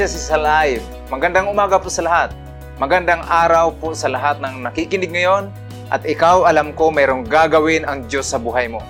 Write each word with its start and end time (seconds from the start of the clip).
Jesus 0.00 0.16
is 0.16 0.32
alive. 0.32 0.80
Magandang 1.12 1.52
umaga 1.52 1.76
po 1.76 1.92
sa 1.92 2.00
lahat. 2.00 2.32
Magandang 2.80 3.20
araw 3.20 3.68
po 3.76 3.92
sa 3.92 4.08
lahat 4.08 4.40
ng 4.40 4.64
nakikinig 4.64 5.12
ngayon. 5.12 5.52
At 5.92 6.08
ikaw, 6.08 6.48
alam 6.48 6.72
ko, 6.72 6.88
mayroong 6.88 7.28
gagawin 7.28 7.84
ang 7.84 8.08
Diyos 8.08 8.32
sa 8.32 8.40
buhay 8.40 8.64
mo. 8.72 8.80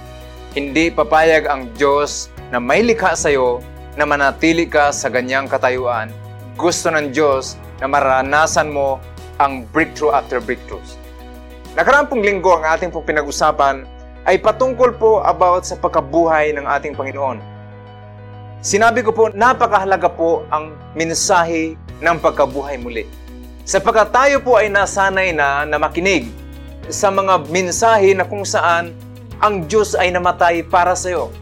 Hindi 0.54 0.86
papayag 0.86 1.50
ang 1.50 1.66
Diyos 1.74 2.30
na 2.54 2.62
may 2.62 2.86
likha 2.86 3.18
sa 3.18 3.26
iyo 3.26 3.58
na 3.98 4.06
manatili 4.06 4.70
ka 4.70 4.94
sa 4.94 5.10
ganyang 5.10 5.50
katayuan. 5.50 6.14
Gusto 6.54 6.94
ng 6.94 7.10
Diyos 7.10 7.58
na 7.82 7.90
maranasan 7.90 8.70
mo 8.70 9.02
ang 9.42 9.66
breakthrough 9.74 10.14
after 10.14 10.38
breakthroughs. 10.38 10.94
Nakaraang 11.74 12.22
linggo 12.22 12.54
ang 12.54 12.78
ating 12.78 12.94
pong 12.94 13.10
pinag-usapan 13.10 13.82
ay 14.30 14.38
patungkol 14.38 14.94
po 14.94 15.26
about 15.26 15.66
sa 15.66 15.74
pagkabuhay 15.74 16.54
ng 16.54 16.70
ating 16.70 16.94
Panginoon. 16.94 17.49
Sinabi 18.60 19.00
ko 19.00 19.16
po, 19.16 19.32
napakahalaga 19.32 20.12
po 20.12 20.44
ang 20.52 20.76
mensahe 20.92 21.80
ng 21.96 22.16
pagkabuhay 22.20 22.76
muli. 22.76 23.08
Sapagkat 23.64 24.12
tayo 24.12 24.36
po 24.44 24.60
ay 24.60 24.68
nasanay 24.68 25.32
na 25.32 25.64
na 25.64 25.80
makinig 25.80 26.28
sa 26.92 27.08
mga 27.08 27.48
mensahe 27.48 28.12
na 28.12 28.28
kung 28.28 28.44
saan 28.44 28.92
ang 29.40 29.64
Diyos 29.64 29.96
ay 29.96 30.12
namatay 30.12 30.60
para 30.68 30.92
sa 30.92 31.08
iyo. 31.08 31.32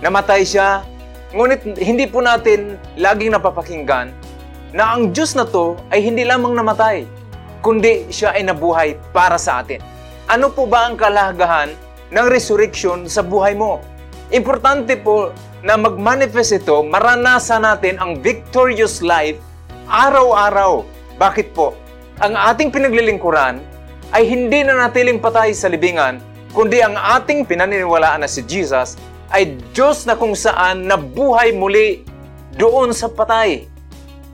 Namatay 0.00 0.48
siya, 0.48 0.80
ngunit 1.36 1.76
hindi 1.76 2.08
po 2.08 2.24
natin 2.24 2.80
laging 2.96 3.36
napapakinggan 3.36 4.08
na 4.72 4.96
ang 4.96 5.12
Diyos 5.12 5.36
na 5.36 5.44
to 5.44 5.76
ay 5.92 6.00
hindi 6.00 6.24
lamang 6.24 6.56
namatay, 6.56 7.04
kundi 7.60 8.08
siya 8.08 8.32
ay 8.32 8.48
nabuhay 8.48 8.96
para 9.12 9.36
sa 9.36 9.60
atin. 9.60 9.84
Ano 10.24 10.48
po 10.48 10.64
ba 10.64 10.88
ang 10.88 10.96
kalahagahan 10.96 11.68
ng 12.08 12.26
resurrection 12.32 13.04
sa 13.12 13.20
buhay 13.20 13.52
mo? 13.52 13.84
Importante 14.32 14.96
po 14.96 15.28
na 15.62 15.78
mag-manifest 15.78 16.58
ito, 16.58 16.82
maranasan 16.82 17.62
natin 17.62 17.94
ang 18.02 18.18
victorious 18.18 18.98
life 18.98 19.38
araw-araw. 19.86 20.82
Bakit 21.16 21.54
po? 21.54 21.78
Ang 22.18 22.34
ating 22.34 22.74
pinaglilingkuran 22.74 23.62
ay 24.10 24.22
hindi 24.26 24.66
na 24.66 24.86
natiling 24.86 25.22
patay 25.22 25.54
sa 25.54 25.70
libingan, 25.70 26.18
kundi 26.50 26.82
ang 26.82 26.98
ating 26.98 27.46
pinaniniwalaan 27.46 28.26
na 28.26 28.28
si 28.28 28.42
Jesus 28.42 28.98
ay 29.32 29.56
Diyos 29.70 30.04
na 30.04 30.18
kung 30.18 30.34
saan 30.34 30.84
nabuhay 30.84 31.54
muli 31.54 32.04
doon 32.58 32.92
sa 32.92 33.08
patay. 33.08 33.70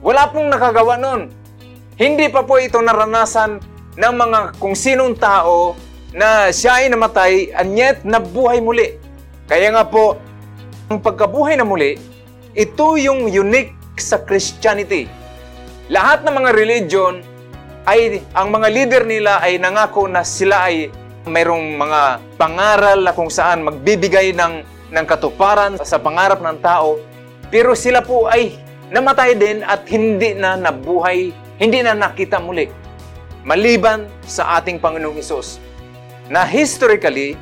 Wala 0.01 0.27
pong 0.33 0.49
nakagawa 0.49 0.99
nun. 0.99 1.31
Hindi 1.95 2.27
pa 2.27 2.43
po 2.43 2.57
ito 2.59 2.81
naranasan 2.81 3.61
ng 3.95 4.15
mga 4.15 4.39
kung 4.57 4.73
sinong 4.75 5.15
tao 5.15 5.77
na 6.09 6.49
siya 6.49 6.83
ay 6.83 6.85
namatay 6.89 7.53
and 7.53 7.77
yet 7.77 8.01
nabuhay 8.01 8.59
muli. 8.59 8.97
Kaya 9.45 9.71
nga 9.75 9.85
po, 9.87 10.17
ang 10.89 11.05
pagkabuhay 11.05 11.53
na 11.53 11.61
muli, 11.61 12.01
ito 12.57 12.97
yung 12.97 13.29
unique 13.29 13.77
sa 14.01 14.17
Christianity. 14.25 15.05
Lahat 15.85 16.25
ng 16.25 16.33
mga 16.33 16.49
religion 16.57 17.21
ay 17.85 18.25
ang 18.33 18.49
mga 18.49 18.67
leader 18.73 19.03
nila 19.05 19.37
ay 19.37 19.61
nangako 19.61 20.09
na 20.09 20.25
sila 20.25 20.65
ay 20.65 20.89
mayroong 21.29 21.77
mga 21.77 22.01
pangaral 22.41 23.05
na 23.05 23.13
kung 23.13 23.29
saan 23.29 23.61
magbibigay 23.61 24.33
ng, 24.33 24.65
ng 24.89 25.05
katuparan 25.05 25.77
sa 25.77 26.01
pangarap 26.01 26.41
ng 26.41 26.57
tao. 26.57 26.97
Pero 27.53 27.77
sila 27.77 28.01
po 28.01 28.25
ay 28.25 28.57
namatay 28.89 29.37
din 29.37 29.61
at 29.61 29.85
hindi 29.85 30.33
na 30.33 30.57
nabuhay, 30.57 31.29
hindi 31.61 31.85
na 31.85 31.93
nakita 31.93 32.41
muli. 32.41 32.65
Maliban 33.45 34.09
sa 34.25 34.57
ating 34.57 34.81
Panginoong 34.81 35.21
Isus. 35.21 35.61
Na 36.33 36.41
historically, 36.49 37.37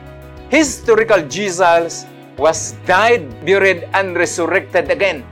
historical 0.51 1.23
Jesus 1.31 2.03
was 2.37 2.77
died, 2.85 3.25
buried, 3.43 3.89
and 3.97 4.13
resurrected 4.13 4.93
again. 4.93 5.25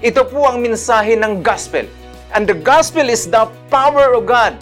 Ito 0.00 0.28
po 0.28 0.48
ang 0.48 0.64
mensahe 0.64 1.16
ng 1.16 1.40
gospel. 1.44 1.84
And 2.32 2.44
the 2.44 2.56
gospel 2.56 3.08
is 3.08 3.28
the 3.28 3.48
power 3.72 4.16
of 4.16 4.28
God. 4.28 4.56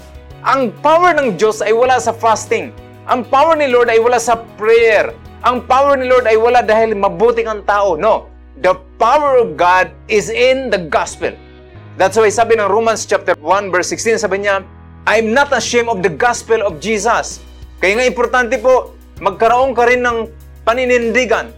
Ang 0.45 0.75
power 0.85 1.17
ng 1.17 1.41
Diyos 1.41 1.65
ay 1.65 1.73
wala 1.73 1.97
sa 1.99 2.13
fasting. 2.13 2.75
Ang 3.09 3.25
power 3.27 3.57
ni 3.57 3.71
Lord 3.71 3.89
ay 3.89 3.99
wala 3.99 4.21
sa 4.21 4.39
prayer. 4.61 5.17
Ang 5.43 5.65
power 5.65 5.97
ni 5.97 6.07
Lord 6.07 6.29
ay 6.29 6.37
wala 6.37 6.61
dahil 6.61 6.93
mabuting 6.95 7.49
ang 7.49 7.65
tao. 7.65 7.97
No. 7.97 8.29
The 8.61 8.79
power 9.01 9.41
of 9.41 9.59
God 9.59 9.91
is 10.07 10.31
in 10.31 10.71
the 10.71 10.79
gospel. 10.87 11.35
That's 11.99 12.19
why 12.19 12.31
sabi 12.31 12.59
ng 12.59 12.71
Romans 12.71 13.07
chapter 13.07 13.35
1 13.39 13.71
verse 13.71 13.91
16, 13.91 14.23
sabi 14.23 14.47
niya, 14.47 14.63
I'm 15.05 15.35
not 15.35 15.53
ashamed 15.53 15.91
of 15.91 16.01
the 16.01 16.13
gospel 16.13 16.65
of 16.65 16.79
Jesus. 16.79 17.45
Kaya 17.79 18.01
nga 18.01 18.07
importante 18.09 18.57
po, 18.57 18.97
magkaroon 19.21 19.77
ka 19.77 19.85
rin 19.85 20.01
ng 20.01 20.29
paninindigan. 20.65 21.53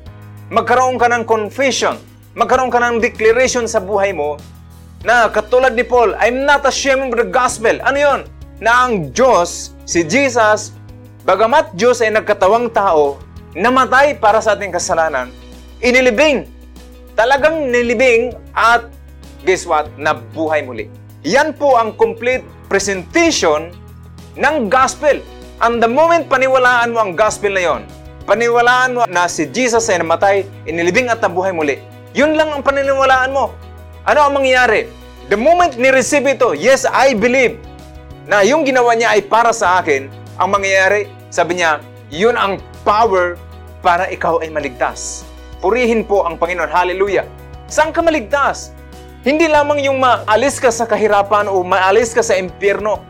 Magkaroon 0.47 0.95
ka 0.95 1.11
ng 1.11 1.27
confession. 1.27 1.99
Magkaroon 2.39 2.71
ka 2.71 2.79
ng 2.79 3.03
declaration 3.03 3.67
sa 3.67 3.83
buhay 3.83 4.15
mo 4.15 4.39
na 5.03 5.27
katulad 5.27 5.75
ni 5.75 5.83
Paul, 5.83 6.15
I'm 6.23 6.47
not 6.47 6.63
ashamed 6.63 7.11
of 7.11 7.19
the 7.19 7.27
gospel. 7.27 7.75
Ano 7.83 7.99
yon? 7.99 8.21
Na 8.63 8.87
ang 8.87 9.11
Diyos, 9.11 9.75
si 9.83 10.07
Jesus, 10.07 10.71
bagamat 11.27 11.75
Diyos 11.75 11.99
ay 11.99 12.15
nagkatawang 12.15 12.71
tao, 12.71 13.19
namatay 13.59 14.23
para 14.23 14.39
sa 14.39 14.55
ating 14.55 14.71
kasalanan, 14.71 15.35
inilibing. 15.83 16.47
Talagang 17.19 17.67
nilibing 17.67 18.31
at 18.55 18.87
guess 19.43 19.67
what? 19.67 19.91
Nabuhay 19.99 20.63
muli. 20.63 20.87
Yan 21.27 21.59
po 21.59 21.75
ang 21.75 21.91
complete 21.99 22.47
presentation 22.71 23.75
ng 24.39 24.71
gospel. 24.71 25.19
And 25.59 25.83
the 25.83 25.91
moment 25.91 26.31
paniwalaan 26.31 26.95
mo 26.95 27.03
ang 27.03 27.19
gospel 27.19 27.51
na 27.51 27.67
yon, 27.67 27.83
paniwalaan 28.27 28.91
mo 28.99 29.03
na 29.07 29.31
si 29.31 29.47
Jesus 29.47 29.87
ay 29.87 30.03
namatay, 30.03 30.45
inilibing 30.67 31.07
at 31.07 31.23
nabuhay 31.23 31.55
muli, 31.55 31.79
yun 32.11 32.35
lang 32.35 32.51
ang 32.51 32.61
paniniwalaan 32.67 33.31
mo. 33.31 33.55
Ano 34.03 34.27
ang 34.27 34.35
mangyayari? 34.35 34.91
The 35.31 35.39
moment 35.39 35.79
ni-receive 35.79 36.27
ito, 36.27 36.55
yes, 36.55 36.87
I 36.87 37.15
believe 37.15 37.59
na 38.27 38.43
yung 38.43 38.67
ginawa 38.67 38.99
niya 38.99 39.15
ay 39.15 39.23
para 39.23 39.55
sa 39.55 39.79
akin, 39.79 40.11
ang 40.37 40.51
mangyayari, 40.51 41.07
sabi 41.31 41.63
niya, 41.63 41.79
yun 42.11 42.35
ang 42.35 42.59
power 42.83 43.39
para 43.83 44.11
ikaw 44.11 44.43
ay 44.43 44.51
maligtas. 44.51 45.23
Purihin 45.63 46.03
po 46.03 46.27
ang 46.27 46.35
Panginoon. 46.39 46.71
Hallelujah. 46.71 47.27
Saan 47.71 47.91
ka 47.95 48.03
maligtas? 48.03 48.75
Hindi 49.27 49.51
lamang 49.51 49.83
yung 49.83 49.99
maalis 49.99 50.63
ka 50.63 50.71
sa 50.71 50.87
kahirapan 50.87 51.51
o 51.51 51.67
maalis 51.67 52.15
ka 52.15 52.23
sa 52.23 52.39
impyerno. 52.39 53.03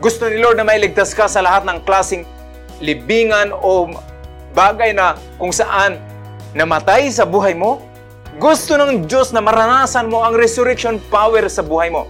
Gusto 0.00 0.24
ni 0.28 0.40
Lord 0.40 0.56
na 0.56 0.64
mailigtas 0.64 1.12
ka 1.12 1.28
sa 1.28 1.44
lahat 1.44 1.68
ng 1.68 1.84
klasing 1.84 2.24
libingan 2.80 3.52
o 3.52 3.92
bagay 4.54 4.94
na 4.94 5.14
kung 5.38 5.54
saan 5.54 5.98
namatay 6.54 7.10
sa 7.10 7.26
buhay 7.26 7.54
mo. 7.54 7.82
Gusto 8.40 8.78
ng 8.78 9.04
Diyos 9.04 9.34
na 9.34 9.42
maranasan 9.42 10.08
mo 10.08 10.22
ang 10.22 10.34
resurrection 10.38 10.98
power 11.12 11.44
sa 11.50 11.60
buhay 11.60 11.90
mo. 11.92 12.06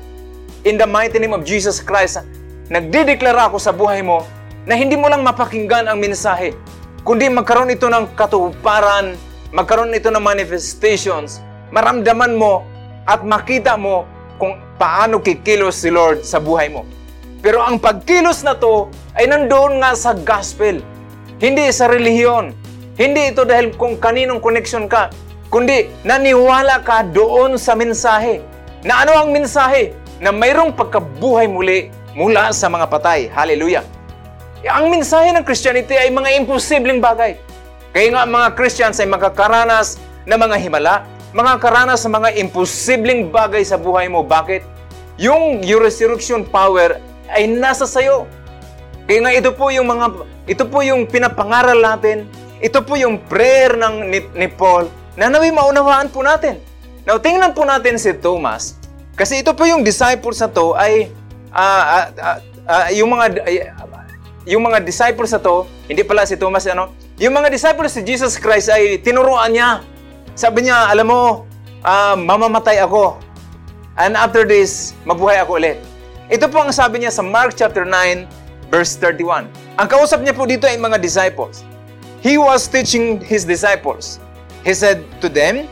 In 0.62 0.76
the 0.76 0.84
mighty 0.84 1.16
name 1.16 1.32
of 1.32 1.42
Jesus 1.48 1.80
Christ, 1.80 2.20
nagdideklara 2.68 3.48
ako 3.48 3.56
sa 3.56 3.72
buhay 3.72 4.04
mo 4.04 4.22
na 4.68 4.76
hindi 4.76 4.94
mo 4.94 5.08
lang 5.08 5.24
mapakinggan 5.24 5.88
ang 5.88 5.98
mensahe, 5.98 6.52
kundi 7.02 7.26
magkaroon 7.32 7.72
ito 7.72 7.88
ng 7.88 8.12
katuparan, 8.12 9.16
magkaroon 9.50 9.96
ito 9.96 10.12
ng 10.12 10.20
manifestations, 10.20 11.40
maramdaman 11.72 12.36
mo 12.36 12.62
at 13.08 13.24
makita 13.24 13.74
mo 13.74 14.04
kung 14.36 14.60
paano 14.76 15.18
kikilos 15.20 15.80
si 15.80 15.88
Lord 15.88 16.22
sa 16.22 16.38
buhay 16.38 16.68
mo. 16.68 16.84
Pero 17.40 17.64
ang 17.64 17.80
pagkilos 17.80 18.44
na 18.44 18.52
to 18.52 18.92
ay 19.16 19.24
nandoon 19.26 19.80
nga 19.80 19.96
sa 19.96 20.12
gospel, 20.12 20.84
hindi 21.40 21.72
sa 21.72 21.88
relihiyon. 21.88 22.52
Hindi 23.00 23.32
ito 23.32 23.48
dahil 23.48 23.72
kung 23.80 23.96
kaninong 23.96 24.44
connection 24.44 24.84
ka, 24.84 25.08
kundi 25.48 25.88
naniwala 26.04 26.84
ka 26.84 27.00
doon 27.00 27.56
sa 27.56 27.72
mensahe. 27.72 28.44
Na 28.84 29.08
ano 29.08 29.16
ang 29.16 29.32
mensahe? 29.32 29.96
Na 30.20 30.36
mayroong 30.36 30.76
pagkabuhay 30.76 31.48
muli 31.48 31.88
mula 32.12 32.52
sa 32.52 32.68
mga 32.68 32.92
patay. 32.92 33.32
Hallelujah! 33.32 33.80
Ang 34.68 34.92
mensahe 34.92 35.32
ng 35.32 35.40
Christianity 35.40 35.96
ay 35.96 36.12
mga 36.12 36.44
imposibleng 36.44 37.00
bagay. 37.00 37.40
Kaya 37.96 38.12
nga 38.12 38.28
mga 38.28 38.48
Christians 38.52 39.00
ay 39.00 39.08
makakaranas 39.08 39.96
ng 40.28 40.36
mga 40.36 40.56
himala, 40.60 41.08
makakaranas 41.32 42.04
ng 42.04 42.20
mga 42.20 42.30
imposibleng 42.36 43.32
bagay 43.32 43.64
sa 43.64 43.80
buhay 43.80 44.12
mo. 44.12 44.20
Bakit? 44.20 44.60
Yung, 45.16 45.64
yung 45.64 45.80
resurrection 45.80 46.44
power 46.44 47.00
ay 47.32 47.48
nasa 47.48 47.88
sayo. 47.88 48.28
Kaya 49.10 49.26
nga 49.26 49.34
ito 49.34 49.50
po 49.50 49.74
yung 49.74 49.90
mga 49.90 50.06
ito 50.46 50.70
po 50.70 50.86
yung 50.86 51.02
pinapangaral 51.02 51.82
natin. 51.82 52.30
Ito 52.62 52.86
po 52.86 52.94
yung 52.94 53.18
prayer 53.26 53.74
ng 53.74 54.06
ni, 54.06 54.22
ni 54.38 54.46
Paul 54.46 54.86
na 55.18 55.26
nawi 55.26 55.50
maunawaan 55.50 56.14
po 56.14 56.22
natin. 56.22 56.62
Now, 57.02 57.18
tingnan 57.18 57.50
po 57.50 57.66
natin 57.66 57.98
si 57.98 58.14
Thomas. 58.14 58.78
Kasi 59.18 59.42
ito 59.42 59.50
po 59.50 59.66
yung 59.66 59.82
disciples 59.82 60.38
na 60.38 60.46
to 60.46 60.78
ay 60.78 61.10
uh, 61.50 61.82
uh, 61.90 62.06
uh, 62.22 62.38
uh, 62.70 62.86
yung 62.94 63.10
mga 63.10 63.42
uh, 63.42 63.90
yung 64.46 64.62
mga 64.62 64.78
disciples 64.86 65.34
na 65.34 65.42
to, 65.42 65.66
hindi 65.90 66.06
pala 66.06 66.22
si 66.22 66.38
Thomas 66.38 66.62
ano, 66.70 66.94
yung 67.18 67.34
mga 67.34 67.50
disciples 67.50 67.98
si 67.98 68.06
Jesus 68.06 68.38
Christ 68.38 68.70
ay 68.70 69.02
tinuruan 69.02 69.50
niya. 69.50 69.82
Sabi 70.38 70.70
niya, 70.70 70.86
alam 70.86 71.10
mo, 71.10 71.50
uh, 71.82 72.14
mamamatay 72.14 72.78
ako. 72.78 73.18
And 73.98 74.14
after 74.14 74.46
this, 74.46 74.94
mabuhay 75.02 75.42
ako 75.42 75.58
ulit. 75.58 75.82
Ito 76.30 76.46
po 76.46 76.62
ang 76.62 76.70
sabi 76.70 77.02
niya 77.02 77.10
sa 77.10 77.26
Mark 77.26 77.58
chapter 77.58 77.82
9, 77.82 78.39
verse 78.70 78.94
31. 78.96 79.50
Ang 79.76 79.88
kausap 79.90 80.22
niya 80.22 80.32
po 80.32 80.46
dito 80.46 80.64
ay 80.64 80.78
mga 80.78 81.02
disciples. 81.02 81.66
He 82.22 82.38
was 82.38 82.70
teaching 82.70 83.18
his 83.18 83.44
disciples. 83.44 84.22
He 84.62 84.72
said 84.72 85.02
to 85.20 85.28
them, 85.28 85.66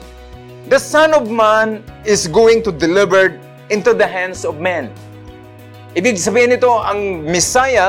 The 0.68 0.82
Son 0.82 1.14
of 1.14 1.30
Man 1.30 1.80
is 2.04 2.28
going 2.28 2.60
to 2.66 2.72
delivered 2.74 3.40
into 3.70 3.94
the 3.94 4.04
hands 4.04 4.44
of 4.44 4.60
men. 4.60 4.92
Ibig 5.96 6.20
sabihin 6.20 6.52
nito, 6.52 6.68
ang 6.68 7.24
Messiah, 7.24 7.88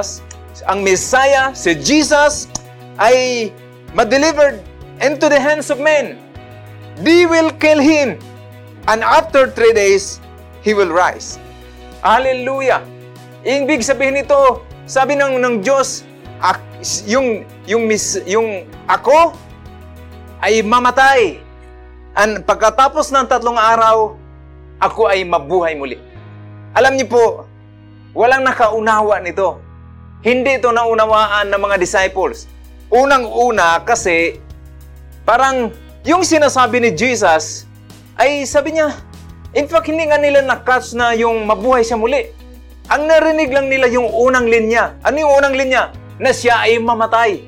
ang 0.67 0.83
Messiah, 0.83 1.51
si 1.51 1.75
Jesus, 1.75 2.47
ay 2.99 3.49
ma-delivered 3.95 4.59
into 5.03 5.27
the 5.27 5.39
hands 5.39 5.71
of 5.71 5.79
men. 5.79 6.19
They 6.99 7.23
will 7.27 7.51
kill 7.59 7.79
him. 7.79 8.19
And 8.87 9.03
after 9.03 9.47
three 9.47 9.71
days, 9.71 10.19
he 10.63 10.75
will 10.75 10.91
rise. 10.91 11.39
Hallelujah! 12.03 12.83
Ibig 13.43 13.83
sabihin 13.83 14.19
nito, 14.19 14.63
sabi 14.89 15.13
ng, 15.13 15.37
ng 15.37 15.55
Diyos, 15.61 16.01
ak, 16.41 16.57
yung, 17.05 17.45
yung, 17.69 17.85
mis, 17.85 18.17
yung 18.25 18.65
ako 18.89 19.37
ay 20.41 20.65
mamatay. 20.65 21.37
And 22.17 22.41
pagkatapos 22.41 23.13
ng 23.13 23.29
tatlong 23.29 23.61
araw, 23.61 24.17
ako 24.81 25.05
ay 25.05 25.21
mabuhay 25.21 25.77
muli. 25.77 26.01
Alam 26.73 26.97
niyo 26.97 27.05
po, 27.05 27.25
walang 28.17 28.41
nakaunawa 28.41 29.21
nito. 29.21 29.61
Hindi 30.25 30.57
ito 30.57 30.73
naunawaan 30.73 31.53
ng 31.53 31.61
mga 31.61 31.77
disciples. 31.77 32.49
Unang-una 32.89 33.85
kasi 33.85 34.41
parang 35.21 35.69
yung 36.01 36.25
sinasabi 36.25 36.81
ni 36.81 36.89
Jesus 36.97 37.69
ay 38.17 38.41
sabi 38.49 38.73
niya, 38.73 38.89
in 39.53 39.69
fact 39.69 39.85
hindi 39.85 40.09
nga 40.09 40.17
nila 40.17 40.41
na-catch 40.41 40.97
na 40.97 41.13
yung 41.13 41.45
mabuhay 41.45 41.85
siya 41.85 41.93
muli. 41.93 42.38
Ang 42.89 43.05
narinig 43.05 43.53
lang 43.53 43.69
nila 43.69 43.85
yung 43.85 44.09
unang 44.09 44.49
linya. 44.49 44.97
Ano 45.05 45.21
yung 45.21 45.33
unang 45.37 45.53
linya? 45.53 45.93
Na 46.17 46.33
siya 46.33 46.65
ay 46.65 46.81
mamatay. 46.81 47.45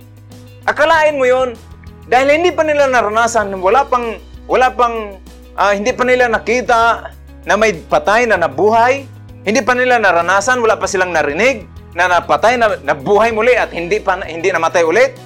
Akalain 0.70 1.18
mo 1.18 1.26
yon 1.26 1.58
dahil 2.06 2.28
hindi 2.38 2.54
pa 2.54 2.62
nila 2.62 2.86
naranasan, 2.86 3.50
wala 3.58 3.82
pang, 3.88 4.22
wala 4.46 4.70
pang, 4.70 5.18
uh, 5.58 5.74
hindi 5.74 5.96
pa 5.96 6.04
nila 6.06 6.30
nakita 6.30 7.10
na 7.48 7.58
may 7.58 7.74
patay 7.74 8.30
na 8.30 8.38
nabuhay. 8.38 9.10
Hindi 9.42 9.66
pa 9.66 9.74
nila 9.74 9.98
naranasan, 9.98 10.62
wala 10.62 10.78
pa 10.78 10.86
silang 10.86 11.10
narinig 11.10 11.66
na 11.98 12.06
napatay 12.06 12.62
na 12.62 12.78
nabuhay 12.86 13.34
muli 13.34 13.58
at 13.58 13.74
hindi 13.74 13.98
pa 13.98 14.22
hindi 14.22 14.54
namatay 14.54 14.86
ulit. 14.86 15.18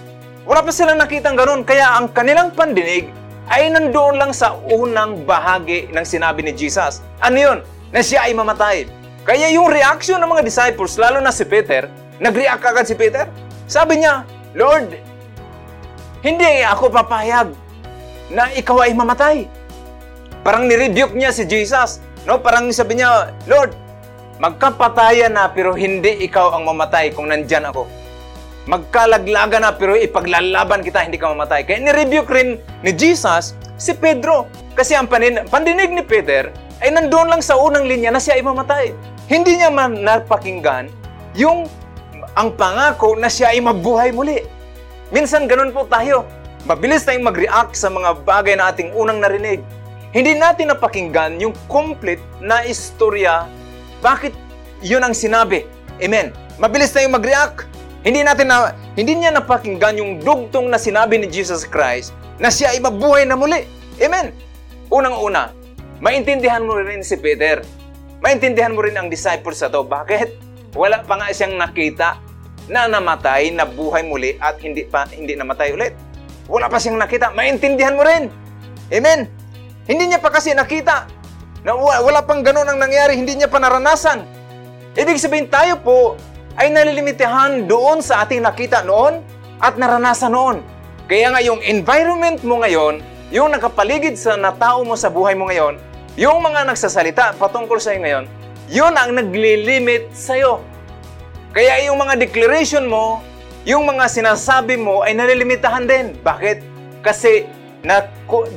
Wala 0.47 0.63
pa 0.63 0.71
silang 0.71 1.01
nakitang 1.01 1.35
ganun. 1.35 1.67
Kaya 1.67 1.99
ang 1.99 2.13
kanilang 2.15 2.55
pandinig 2.55 3.11
ay 3.51 3.67
nandoon 3.67 4.15
lang 4.15 4.31
sa 4.31 4.55
unang 4.71 5.27
bahagi 5.27 5.91
ng 5.91 6.05
sinabi 6.07 6.45
ni 6.45 6.55
Jesus. 6.55 7.03
Ano 7.19 7.35
yun? 7.35 7.57
Na 7.91 7.99
siya 7.99 8.29
ay 8.29 8.33
mamatay. 8.37 8.87
Kaya 9.25 9.49
yung 9.49 9.73
reaction 9.73 10.21
ng 10.21 10.29
mga 10.29 10.45
disciples, 10.45 11.01
lalo 11.01 11.17
na 11.17 11.33
si 11.33 11.49
Peter, 11.49 11.89
nag-react 12.21 12.61
agad 12.61 12.85
si 12.85 12.93
Peter. 12.93 13.25
Sabi 13.65 14.05
niya, 14.05 14.21
Lord, 14.53 14.93
hindi 16.21 16.61
ako 16.61 16.93
papayag 16.93 17.49
na 18.29 18.53
ikaw 18.53 18.85
ay 18.85 18.93
mamatay. 18.93 19.49
Parang 20.45 20.69
nirebuke 20.69 21.17
niya 21.17 21.33
si 21.33 21.49
Jesus. 21.49 22.05
No? 22.29 22.37
Parang 22.37 22.69
sabi 22.69 23.01
niya, 23.01 23.33
Lord, 23.49 23.73
magkapatayan 24.37 25.33
na 25.33 25.49
pero 25.49 25.73
hindi 25.73 26.21
ikaw 26.29 26.53
ang 26.53 26.69
mamatay 26.69 27.09
kung 27.09 27.33
nandyan 27.33 27.65
ako. 27.73 27.89
Magkalaglaga 28.69 29.57
na 29.57 29.73
pero 29.73 29.97
ipaglalaban 29.97 30.85
kita, 30.85 31.01
hindi 31.01 31.17
ka 31.17 31.33
mamatay. 31.33 31.65
Kaya 31.65 31.81
nirebuke 31.81 32.29
rin 32.29 32.61
ni 32.85 32.93
Jesus 32.93 33.57
si 33.81 33.97
Pedro. 33.97 34.45
Kasi 34.77 34.93
ang 34.93 35.09
panin- 35.09 35.49
pandinig 35.49 35.89
ni 35.89 36.05
Peter 36.05 36.53
ay 36.77 36.93
nandoon 36.93 37.33
lang 37.33 37.41
sa 37.41 37.57
unang 37.57 37.89
linya 37.89 38.13
na 38.13 38.21
siya 38.21 38.37
ay 38.37 38.45
mamatay. 38.45 39.14
Hindi 39.25 39.57
niya 39.57 39.73
man 39.73 40.05
napakinggan 40.05 40.93
yung 41.33 41.65
ang 42.37 42.53
pangako 42.53 43.17
na 43.17 43.25
siya 43.25 43.57
ay 43.57 43.59
mabuhay 43.63 44.13
muli. 44.13 44.45
Minsan 45.09 45.49
ganun 45.49 45.73
po 45.73 45.89
tayo. 45.89 46.29
Mabilis 46.65 47.05
tayong 47.05 47.25
mag-react 47.25 47.73
sa 47.73 47.89
mga 47.89 48.25
bagay 48.25 48.53
na 48.57 48.69
ating 48.69 48.93
unang 48.93 49.21
narinig. 49.21 49.65
Hindi 50.13 50.37
natin 50.37 50.73
napakinggan 50.73 51.41
yung 51.41 51.53
complete 51.69 52.21
na 52.37 52.65
istorya 52.65 53.49
bakit 54.01 54.33
yun 54.85 55.01
ang 55.01 55.17
sinabi. 55.17 55.65
Amen. 55.97 56.29
Mabilis 56.61 56.93
tayong 56.93 57.17
mag-react. 57.17 57.65
Hindi 58.05 58.21
natin 58.21 58.53
na, 58.53 58.77
hindi 58.93 59.17
niya 59.17 59.33
napakinggan 59.33 59.97
yung 59.97 60.21
dugtong 60.21 60.69
na 60.69 60.77
sinabi 60.77 61.17
ni 61.17 61.25
Jesus 61.25 61.65
Christ 61.65 62.13
na 62.37 62.53
siya 62.53 62.77
ay 62.77 62.79
mabuhay 62.79 63.25
na 63.25 63.33
muli. 63.33 63.65
Amen. 63.97 64.29
Unang-una, 64.93 65.49
maintindihan 65.97 66.61
mo 66.61 66.77
rin 66.77 67.01
si 67.01 67.17
Peter 67.17 67.65
maintindihan 68.25 68.73
mo 68.73 68.81
rin 68.81 68.97
ang 68.97 69.05
disciples 69.05 69.61
sa 69.61 69.69
to. 69.69 69.85
Bakit? 69.85 70.41
Wala 70.73 71.05
pa 71.05 71.21
nga 71.21 71.29
siyang 71.29 71.61
nakita 71.61 72.17
na 72.65 72.89
namatay, 72.89 73.53
na 73.53 73.69
buhay 73.69 74.01
muli 74.01 74.41
at 74.41 74.57
hindi 74.57 74.81
pa 74.89 75.05
hindi 75.13 75.37
namatay 75.37 75.77
ulit. 75.77 75.93
Wala 76.49 76.65
pa 76.65 76.81
siyang 76.81 76.97
nakita. 76.97 77.29
Maintindihan 77.37 77.93
mo 77.93 78.01
rin. 78.01 78.33
Amen. 78.89 79.29
Hindi 79.85 80.09
niya 80.09 80.17
pa 80.17 80.33
kasi 80.33 80.57
nakita 80.57 81.05
na 81.61 81.77
wala 81.77 82.25
pang 82.25 82.41
ganun 82.41 82.65
ang 82.65 82.81
nangyari. 82.81 83.13
Hindi 83.13 83.37
niya 83.37 83.49
pa 83.49 83.61
naranasan. 83.61 84.25
Ibig 84.97 85.21
sabihin 85.21 85.45
tayo 85.45 85.77
po 85.85 86.17
ay 86.57 86.73
nalilimitahan 86.73 87.69
doon 87.69 88.01
sa 88.01 88.25
ating 88.25 88.41
nakita 88.41 88.81
noon 88.81 89.21
at 89.61 89.77
naranasan 89.77 90.33
noon. 90.33 90.57
Kaya 91.05 91.29
nga 91.29 91.41
yung 91.45 91.61
environment 91.61 92.41
mo 92.41 92.65
ngayon, 92.65 93.05
yung 93.29 93.53
nakapaligid 93.53 94.17
sa 94.17 94.33
natao 94.33 94.81
mo 94.81 94.97
sa 94.97 95.13
buhay 95.13 95.37
mo 95.37 95.45
ngayon, 95.45 95.77
yung 96.15 96.39
mga 96.39 96.63
nagsasalita 96.71 97.35
patungkol 97.35 97.75
sa 97.79 97.91
iyo 97.91 97.99
ngayon, 98.03 98.25
yun 98.71 98.93
ang 98.95 99.11
naglilimit 99.11 100.15
sa 100.15 100.39
iyo. 100.39 100.63
Kaya 101.51 101.87
yung 101.87 101.99
mga 101.99 102.19
declaration 102.19 102.87
mo, 102.87 103.19
yung 103.67 103.83
mga 103.83 104.07
sinasabi 104.07 104.79
mo 104.79 105.03
ay 105.03 105.11
nalilimitahan 105.11 105.83
din. 105.83 106.15
Bakit? 106.23 106.63
Kasi 107.03 107.47
na, 107.83 108.07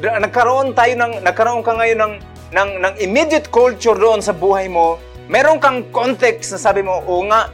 nagkaroon 0.00 0.72
tayo 0.72 0.92
ng 0.96 1.20
nagkaroon 1.20 1.60
ka 1.66 1.76
ngayon 1.76 1.98
ng 1.98 2.14
ng 2.48 2.70
ng 2.80 2.94
immediate 3.02 3.52
culture 3.52 3.98
doon 3.98 4.24
sa 4.24 4.32
buhay 4.32 4.70
mo. 4.70 4.96
Meron 5.28 5.60
kang 5.60 5.84
context 5.92 6.56
na 6.56 6.60
sabi 6.62 6.80
mo, 6.80 7.04
"Oo 7.04 7.28
nga, 7.28 7.52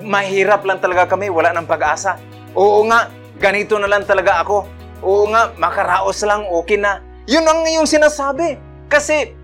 mahirap 0.00 0.64
lang 0.64 0.80
talaga 0.80 1.10
kami, 1.10 1.28
wala 1.28 1.52
nang 1.52 1.68
pag-asa." 1.68 2.16
Oo 2.56 2.86
nga, 2.88 3.12
ganito 3.36 3.76
na 3.76 3.90
lang 3.90 4.08
talaga 4.08 4.40
ako. 4.40 4.64
Oo 5.04 5.28
nga, 5.28 5.52
makaraos 5.60 6.24
lang, 6.24 6.48
okay 6.48 6.80
na. 6.80 7.04
Yun 7.28 7.44
ang 7.44 7.60
yung 7.68 7.84
sinasabi. 7.84 8.56
Kasi 8.94 9.34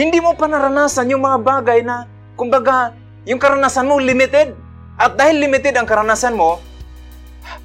hindi 0.00 0.16
mo 0.16 0.32
pa 0.32 0.48
naranasan 0.48 1.12
yung 1.12 1.28
mga 1.28 1.38
bagay 1.44 1.84
na, 1.84 2.08
kumbaga, 2.40 2.96
yung 3.28 3.36
karanasan 3.36 3.84
mo 3.84 4.00
limited. 4.00 4.56
At 4.96 5.20
dahil 5.20 5.44
limited 5.44 5.76
ang 5.76 5.84
karanasan 5.84 6.32
mo, 6.32 6.56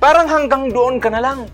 parang 0.03 0.27
hanggang 0.27 0.67
doon 0.67 0.99
ka 0.99 1.07
na 1.07 1.23
lang. 1.23 1.47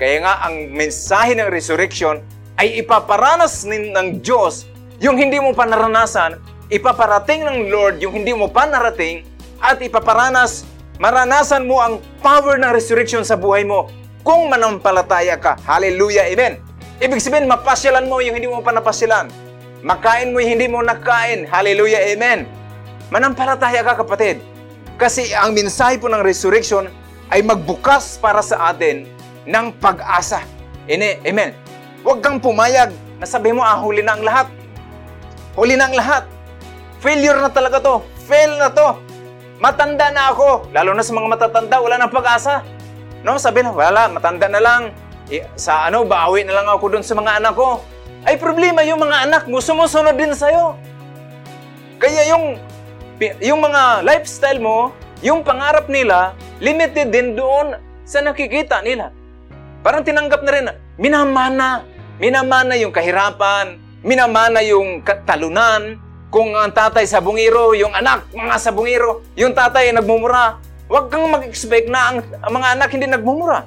Kaya 0.00 0.24
nga, 0.24 0.48
ang 0.48 0.72
mensahe 0.72 1.36
ng 1.36 1.52
resurrection 1.52 2.24
ay 2.56 2.80
ipaparanas 2.80 3.68
ng 3.68 4.24
Diyos 4.24 4.64
yung 4.96 5.20
hindi 5.20 5.36
mo 5.36 5.52
pa 5.52 5.68
naranasan, 5.68 6.40
ipaparating 6.72 7.44
ng 7.44 7.68
Lord 7.68 8.00
yung 8.00 8.16
hindi 8.16 8.32
mo 8.32 8.48
pa 8.48 8.64
narating, 8.64 9.28
at 9.60 9.76
ipaparanas, 9.84 10.64
maranasan 10.96 11.68
mo 11.68 11.84
ang 11.84 12.00
power 12.24 12.56
ng 12.56 12.72
resurrection 12.72 13.28
sa 13.28 13.36
buhay 13.36 13.66
mo 13.66 13.92
kung 14.24 14.48
manampalataya 14.48 15.36
ka. 15.36 15.60
Hallelujah, 15.68 16.30
Amen. 16.32 16.67
Ibig 16.98 17.22
sabihin, 17.22 17.46
mapasyalan 17.46 18.10
mo 18.10 18.18
yung 18.18 18.34
hindi 18.34 18.50
mo 18.50 18.58
pa 18.58 18.74
napasyalan. 18.74 19.30
Makain 19.86 20.34
mo 20.34 20.42
yung 20.42 20.58
hindi 20.58 20.66
mo 20.66 20.82
nakain. 20.82 21.46
Hallelujah, 21.46 22.02
Amen. 22.10 22.50
Manampalataya 23.14 23.86
ka 23.86 24.02
kapatid. 24.02 24.42
Kasi 24.98 25.30
ang 25.30 25.54
mensahe 25.54 25.94
po 25.94 26.10
ng 26.10 26.26
resurrection 26.26 26.90
ay 27.30 27.46
magbukas 27.46 28.18
para 28.18 28.42
sa 28.42 28.74
atin 28.74 29.06
ng 29.46 29.66
pag-asa. 29.78 30.42
Amen. 30.90 31.54
Huwag 32.02 32.18
kang 32.18 32.42
pumayag 32.42 32.90
na 33.22 33.26
sabi 33.30 33.54
mo, 33.54 33.62
ah, 33.62 33.78
huli 33.78 34.02
na 34.02 34.18
ang 34.18 34.26
lahat. 34.26 34.50
Huli 35.54 35.78
na 35.78 35.86
ang 35.86 35.94
lahat. 35.94 36.26
Failure 36.98 37.38
na 37.38 37.46
talaga 37.46 37.78
to. 37.78 38.02
Fail 38.26 38.58
na 38.58 38.74
to. 38.74 38.98
Matanda 39.62 40.10
na 40.10 40.34
ako. 40.34 40.74
Lalo 40.74 40.98
na 40.98 41.06
sa 41.06 41.14
mga 41.14 41.30
matatanda, 41.30 41.78
wala 41.78 41.94
nang 41.94 42.10
pag-asa. 42.10 42.66
No, 43.22 43.38
sabi 43.38 43.62
na, 43.62 43.70
wala, 43.70 44.10
matanda 44.10 44.50
na 44.50 44.58
lang 44.58 44.90
sa 45.54 45.88
ano, 45.88 46.08
bawi 46.08 46.44
na 46.44 46.56
lang 46.56 46.68
ako 46.68 46.96
dun 46.96 47.04
sa 47.04 47.14
mga 47.16 47.40
anak 47.40 47.54
ko. 47.54 47.84
Ay 48.24 48.36
problema, 48.40 48.82
yung 48.82 49.00
mga 49.00 49.28
anak 49.28 49.42
mo 49.46 49.62
sumusunod 49.62 50.16
din 50.16 50.32
sa'yo. 50.34 50.74
Kaya 51.98 52.34
yung, 52.34 52.58
yung 53.40 53.60
mga 53.62 54.02
lifestyle 54.06 54.60
mo, 54.60 54.92
yung 55.20 55.42
pangarap 55.42 55.90
nila, 55.90 56.34
limited 56.62 57.10
din 57.10 57.34
doon 57.34 57.78
sa 58.06 58.22
nakikita 58.22 58.82
nila. 58.82 59.10
Parang 59.82 60.02
tinanggap 60.02 60.42
na 60.42 60.52
rin, 60.52 60.66
minamana, 60.98 61.86
minamana 62.18 62.74
yung 62.74 62.90
kahirapan, 62.90 63.78
minamana 64.02 64.62
yung 64.62 65.02
talunan, 65.26 65.98
kung 66.28 66.52
ang 66.52 66.68
tatay 66.68 67.08
sa 67.08 67.24
bungiro, 67.24 67.72
yung 67.72 67.92
anak, 67.96 68.28
mga 68.36 68.56
sa 68.60 68.70
bungiro, 68.70 69.24
yung 69.32 69.56
tatay 69.56 69.88
nagmumura, 69.96 70.60
huwag 70.84 71.08
kang 71.08 71.24
mag-expect 71.24 71.88
na 71.88 72.12
ang, 72.12 72.18
ang 72.44 72.52
mga 72.52 72.68
anak 72.76 72.88
hindi 72.92 73.08
nagmumura. 73.08 73.64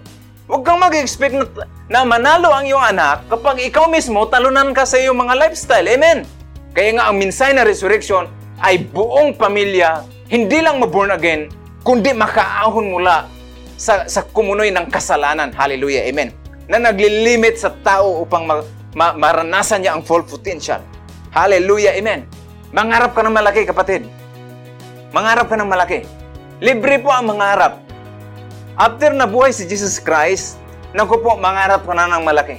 Huwag 0.51 0.67
kang 0.67 0.83
mag-expect 0.83 1.31
na, 1.31 1.47
na 1.87 1.99
manalo 2.03 2.51
ang 2.51 2.67
iyong 2.67 2.83
anak 2.83 3.23
kapag 3.31 3.63
ikaw 3.63 3.87
mismo 3.87 4.27
talunan 4.27 4.75
ka 4.75 4.83
sa 4.83 4.99
iyong 4.99 5.15
mga 5.15 5.39
lifestyle. 5.39 5.87
Amen? 5.87 6.27
Kaya 6.75 6.99
nga 6.99 7.07
ang 7.07 7.15
minsay 7.15 7.55
na 7.55 7.63
resurrection 7.63 8.27
ay 8.59 8.83
buong 8.83 9.39
pamilya, 9.39 10.03
hindi 10.27 10.59
lang 10.59 10.83
maborn 10.83 11.15
again, 11.15 11.47
kundi 11.87 12.11
makaahon 12.11 12.91
mula 12.91 13.31
sa, 13.79 14.03
sa 14.11 14.27
kumunoy 14.27 14.75
ng 14.75 14.91
kasalanan. 14.91 15.55
Hallelujah. 15.55 16.03
Amen. 16.11 16.35
Na 16.67 16.83
naglilimit 16.83 17.55
sa 17.55 17.71
tao 17.79 18.19
upang 18.19 18.43
ma, 18.43 18.59
ma, 18.91 19.15
maranasan 19.15 19.87
niya 19.87 19.95
ang 19.95 20.03
full 20.03 20.27
potential. 20.27 20.83
Hallelujah. 21.31 21.95
Amen. 21.95 22.27
Mangarap 22.75 23.15
ka 23.15 23.23
ng 23.23 23.31
malaki, 23.31 23.63
kapatid. 23.63 24.03
Mangarap 25.15 25.47
ka 25.47 25.55
ng 25.55 25.71
malaki. 25.71 26.03
Libre 26.59 26.99
po 26.99 27.07
ang 27.07 27.31
mangarap. 27.31 27.90
After 28.79 29.11
nabuhay 29.11 29.51
si 29.51 29.67
Jesus 29.67 29.99
Christ, 29.99 30.55
naku 30.95 31.19
po, 31.19 31.35
mangarap 31.35 31.83
ka 31.83 31.91
na 31.91 32.07
ng 32.07 32.23
malaki. 32.23 32.57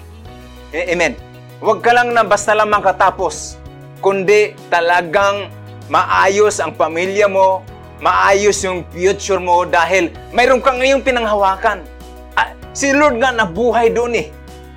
Amen. 0.73 1.17
Huwag 1.63 1.81
ka 1.81 1.95
lang 1.95 2.13
na 2.13 2.27
basta 2.27 2.53
lang 2.53 2.69
makatapos, 2.69 3.57
kundi 4.03 4.53
talagang 4.67 5.49
maayos 5.89 6.59
ang 6.59 6.75
pamilya 6.75 7.31
mo, 7.31 7.63
maayos 8.03 8.59
yung 8.67 8.83
future 8.91 9.39
mo 9.39 9.63
dahil 9.63 10.11
mayroon 10.35 10.59
ka 10.59 10.75
ngayong 10.75 11.07
pinanghawakan. 11.07 11.87
Ah, 12.35 12.51
si 12.75 12.91
Lord 12.91 13.23
nga 13.23 13.31
nabuhay 13.31 13.95
doon 13.95 14.19
eh. 14.19 14.27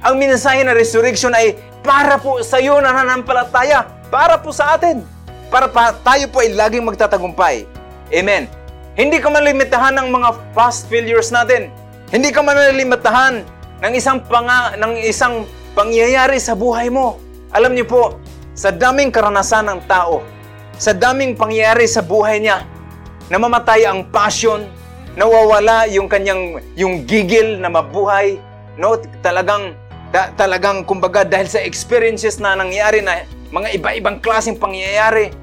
Ang 0.06 0.22
mensahe 0.22 0.62
ng 0.62 0.78
resurrection 0.78 1.34
ay 1.34 1.58
para 1.82 2.22
po 2.22 2.40
sa 2.46 2.62
iyo 2.62 2.78
na 2.78 2.94
nanampalataya, 2.94 3.90
para 4.14 4.38
po 4.38 4.54
sa 4.54 4.78
atin, 4.78 5.02
para 5.50 5.66
pa, 5.66 5.92
tayo 6.06 6.30
po 6.30 6.46
ay 6.46 6.54
laging 6.54 6.86
magtatagumpay. 6.86 7.66
Amen. 8.14 8.46
Hindi 8.96 9.20
ka 9.20 9.28
malimitahan 9.28 9.92
ng 10.00 10.08
mga 10.08 10.56
past 10.56 10.88
failures 10.88 11.28
natin. 11.28 11.68
Hindi 12.16 12.32
ka 12.32 12.40
malimitahan 12.40 13.44
ng 13.84 13.92
isang 13.92 14.24
panga, 14.24 14.72
ng 14.80 15.04
isang 15.04 15.44
pangyayari 15.76 16.40
sa 16.40 16.56
buhay 16.56 16.88
mo. 16.88 17.20
Alam 17.52 17.76
niyo 17.76 17.84
po, 17.92 18.04
sa 18.56 18.72
daming 18.72 19.12
karanasan 19.12 19.68
ng 19.68 19.80
tao, 19.84 20.24
sa 20.80 20.96
daming 20.96 21.36
pangyayari 21.36 21.84
sa 21.92 22.00
buhay 22.00 22.40
niya, 22.40 22.64
namamatay 23.28 23.84
ang 23.84 24.08
passion, 24.16 24.64
nawawala 25.20 25.92
yung 25.92 26.08
kanyang 26.08 26.64
yung 26.80 27.04
gigil 27.04 27.60
na 27.60 27.68
mabuhay, 27.68 28.40
no? 28.80 28.96
Talagang 29.20 29.76
ta- 30.16 30.32
talagang 30.40 30.88
kumbaga 30.88 31.28
dahil 31.28 31.52
sa 31.52 31.60
experiences 31.60 32.40
na 32.40 32.56
nangyari 32.56 33.04
na 33.04 33.28
mga 33.52 33.76
iba-ibang 33.76 34.24
klaseng 34.24 34.56
pangyayari, 34.56 35.36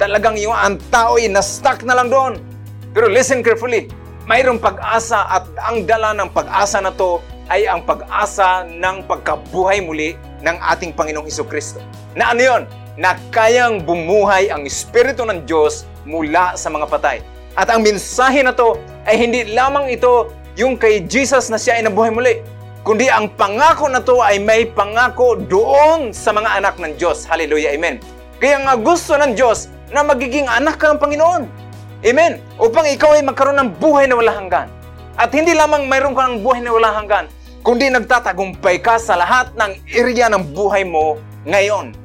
talagang 0.00 0.40
yung 0.40 0.56
ang 0.56 0.80
tao 0.88 1.20
ay 1.20 1.28
na-stuck 1.28 1.84
na 1.84 2.00
lang 2.00 2.08
doon. 2.08 2.53
Pero 2.94 3.10
listen 3.10 3.42
carefully, 3.42 3.90
mayroong 4.30 4.62
pag-asa 4.62 5.26
at 5.26 5.50
ang 5.58 5.82
dala 5.82 6.14
ng 6.14 6.30
pag-asa 6.30 6.78
na 6.78 6.94
to 6.94 7.18
ay 7.50 7.66
ang 7.66 7.82
pag-asa 7.82 8.62
ng 8.70 9.02
pagkabuhay 9.10 9.82
muli 9.82 10.14
ng 10.46 10.56
ating 10.70 10.94
Panginoong 10.94 11.26
Heso 11.26 11.42
Kristo. 11.42 11.82
Na 12.14 12.30
ano 12.30 12.40
yun? 12.40 12.62
Na 12.94 13.18
kayang 13.34 13.82
bumuhay 13.82 14.46
ang 14.54 14.62
Espiritu 14.62 15.26
ng 15.26 15.42
Diyos 15.42 15.90
mula 16.06 16.54
sa 16.54 16.70
mga 16.70 16.86
patay. 16.86 17.18
At 17.58 17.66
ang 17.66 17.82
mensahe 17.82 18.46
na 18.46 18.54
to 18.54 18.78
ay 19.10 19.18
hindi 19.18 19.42
lamang 19.50 19.90
ito 19.90 20.30
yung 20.54 20.78
kay 20.78 21.02
Jesus 21.02 21.50
na 21.50 21.58
siya 21.58 21.82
ay 21.82 21.90
nabuhay 21.90 22.14
muli, 22.14 22.46
kundi 22.86 23.10
ang 23.10 23.26
pangako 23.34 23.90
na 23.90 23.98
to 23.98 24.22
ay 24.22 24.38
may 24.38 24.70
pangako 24.70 25.34
doon 25.34 26.14
sa 26.14 26.30
mga 26.30 26.62
anak 26.62 26.78
ng 26.78 26.94
Diyos. 26.94 27.26
Hallelujah, 27.26 27.74
Amen. 27.74 27.98
Kaya 28.38 28.62
nga 28.62 28.78
gusto 28.78 29.18
ng 29.18 29.34
Diyos 29.34 29.66
na 29.90 30.06
magiging 30.06 30.46
anak 30.46 30.78
ka 30.78 30.94
ng 30.94 31.02
Panginoon. 31.02 31.63
Amen. 32.04 32.36
Upang 32.60 32.84
ikaw 32.84 33.16
ay 33.16 33.24
magkaroon 33.24 33.56
ng 33.56 33.80
buhay 33.80 34.04
na 34.04 34.20
walang 34.20 34.44
hanggan. 34.44 34.68
At 35.16 35.32
hindi 35.32 35.56
lamang 35.56 35.88
mayroon 35.88 36.12
ka 36.12 36.28
ng 36.28 36.44
buhay 36.44 36.60
na 36.60 36.76
walang 36.76 36.92
hanggan, 37.00 37.32
kundi 37.64 37.88
nagtatagumpay 37.88 38.84
ka 38.84 39.00
sa 39.00 39.16
lahat 39.16 39.56
ng 39.56 39.72
area 39.88 40.28
ng 40.28 40.52
buhay 40.52 40.84
mo 40.84 41.16
ngayon. 41.48 41.96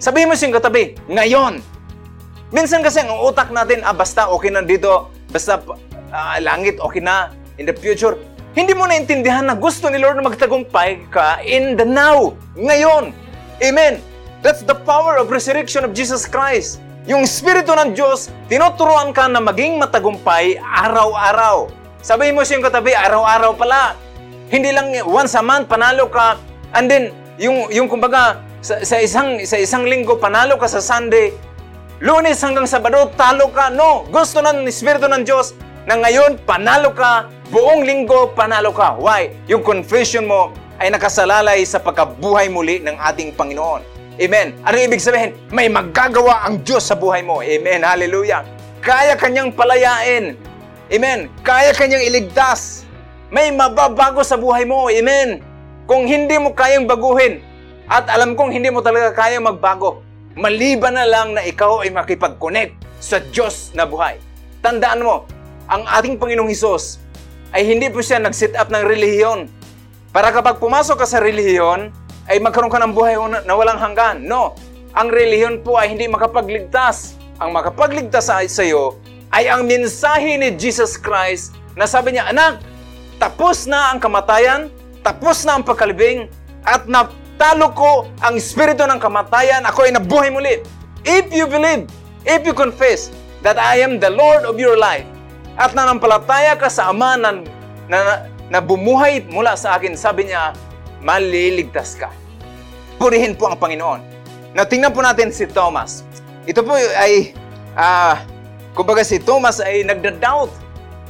Sabihin 0.00 0.32
mo 0.32 0.34
siyang 0.34 0.56
katabi, 0.56 0.96
ngayon. 1.04 1.60
Minsan 2.48 2.80
kasi 2.80 3.04
ang 3.04 3.20
utak 3.20 3.52
natin, 3.52 3.84
ah 3.84 3.92
basta 3.92 4.24
okay 4.32 4.48
na 4.48 4.64
dito, 4.64 5.12
basta 5.28 5.60
uh, 5.60 6.36
langit 6.40 6.80
okay 6.80 7.04
na, 7.04 7.28
in 7.60 7.68
the 7.68 7.76
future. 7.76 8.16
Hindi 8.56 8.72
mo 8.72 8.88
naintindihan 8.88 9.44
na 9.44 9.52
gusto 9.52 9.92
ni 9.92 10.00
Lord 10.00 10.16
na 10.16 10.32
magtagumpay 10.32 11.12
ka 11.12 11.44
in 11.44 11.76
the 11.76 11.84
now, 11.84 12.32
ngayon. 12.56 13.12
Amen. 13.60 14.00
That's 14.40 14.64
the 14.64 14.76
power 14.88 15.20
of 15.20 15.28
resurrection 15.28 15.84
of 15.84 15.92
Jesus 15.92 16.24
Christ. 16.24 16.80
Yung 17.02 17.26
Espiritu 17.26 17.74
ng 17.74 17.98
Diyos, 17.98 18.30
tinuturuan 18.46 19.10
ka 19.10 19.26
na 19.26 19.42
maging 19.42 19.74
matagumpay 19.82 20.54
araw-araw. 20.62 21.66
Sabihin 21.98 22.38
mo 22.38 22.46
siyang 22.46 22.62
katabi, 22.62 22.94
araw-araw 22.94 23.58
pala. 23.58 23.98
Hindi 24.46 24.70
lang 24.70 24.94
once 25.10 25.34
a 25.34 25.42
month, 25.42 25.66
panalo 25.66 26.06
ka. 26.06 26.38
And 26.70 26.86
then, 26.86 27.10
yung, 27.42 27.66
yung 27.74 27.90
kumbaga, 27.90 28.38
sa, 28.62 28.86
sa, 28.86 29.02
isang, 29.02 29.42
sa 29.42 29.58
isang 29.58 29.82
linggo, 29.82 30.14
panalo 30.14 30.54
ka 30.54 30.70
sa 30.70 30.78
Sunday. 30.78 31.34
Lunes 31.98 32.38
hanggang 32.38 32.70
Sabado, 32.70 33.10
talo 33.18 33.50
ka. 33.50 33.66
No, 33.74 34.06
gusto 34.06 34.38
ng 34.38 34.62
Espiritu 34.70 35.10
ng 35.10 35.26
Diyos 35.26 35.58
na 35.90 35.98
ngayon, 35.98 36.38
panalo 36.46 36.94
ka. 36.94 37.26
Buong 37.50 37.82
linggo, 37.82 38.30
panalo 38.30 38.70
ka. 38.70 38.94
Why? 38.94 39.34
Yung 39.50 39.66
confession 39.66 40.30
mo 40.30 40.54
ay 40.78 40.94
nakasalalay 40.94 41.66
sa 41.66 41.82
pagkabuhay 41.82 42.46
muli 42.46 42.78
ng 42.78 42.94
ating 42.94 43.34
Panginoon. 43.34 43.91
Amen. 44.22 44.54
Ano 44.62 44.78
ibig 44.78 45.02
sabihin? 45.02 45.34
May 45.50 45.66
magagawa 45.66 46.46
ang 46.46 46.62
Diyos 46.62 46.86
sa 46.86 46.94
buhay 46.94 47.26
mo. 47.26 47.42
Amen. 47.42 47.82
Hallelujah. 47.82 48.46
Kaya 48.78 49.18
kanyang 49.18 49.50
palayain. 49.50 50.38
Amen. 50.94 51.26
Kaya 51.42 51.74
kanyang 51.74 52.06
iligtas. 52.06 52.86
May 53.34 53.50
mababago 53.50 54.22
sa 54.22 54.38
buhay 54.38 54.62
mo. 54.62 54.86
Amen. 54.86 55.42
Kung 55.90 56.06
hindi 56.06 56.38
mo 56.38 56.54
kayang 56.54 56.86
baguhin, 56.86 57.42
at 57.90 58.06
alam 58.06 58.38
kong 58.38 58.54
hindi 58.54 58.70
mo 58.70 58.78
talaga 58.78 59.10
kaya 59.10 59.42
magbago, 59.42 60.06
maliban 60.38 60.94
na 60.94 61.02
lang 61.02 61.34
na 61.34 61.42
ikaw 61.42 61.82
ay 61.82 61.90
makipag-connect 61.90 62.78
sa 63.02 63.18
Diyos 63.18 63.74
na 63.74 63.82
buhay. 63.82 64.22
Tandaan 64.62 65.02
mo, 65.02 65.26
ang 65.66 65.82
ating 65.98 66.22
Panginoong 66.22 66.46
Hesus 66.46 67.02
ay 67.50 67.66
hindi 67.66 67.90
po 67.90 67.98
siya 67.98 68.22
nag-set 68.22 68.54
up 68.54 68.70
ng 68.70 68.86
relihiyon. 68.86 69.50
Para 70.14 70.30
kapag 70.30 70.62
pumasok 70.62 71.02
ka 71.02 71.06
sa 71.10 71.18
relihiyon, 71.18 71.90
ay 72.32 72.40
magkaroon 72.40 72.72
ka 72.72 72.80
ng 72.80 72.96
buhay 72.96 73.20
na 73.44 73.52
walang 73.52 73.76
hanggan. 73.76 74.24
No, 74.24 74.56
ang 74.96 75.12
relihiyon 75.12 75.60
po 75.60 75.76
ay 75.76 75.92
hindi 75.92 76.08
makapagligtas. 76.08 77.20
Ang 77.36 77.52
makapagligtas 77.52 78.32
sa 78.32 78.40
iyo 78.64 78.96
ay 79.32 79.52
ang 79.52 79.68
mensahe 79.68 80.40
ni 80.40 80.56
Jesus 80.56 80.96
Christ 80.96 81.52
na 81.76 81.84
sabi 81.84 82.16
niya, 82.16 82.32
Anak, 82.32 82.64
tapos 83.20 83.68
na 83.68 83.92
ang 83.92 84.00
kamatayan, 84.00 84.72
tapos 85.04 85.44
na 85.44 85.60
ang 85.60 85.64
pagkalibing, 85.64 86.28
at 86.64 86.88
natalo 86.88 87.72
ko 87.76 87.92
ang 88.20 88.36
espiritu 88.36 88.84
ng 88.84 89.00
kamatayan, 89.00 89.64
ako 89.68 89.88
ay 89.88 89.92
nabuhay 89.92 90.28
muli. 90.32 90.60
If 91.04 91.32
you 91.32 91.48
believe, 91.48 91.88
if 92.24 92.44
you 92.44 92.56
confess 92.56 93.12
that 93.44 93.60
I 93.60 93.80
am 93.80 94.00
the 94.00 94.12
Lord 94.12 94.44
of 94.44 94.60
your 94.60 94.76
life, 94.76 95.08
at 95.56 95.76
nanampalataya 95.76 96.56
ka 96.56 96.72
sa 96.72 96.92
Ama 96.92 97.20
na, 97.20 97.30
na, 97.88 97.98
na 98.48 98.58
bumuhay 98.60 99.24
mula 99.28 99.56
sa 99.56 99.76
akin, 99.76 99.96
sabi 99.96 100.32
niya, 100.32 100.56
maliligtas 101.02 101.98
ka. 101.98 102.21
Purihin 103.02 103.34
po 103.34 103.50
ang 103.50 103.58
Panginoon. 103.58 103.98
Now, 104.54 104.62
tingnan 104.62 104.94
po 104.94 105.02
natin 105.02 105.34
si 105.34 105.50
Thomas. 105.50 106.06
Ito 106.46 106.62
po 106.62 106.78
ay 106.78 107.34
uh, 107.74 108.14
Kumbaga 108.72 109.04
si 109.04 109.20
Thomas 109.20 109.60
ay 109.60 109.84
nagda-doubt. 109.84 110.48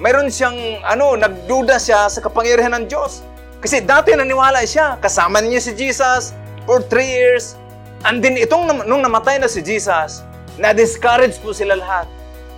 Mayroon 0.02 0.26
siyang, 0.26 0.82
ano, 0.82 1.14
nagduda 1.14 1.78
siya 1.78 2.10
sa 2.10 2.18
kapangyarihan 2.18 2.74
ng 2.74 2.90
Diyos. 2.90 3.22
Kasi 3.62 3.78
dati 3.78 4.10
naniwala 4.18 4.66
siya, 4.66 4.98
kasama 4.98 5.38
niya 5.38 5.62
si 5.62 5.70
Jesus 5.78 6.34
for 6.66 6.82
three 6.82 7.06
years. 7.06 7.54
And 8.02 8.18
then 8.18 8.34
itong 8.34 8.66
nung 8.82 9.06
namatay 9.06 9.38
na 9.38 9.46
si 9.46 9.62
Jesus, 9.62 10.26
na-discourage 10.58 11.38
po 11.38 11.54
sila 11.54 11.78
lahat. 11.78 12.10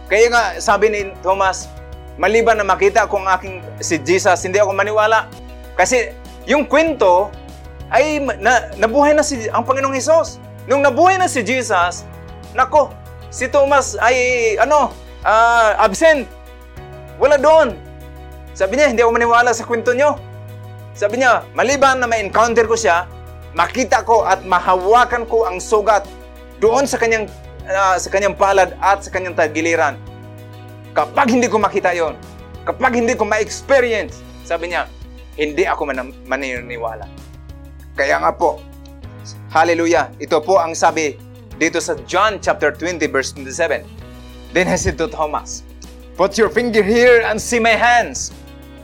Kaya 0.09 0.33
nga 0.33 0.57
sabi 0.57 0.88
ni 0.88 1.12
Thomas, 1.21 1.69
maliban 2.17 2.57
na 2.57 2.64
makita 2.64 3.05
kong 3.05 3.29
aking 3.29 3.61
si 3.85 4.00
Jesus, 4.00 4.41
hindi 4.41 4.57
ako 4.57 4.73
maniwala. 4.73 5.29
Kasi 5.76 6.17
yung 6.49 6.64
kwento 6.64 7.29
ay 7.93 8.23
na, 8.41 8.73
nabuhay 8.81 9.12
na 9.12 9.25
si 9.25 9.49
ang 9.53 9.67
Panginoong 9.67 9.97
Hesus. 9.97 10.41
Nung 10.64 10.81
nabuhay 10.81 11.21
na 11.21 11.29
si 11.29 11.45
Jesus, 11.45 12.09
nako, 12.57 12.88
si 13.29 13.50
Thomas 13.50 13.99
ay 14.00 14.17
ano, 14.57 14.95
uh, 15.25 15.71
absent. 15.76 16.25
Wala 17.21 17.37
doon. 17.37 17.76
Sabi 18.55 18.79
niya, 18.79 18.91
hindi 18.91 19.03
ako 19.03 19.12
maniwala 19.12 19.50
sa 19.50 19.67
kwento 19.67 19.91
niyo. 19.93 20.17
Sabi 20.95 21.19
niya, 21.19 21.43
maliban 21.59 21.99
na 21.99 22.07
ma-encounter 22.07 22.71
ko 22.71 22.79
siya, 22.79 23.11
makita 23.50 24.07
ko 24.07 24.23
at 24.23 24.47
mahawakan 24.47 25.26
ko 25.26 25.43
ang 25.47 25.59
sugat 25.59 26.07
doon 26.62 26.87
sa 26.87 26.97
kanyang 26.99 27.26
uh, 27.67 27.99
sa 27.99 28.09
kanyang 28.09 28.38
palad 28.38 28.79
at 28.79 29.03
sa 29.03 29.11
kanyang 29.11 29.35
tagiliran. 29.35 29.99
Kapag 30.95 31.35
hindi 31.35 31.50
ko 31.50 31.59
makita 31.59 31.91
yon, 31.91 32.14
kapag 32.62 32.95
hindi 32.95 33.19
ko 33.19 33.26
ma-experience, 33.26 34.23
sabi 34.47 34.71
niya, 34.71 34.87
hindi 35.35 35.67
ako 35.67 35.91
man 35.91 36.14
maniniwala. 36.31 37.11
Kaya 37.95 38.19
nga 38.19 38.35
po, 38.35 38.59
hallelujah, 39.55 40.11
ito 40.19 40.39
po 40.43 40.59
ang 40.59 40.75
sabi 40.75 41.15
dito 41.63 41.79
sa 41.79 41.95
John 42.11 42.43
chapter 42.43 42.75
20 42.75 43.07
verse 43.07 43.31
27. 43.39 43.87
Then 44.51 44.67
he 44.67 44.75
said 44.75 44.99
to 44.99 45.07
Thomas, 45.07 45.63
Put 46.15 46.39
your 46.39 46.51
finger 46.51 46.83
here 46.83 47.27
and 47.27 47.39
see 47.39 47.59
my 47.59 47.75
hands. 47.75 48.31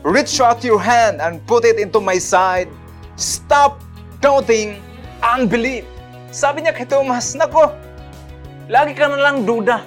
Reach 0.03 0.39
out 0.43 0.67
your 0.67 0.83
hand 0.83 1.23
and 1.23 1.39
put 1.47 1.63
it 1.63 1.79
into 1.79 2.03
my 2.03 2.19
side. 2.19 2.67
Stop 3.15 3.79
doubting 4.19 4.83
and 5.23 5.47
believe. 5.47 5.87
Sabi 6.31 6.67
niya 6.67 6.75
kay 6.75 6.87
Thomas, 6.87 7.35
Nako, 7.39 7.71
lagi 8.67 8.95
ka 8.95 9.11
na 9.11 9.19
lang 9.19 9.47
duda. 9.47 9.83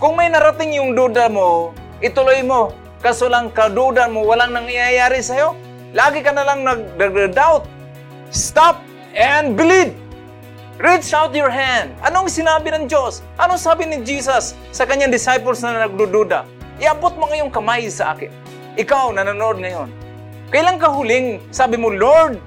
Kung 0.00 0.16
may 0.16 0.32
narating 0.32 0.76
yung 0.76 0.96
duda 0.96 1.28
mo, 1.28 1.76
ituloy 2.00 2.40
mo. 2.40 2.72
Kaso 3.00 3.28
lang 3.28 3.52
kaduda 3.52 4.08
mo, 4.08 4.24
walang 4.24 4.52
nangyayari 4.52 5.20
sa'yo. 5.24 5.56
Lagi 5.92 6.20
ka 6.20 6.32
na 6.32 6.44
lang 6.44 6.64
nag-doubt. 6.96 7.79
Stop 8.30 8.86
and 9.18 9.58
believe. 9.58 9.90
Reach 10.78 11.10
out 11.10 11.34
your 11.34 11.50
hand. 11.50 11.98
Anong 11.98 12.30
sinabi 12.30 12.70
ng 12.70 12.86
Diyos? 12.86 13.26
Anong 13.36 13.58
sabi 13.58 13.90
ni 13.90 14.06
Jesus 14.06 14.54
sa 14.70 14.86
kanyang 14.86 15.10
disciples 15.10 15.60
na 15.66 15.82
nagdududa? 15.82 16.46
Iabot 16.78 17.18
mo 17.18 17.26
ngayong 17.26 17.50
kamay 17.50 17.90
sa 17.90 18.14
akin. 18.14 18.30
Ikaw, 18.78 19.10
nanonood 19.12 19.58
ngayon. 19.58 19.90
Kailan 20.54 20.78
ka 20.78 20.94
huling 20.94 21.42
sabi 21.50 21.74
mo, 21.74 21.90
Lord, 21.90 22.38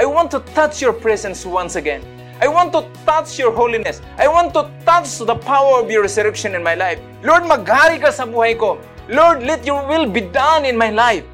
I 0.00 0.08
want 0.08 0.32
to 0.32 0.40
touch 0.56 0.80
your 0.80 0.96
presence 0.96 1.44
once 1.44 1.76
again. 1.76 2.00
I 2.40 2.48
want 2.48 2.72
to 2.72 2.88
touch 3.04 3.36
your 3.36 3.52
holiness. 3.52 4.00
I 4.16 4.32
want 4.32 4.56
to 4.56 4.72
touch 4.88 5.20
the 5.20 5.36
power 5.36 5.84
of 5.84 5.92
your 5.92 6.00
resurrection 6.00 6.56
in 6.56 6.64
my 6.64 6.80
life. 6.80 6.96
Lord, 7.20 7.44
maghari 7.44 8.00
ka 8.00 8.08
sa 8.08 8.24
buhay 8.24 8.56
ko. 8.56 8.80
Lord, 9.12 9.44
let 9.44 9.68
your 9.68 9.84
will 9.84 10.08
be 10.08 10.24
done 10.32 10.64
in 10.64 10.80
my 10.80 10.88
life. 10.88 11.28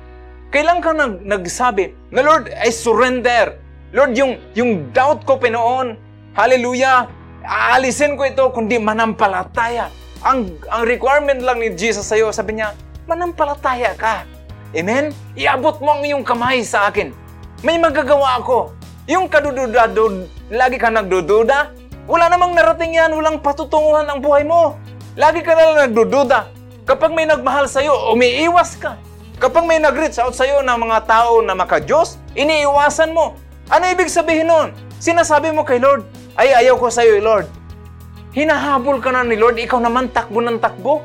Kailan 0.50 0.82
ka 0.82 0.90
nag 0.90 1.22
nagsabi 1.22 1.94
na 2.10 2.26
Lord, 2.26 2.50
I 2.50 2.74
surrender. 2.74 3.61
Lord, 3.92 4.16
yung, 4.16 4.40
yung 4.56 4.88
doubt 4.88 5.28
ko 5.28 5.36
pinoon, 5.36 6.00
hallelujah, 6.32 7.12
aalisin 7.44 8.16
ko 8.16 8.24
ito 8.24 8.48
kundi 8.48 8.80
manampalataya. 8.80 9.92
Ang, 10.24 10.56
ang 10.72 10.88
requirement 10.88 11.36
lang 11.44 11.60
ni 11.60 11.76
Jesus 11.76 12.08
sa 12.08 12.16
iyo, 12.16 12.32
sabi 12.32 12.56
niya, 12.56 12.72
manampalataya 13.04 13.92
ka. 13.92 14.24
Amen? 14.72 15.12
Iabot 15.36 15.76
mo 15.84 15.92
ang 15.92 16.08
iyong 16.08 16.24
kamay 16.24 16.64
sa 16.64 16.88
akin. 16.88 17.12
May 17.60 17.76
magagawa 17.76 18.40
ako. 18.40 18.72
Yung 19.12 19.28
kadududa, 19.28 19.92
lagi 20.48 20.80
ka 20.80 20.88
nagdududa, 20.88 21.76
wala 22.08 22.32
namang 22.32 22.56
narating 22.56 22.96
yan, 22.96 23.12
walang 23.12 23.44
patutunguhan 23.44 24.08
ang 24.08 24.24
buhay 24.24 24.40
mo. 24.40 24.80
Lagi 25.20 25.44
ka 25.44 25.52
na 25.52 25.68
lang 25.68 25.78
nagdududa. 25.92 26.48
Kapag 26.88 27.12
may 27.12 27.28
nagmahal 27.28 27.68
sa'yo, 27.68 28.16
umiiwas 28.16 28.80
ka. 28.80 28.96
Kapag 29.36 29.68
may 29.68 29.76
nag-reach 29.76 30.16
out 30.16 30.32
sa'yo 30.32 30.64
ng 30.64 30.78
mga 30.80 30.98
tao 31.04 31.44
na 31.44 31.52
maka-Diyos, 31.52 32.16
iniiwasan 32.32 33.12
mo. 33.12 33.36
Ano 33.72 33.88
ibig 33.88 34.12
sabihin 34.12 34.52
nun? 34.52 34.68
Sinasabi 35.00 35.48
mo 35.48 35.64
kay 35.64 35.80
Lord, 35.80 36.04
ay 36.36 36.52
ayaw 36.60 36.76
ko 36.76 36.92
sa'yo, 36.92 37.16
Lord. 37.24 37.48
Hinahabol 38.36 39.00
ka 39.00 39.08
na 39.08 39.24
ni 39.24 39.32
Lord, 39.32 39.56
ikaw 39.56 39.80
naman 39.80 40.12
takbo 40.12 40.44
ng 40.44 40.60
takbo. 40.60 41.00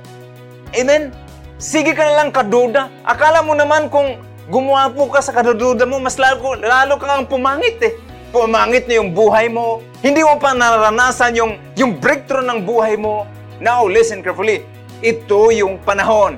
Amen? 0.76 1.16
Sige 1.56 1.96
ka 1.96 2.04
na 2.04 2.20
lang 2.20 2.36
kaduda. 2.36 2.92
Akala 3.08 3.40
mo 3.40 3.56
naman 3.56 3.88
kung 3.88 4.20
gumuwapo 4.52 5.08
ka 5.08 5.24
sa 5.24 5.32
kadududa 5.32 5.88
mo, 5.88 6.04
mas 6.04 6.20
lalo, 6.20 6.60
lalo 6.60 7.00
kang 7.00 7.24
pumangit 7.24 7.80
eh. 7.80 7.96
Pumangit 8.36 8.84
na 8.92 9.00
yung 9.00 9.16
buhay 9.16 9.48
mo. 9.48 9.80
Hindi 10.04 10.28
mo 10.28 10.36
pa 10.36 10.52
naranasan 10.52 11.40
yung, 11.40 11.56
yung 11.80 11.96
breakthrough 12.04 12.44
ng 12.44 12.68
buhay 12.68 13.00
mo. 13.00 13.24
Now, 13.64 13.88
listen 13.88 14.20
carefully. 14.20 14.68
Ito 15.00 15.56
yung 15.56 15.80
panahon. 15.88 16.36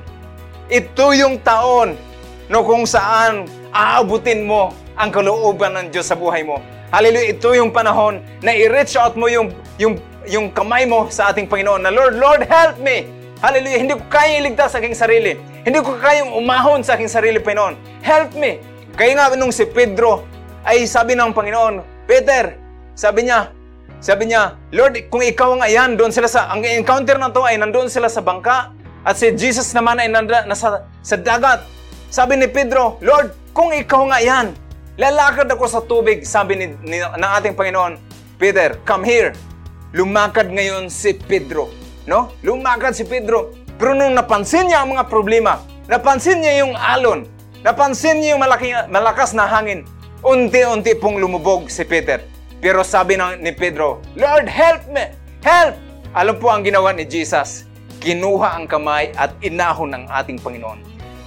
Ito 0.70 1.10
yung 1.10 1.42
taon 1.42 1.98
no 2.50 2.66
kung 2.66 2.82
saan 2.82 3.46
aabutin 3.70 4.46
mo 4.46 4.74
ang 4.98 5.10
kalooban 5.14 5.74
ng 5.78 5.86
Diyos 5.94 6.10
sa 6.10 6.18
buhay 6.18 6.44
mo. 6.44 6.60
Hallelujah, 6.90 7.30
ito 7.30 7.48
yung 7.54 7.70
panahon 7.70 8.18
na 8.42 8.50
i-reach 8.50 8.98
out 8.98 9.14
mo 9.14 9.30
yung, 9.30 9.54
yung, 9.78 9.94
yung 10.26 10.50
kamay 10.50 10.84
mo 10.84 11.06
sa 11.08 11.30
ating 11.30 11.46
Panginoon 11.46 11.86
na 11.86 11.90
Lord, 11.94 12.18
Lord, 12.18 12.42
help 12.50 12.82
me! 12.82 13.06
Hallelujah, 13.40 13.80
hindi 13.80 13.94
ko 13.96 14.04
kaya 14.10 14.42
iligtas 14.42 14.74
sa 14.74 14.82
aking 14.82 14.98
sarili. 14.98 15.38
Hindi 15.64 15.80
ko 15.80 15.96
kayang 15.96 16.34
umahon 16.34 16.84
sa 16.84 16.98
aking 16.98 17.08
sarili, 17.08 17.38
Panginoon. 17.38 18.02
Help 18.02 18.34
me! 18.36 18.60
Kaya 18.98 19.16
nga 19.16 19.32
nung 19.38 19.54
si 19.54 19.64
Pedro 19.64 20.26
ay 20.66 20.84
sabi 20.84 21.16
ng 21.16 21.32
Panginoon, 21.32 22.04
Peter, 22.04 22.58
sabi 22.92 23.30
niya, 23.30 23.54
sabi 24.00 24.32
niya, 24.32 24.56
Lord, 24.72 24.96
kung 25.08 25.24
ikaw 25.24 25.56
nga 25.60 25.68
yan, 25.68 25.96
doon 25.96 26.12
sila 26.12 26.28
sa, 26.28 26.50
ang 26.52 26.64
encounter 26.64 27.16
na 27.16 27.32
to 27.32 27.44
ay 27.44 27.56
nandoon 27.56 27.88
sila 27.88 28.08
sa 28.08 28.20
bangka 28.20 28.72
at 29.04 29.16
si 29.16 29.32
Jesus 29.32 29.72
naman 29.72 29.96
ay 30.00 30.12
nanda, 30.12 30.44
nasa 30.44 30.84
sa 31.00 31.16
dagat. 31.16 31.64
Sabi 32.12 32.36
ni 32.36 32.48
Pedro, 32.48 33.00
Lord, 33.00 33.32
kung 33.50 33.74
ikaw 33.74 34.06
nga 34.10 34.18
yan, 34.22 34.46
lalakad 34.94 35.50
ako 35.50 35.64
sa 35.66 35.80
tubig, 35.82 36.22
sabi 36.22 36.54
ni, 36.54 36.66
ni, 36.86 36.98
ng 37.02 37.30
ating 37.40 37.54
Panginoon, 37.58 37.98
Peter, 38.38 38.78
come 38.86 39.04
here. 39.04 39.30
Lumakad 39.90 40.48
ngayon 40.54 40.86
si 40.86 41.18
Pedro. 41.18 41.68
No? 42.06 42.30
Lumakad 42.46 42.94
si 42.94 43.02
Pedro. 43.02 43.52
Pero 43.74 43.96
nung 43.96 44.14
napansin 44.14 44.70
niya 44.70 44.86
ang 44.86 44.94
mga 44.94 45.10
problema, 45.10 45.60
napansin 45.90 46.40
niya 46.40 46.62
yung 46.62 46.78
alon, 46.78 47.26
napansin 47.66 48.22
niya 48.22 48.36
yung 48.36 48.42
malaki, 48.44 48.70
malakas 48.86 49.34
na 49.34 49.50
hangin, 49.50 49.82
unti-unti 50.22 50.94
pong 51.00 51.18
lumubog 51.18 51.66
si 51.72 51.82
Peter. 51.82 52.22
Pero 52.60 52.84
sabi 52.84 53.16
ng, 53.16 53.40
ni 53.40 53.56
Pedro, 53.56 54.04
Lord, 54.14 54.46
help 54.46 54.84
me! 54.92 55.10
Help! 55.40 55.74
Alam 56.12 56.36
po 56.36 56.52
ang 56.52 56.60
ginawa 56.60 56.92
ni 56.92 57.08
Jesus. 57.08 57.64
Kinuha 58.04 58.60
ang 58.60 58.68
kamay 58.68 59.12
at 59.16 59.32
inahon 59.40 59.96
ng 59.96 60.04
ating 60.12 60.36
Panginoon. 60.38 60.80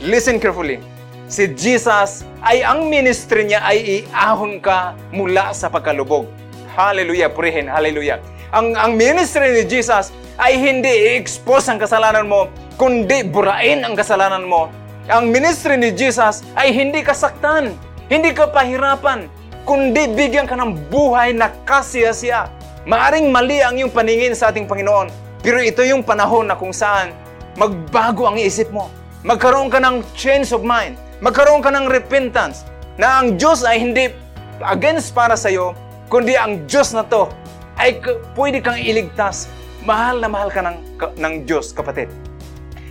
Listen 0.06 0.38
carefully. 0.38 0.93
Si 1.32 1.48
Jesus 1.56 2.28
ay 2.44 2.68
ang 2.68 2.92
ministry 2.92 3.48
niya 3.48 3.64
ay 3.64 4.04
iahon 4.04 4.60
ka 4.60 4.92
mula 5.16 5.56
sa 5.56 5.72
pagkalubog. 5.72 6.28
Hallelujah, 6.76 7.32
purihin, 7.32 7.72
hallelujah. 7.72 8.20
Ang, 8.52 8.76
ang 8.76 8.94
ministry 9.00 9.50
ni 9.56 9.64
Jesus 9.64 10.12
ay 10.36 10.60
hindi 10.60 10.90
i-expose 10.90 11.72
ang 11.72 11.80
kasalanan 11.80 12.28
mo, 12.28 12.52
kundi 12.76 13.24
burain 13.24 13.86
ang 13.88 13.96
kasalanan 13.96 14.44
mo. 14.44 14.68
Ang 15.08 15.32
ministry 15.32 15.80
ni 15.80 15.96
Jesus 15.96 16.44
ay 16.60 16.76
hindi 16.76 17.00
kasaktan, 17.06 17.72
hindi 18.12 18.36
ka 18.36 18.52
pahirapan, 18.52 19.32
kundi 19.64 20.12
bigyan 20.12 20.44
ka 20.44 20.60
ng 20.60 20.92
buhay 20.92 21.32
na 21.32 21.56
kasiyasiya. 21.64 22.52
Maaring 22.84 23.32
mali 23.32 23.64
ang 23.64 23.80
iyong 23.80 23.96
paningin 23.96 24.36
sa 24.36 24.52
ating 24.52 24.68
Panginoon, 24.68 25.08
pero 25.40 25.64
ito 25.64 25.80
yung 25.88 26.04
panahon 26.04 26.52
na 26.52 26.60
kung 26.60 26.76
saan 26.76 27.16
magbago 27.56 28.28
ang 28.28 28.36
isip 28.36 28.68
mo. 28.76 28.92
Magkaroon 29.24 29.72
ka 29.72 29.80
ng 29.80 30.04
change 30.20 30.52
of 30.52 30.68
mind. 30.68 31.00
Magkaroon 31.24 31.64
ka 31.64 31.72
ng 31.72 31.88
repentance 31.88 32.68
na 33.00 33.24
ang 33.24 33.40
Diyos 33.40 33.64
ay 33.64 33.80
hindi 33.80 34.12
against 34.60 35.16
para 35.16 35.40
sa 35.40 35.48
iyo, 35.48 35.72
kundi 36.12 36.36
ang 36.36 36.68
Diyos 36.68 36.92
na 36.92 37.08
to 37.08 37.32
ay 37.80 38.04
pwede 38.36 38.60
kang 38.60 38.76
iligtas. 38.76 39.48
Mahal 39.88 40.20
na 40.20 40.28
mahal 40.28 40.52
ka 40.52 40.60
ng, 40.60 40.78
ng 41.16 41.34
Diyos, 41.48 41.72
kapatid. 41.72 42.12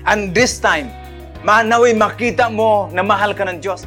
And 0.08 0.32
this 0.32 0.56
time, 0.56 0.88
manaway 1.44 1.92
makita 1.92 2.48
mo 2.48 2.88
na 2.88 3.04
mahal 3.04 3.36
ka 3.36 3.44
ng 3.44 3.60
Diyos. 3.60 3.84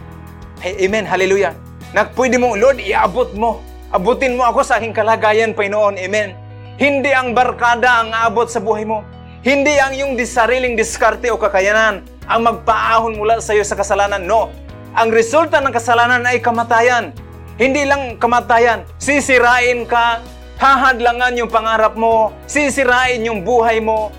Amen, 0.61 1.09
hallelujah. 1.09 1.57
Na 1.97 2.05
pwede 2.13 2.37
mo, 2.37 2.53
Lord, 2.53 2.77
iabot 2.85 3.33
mo. 3.33 3.65
Abutin 3.89 4.37
mo 4.37 4.45
ako 4.45 4.61
sa 4.61 4.77
aking 4.77 4.93
kalagayan, 4.93 5.57
Panginoon. 5.57 5.97
Amen. 5.97 6.37
Hindi 6.77 7.09
ang 7.17 7.33
barkada 7.33 7.97
ang 7.97 8.13
abot 8.13 8.45
sa 8.45 8.61
buhay 8.61 8.85
mo. 8.85 9.01
Hindi 9.41 9.73
ang 9.81 9.97
yung 9.97 10.13
sariling 10.21 10.77
diskarte 10.77 11.33
o 11.33 11.37
kakayanan 11.41 12.05
ang 12.25 12.41
magpaahon 12.41 13.17
mula 13.17 13.37
sa 13.41 13.53
iyo 13.53 13.61
sa 13.61 13.77
kasalanan. 13.77 14.25
No. 14.25 14.49
Ang 14.97 15.13
resulta 15.13 15.61
ng 15.61 15.73
kasalanan 15.73 16.25
ay 16.25 16.41
kamatayan. 16.41 17.13
Hindi 17.55 17.85
lang 17.85 18.17
kamatayan. 18.17 18.83
Sisirain 18.97 19.85
ka, 19.85 20.23
hahadlangan 20.59 21.35
yung 21.35 21.51
pangarap 21.51 21.93
mo, 21.99 22.31
sisirain 22.47 23.23
yung 23.23 23.43
buhay 23.43 23.79
mo. 23.83 24.11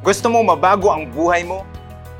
Gusto 0.00 0.32
mo 0.32 0.40
mabago 0.40 0.88
ang 0.88 1.10
buhay 1.12 1.44
mo? 1.44 1.66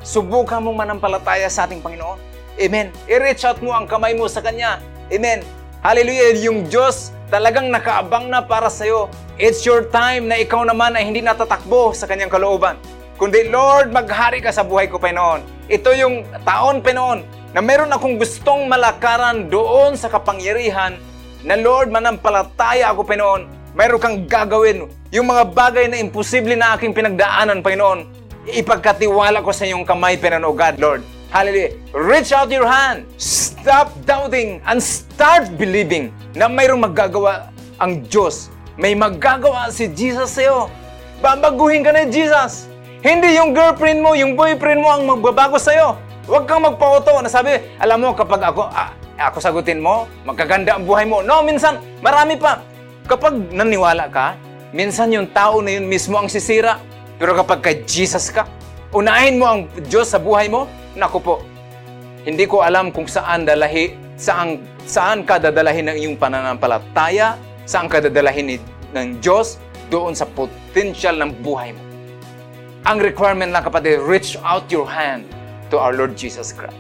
Subukan 0.05 0.61
mong 0.61 0.85
manampalataya 0.85 1.49
sa 1.49 1.65
ating 1.65 1.81
Panginoon. 1.81 2.19
Amen. 2.61 2.93
I-reach 3.09 3.47
out 3.49 3.65
mo 3.65 3.73
ang 3.73 3.89
kamay 3.89 4.13
mo 4.13 4.29
sa 4.29 4.45
Kanya. 4.45 4.85
Amen. 5.09 5.41
Hallelujah. 5.81 6.37
Yung 6.45 6.69
Diyos 6.69 7.09
talagang 7.33 7.73
nakaabang 7.73 8.29
na 8.29 8.45
para 8.45 8.69
sa 8.69 8.85
iyo. 8.85 9.09
It's 9.41 9.65
your 9.65 9.89
time 9.89 10.29
na 10.29 10.37
ikaw 10.37 10.61
naman 10.69 10.93
ay 10.93 11.09
hindi 11.09 11.25
natatakbo 11.25 11.97
sa 11.97 12.05
Kanyang 12.05 12.29
kalooban. 12.29 12.77
Kundi, 13.21 13.53
Lord, 13.53 13.93
maghari 13.93 14.41
ka 14.41 14.49
sa 14.49 14.65
buhay 14.65 14.89
ko, 14.89 14.97
Panginoon. 14.97 15.69
Ito 15.69 15.93
yung 15.93 16.25
taon, 16.41 16.81
Panginoon, 16.81 17.21
na 17.53 17.61
meron 17.61 17.93
akong 17.93 18.17
gustong 18.17 18.65
malakaran 18.65 19.53
doon 19.53 19.93
sa 19.93 20.09
kapangyarihan 20.09 20.97
na 21.45 21.53
Lord, 21.53 21.93
manampalataya 21.93 22.89
ako, 22.89 23.05
Panginoon. 23.05 23.45
Meron 23.77 24.01
kang 24.01 24.25
gagawin. 24.25 24.89
Yung 25.13 25.29
mga 25.29 25.53
bagay 25.53 25.93
na 25.93 26.01
imposible 26.01 26.57
na 26.57 26.73
aking 26.81 26.97
pinagdaanan, 26.97 27.61
Panginoon, 27.61 28.09
ipagkatiwala 28.57 29.45
ko 29.45 29.53
sa 29.53 29.69
iyong 29.69 29.85
kamay, 29.85 30.17
Panginoon, 30.17 30.49
O 30.49 30.57
God, 30.57 30.81
Lord. 30.81 31.05
Hallelujah. 31.29 31.77
Reach 31.93 32.33
out 32.33 32.49
your 32.49 32.65
hand. 32.65 33.05
Stop 33.21 33.93
doubting 34.09 34.65
and 34.65 34.81
start 34.81 35.45
believing 35.61 36.09
na 36.33 36.49
mayroong 36.49 36.89
magagawa 36.89 37.53
ang 37.77 38.01
Diyos. 38.09 38.49
May 38.81 38.97
magagawa 38.97 39.69
si 39.69 39.93
Jesus 39.93 40.33
sa 40.33 40.41
iyo. 40.41 40.59
Babaguhin 41.21 41.85
ka 41.85 41.93
na 41.93 42.09
Jesus. 42.09 42.70
Hindi 43.01 43.37
yung 43.41 43.57
girlfriend 43.57 44.05
mo, 44.05 44.13
yung 44.13 44.37
boyfriend 44.37 44.81
mo 44.85 44.89
ang 44.93 45.09
magbabago 45.09 45.57
sa 45.57 45.73
iyo. 45.73 45.97
Huwag 46.29 46.45
kang 46.45 46.63
magpa-auto 46.63 47.25
na 47.25 47.33
sabi, 47.33 47.57
alam 47.81 48.05
mo, 48.05 48.13
kapag 48.13 48.45
ako, 48.45 48.69
ah, 48.71 48.93
ako 49.17 49.41
sagutin 49.41 49.81
mo, 49.81 50.05
magkaganda 50.29 50.77
ang 50.77 50.85
buhay 50.85 51.09
mo. 51.09 51.25
No, 51.25 51.41
minsan, 51.41 51.81
marami 52.05 52.37
pa. 52.37 52.61
Kapag 53.09 53.51
naniwala 53.51 54.13
ka, 54.13 54.37
minsan 54.77 55.11
yung 55.11 55.33
tao 55.33 55.65
na 55.65 55.81
yun 55.81 55.89
mismo 55.89 56.21
ang 56.21 56.29
sisira. 56.29 56.77
Pero 57.17 57.33
kapag 57.33 57.65
kay 57.65 57.77
Jesus 57.89 58.29
ka, 58.29 58.45
unahin 58.93 59.41
mo 59.41 59.49
ang 59.49 59.61
Diyos 59.89 60.13
sa 60.13 60.21
buhay 60.21 60.53
mo, 60.53 60.69
Naku 60.99 61.23
po, 61.23 61.39
hindi 62.27 62.51
ko 62.51 62.67
alam 62.67 62.91
kung 62.91 63.07
saan 63.07 63.47
dalahi, 63.47 63.95
saan, 64.19 64.59
saan 64.83 65.23
ka 65.23 65.39
dadalahin 65.39 65.87
ng 65.87 65.97
iyong 66.03 66.17
pananampalataya, 66.19 67.39
saan 67.63 67.87
ka 67.87 68.03
dadalahin 68.03 68.59
ng 68.91 69.23
Diyos 69.23 69.63
doon 69.87 70.19
sa 70.19 70.27
potential 70.27 71.15
ng 71.23 71.31
buhay 71.47 71.71
mo. 71.71 71.90
Ang 72.91 72.99
requirement 72.99 73.55
lang 73.55 73.63
kapatid, 73.63 74.03
reach 74.03 74.35
out 74.43 74.67
your 74.67 74.83
hand 74.83 75.23
to 75.71 75.79
our 75.79 75.95
Lord 75.95 76.19
Jesus 76.19 76.51
Christ. 76.51 76.75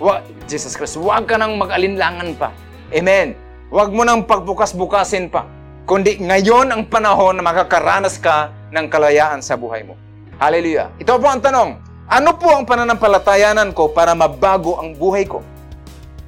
What? 0.00 0.24
Jesus 0.48 0.72
Christ, 0.72 0.96
huwag 0.96 1.28
ka 1.28 1.36
nang 1.36 1.60
mag-alinlangan 1.60 2.40
pa. 2.40 2.56
Amen. 2.88 3.36
Huwag 3.68 3.92
mo 3.92 4.00
nang 4.00 4.24
pagbukas-bukasin 4.24 5.28
pa. 5.28 5.44
Kundi 5.84 6.24
ngayon 6.24 6.72
ang 6.72 6.88
panahon 6.88 7.36
na 7.36 7.44
makakaranas 7.44 8.16
ka 8.16 8.48
ng 8.72 8.88
kalayaan 8.88 9.44
sa 9.44 9.60
buhay 9.60 9.84
mo. 9.84 9.92
Hallelujah. 10.40 10.88
Ito 10.96 11.20
po 11.20 11.28
ang 11.28 11.44
tanong. 11.44 11.84
Ano 12.08 12.32
po 12.40 12.48
ang 12.48 12.64
pananampalatayanan 12.64 13.76
ko 13.76 13.92
para 13.92 14.16
mabago 14.16 14.80
ang 14.80 14.96
buhay 14.96 15.28
ko? 15.28 15.44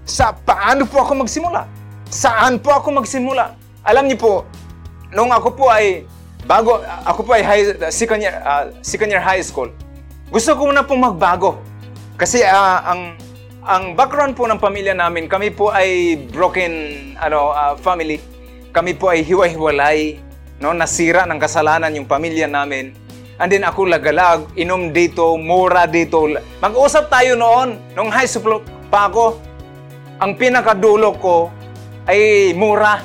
Sa 0.05 0.37
paano 0.37 0.85
po 0.85 1.01
ako 1.01 1.25
magsimula? 1.25 1.65
Saan 2.13 2.61
po 2.61 2.77
ako 2.77 3.01
magsimula? 3.01 3.57
Alam 3.89 4.05
niyo 4.05 4.21
po, 4.21 4.35
nung 5.17 5.33
ako 5.33 5.49
po 5.57 5.73
ay 5.73 6.05
bago 6.45 6.81
ako 7.05 7.21
po 7.25 7.31
ay 7.37 7.43
high, 7.43 7.65
second 7.89 8.21
year 8.21 8.37
uh, 8.45 8.71
second 8.85 9.09
year 9.09 9.21
high 9.21 9.41
school. 9.41 9.73
Gusto 10.29 10.57
ko 10.57 10.71
na 10.73 10.85
pong 10.85 11.05
magbago. 11.05 11.61
Kasi 12.15 12.45
uh, 12.47 12.81
ang 12.85 13.01
ang 13.65 13.85
background 13.97 14.37
po 14.37 14.45
ng 14.45 14.61
pamilya 14.61 14.93
namin, 14.93 15.25
kami 15.27 15.51
po 15.51 15.73
ay 15.73 16.21
broken 16.31 16.73
ano 17.17 17.51
uh, 17.51 17.75
family. 17.81 18.21
Kami 18.75 18.93
po 18.99 19.09
ay 19.09 19.23
hiwa-hiwalay, 19.23 20.19
no, 20.59 20.75
nasira 20.75 21.25
ng 21.31 21.39
kasalanan 21.39 21.95
yung 21.95 22.11
pamilya 22.11 22.51
namin. 22.51 22.91
And 23.39 23.51
then 23.51 23.67
ako 23.67 23.87
lagalag, 23.87 24.51
inom 24.55 24.95
dito, 24.95 25.35
mura 25.39 25.87
dito. 25.91 26.27
Mag-usap 26.63 27.11
tayo 27.11 27.35
noon, 27.35 27.79
nung 27.95 28.11
high 28.11 28.27
school 28.31 28.63
pa 28.91 29.11
ako. 29.11 29.39
Ang 30.23 30.39
pinakadulo 30.39 31.19
ko 31.19 31.51
ay 32.07 32.51
mura. 32.55 33.03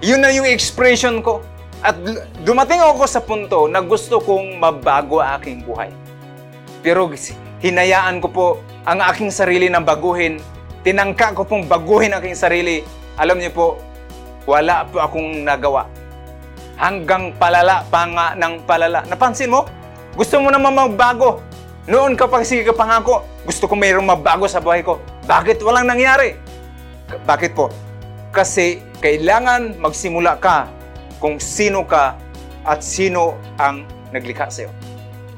Yun 0.00 0.24
na 0.24 0.32
yung 0.32 0.48
expression 0.48 1.20
ko. 1.20 1.44
At 1.80 1.96
dumating 2.44 2.76
ako 2.84 3.08
sa 3.08 3.24
punto 3.24 3.64
na 3.64 3.80
gusto 3.80 4.20
kong 4.20 4.60
mabago 4.60 5.24
aking 5.24 5.64
buhay. 5.64 5.88
Pero 6.84 7.08
hinayaan 7.64 8.20
ko 8.20 8.28
po 8.28 8.46
ang 8.84 9.00
aking 9.00 9.32
sarili 9.32 9.72
ng 9.72 9.80
baguhin. 9.80 10.36
Tinangka 10.84 11.32
ko 11.32 11.48
pong 11.48 11.64
baguhin 11.64 12.12
aking 12.12 12.36
sarili. 12.36 12.84
Alam 13.16 13.40
niyo 13.40 13.52
po, 13.52 13.66
wala 14.44 14.84
po 14.88 15.00
akong 15.00 15.40
nagawa. 15.40 15.88
Hanggang 16.76 17.32
palala 17.36 17.84
pa 17.88 18.08
nga 18.08 18.26
ng 18.36 18.64
palala. 18.64 19.04
Napansin 19.08 19.52
mo? 19.52 19.64
Gusto 20.16 20.40
mo 20.40 20.52
naman 20.52 20.76
magbago. 20.76 21.40
Noon 21.88 22.12
kapag 22.12 22.44
sige 22.44 22.64
ka 22.64 22.76
pangako, 22.76 23.24
gusto 23.48 23.64
ko 23.64 23.72
mayroong 23.72 24.04
mabago 24.04 24.44
sa 24.44 24.60
buhay 24.60 24.84
ko. 24.84 25.00
Bakit 25.24 25.64
walang 25.64 25.88
nangyari? 25.88 26.36
Bakit 27.24 27.56
po? 27.56 27.72
Kasi 28.32 28.84
kailangan 29.00 29.80
magsimula 29.80 30.36
ka 30.36 30.79
kung 31.20 31.36
sino 31.36 31.84
ka 31.84 32.16
at 32.64 32.80
sino 32.80 33.36
ang 33.60 33.84
naglikha 34.10 34.48
sa 34.48 34.66
iyo. 34.66 34.72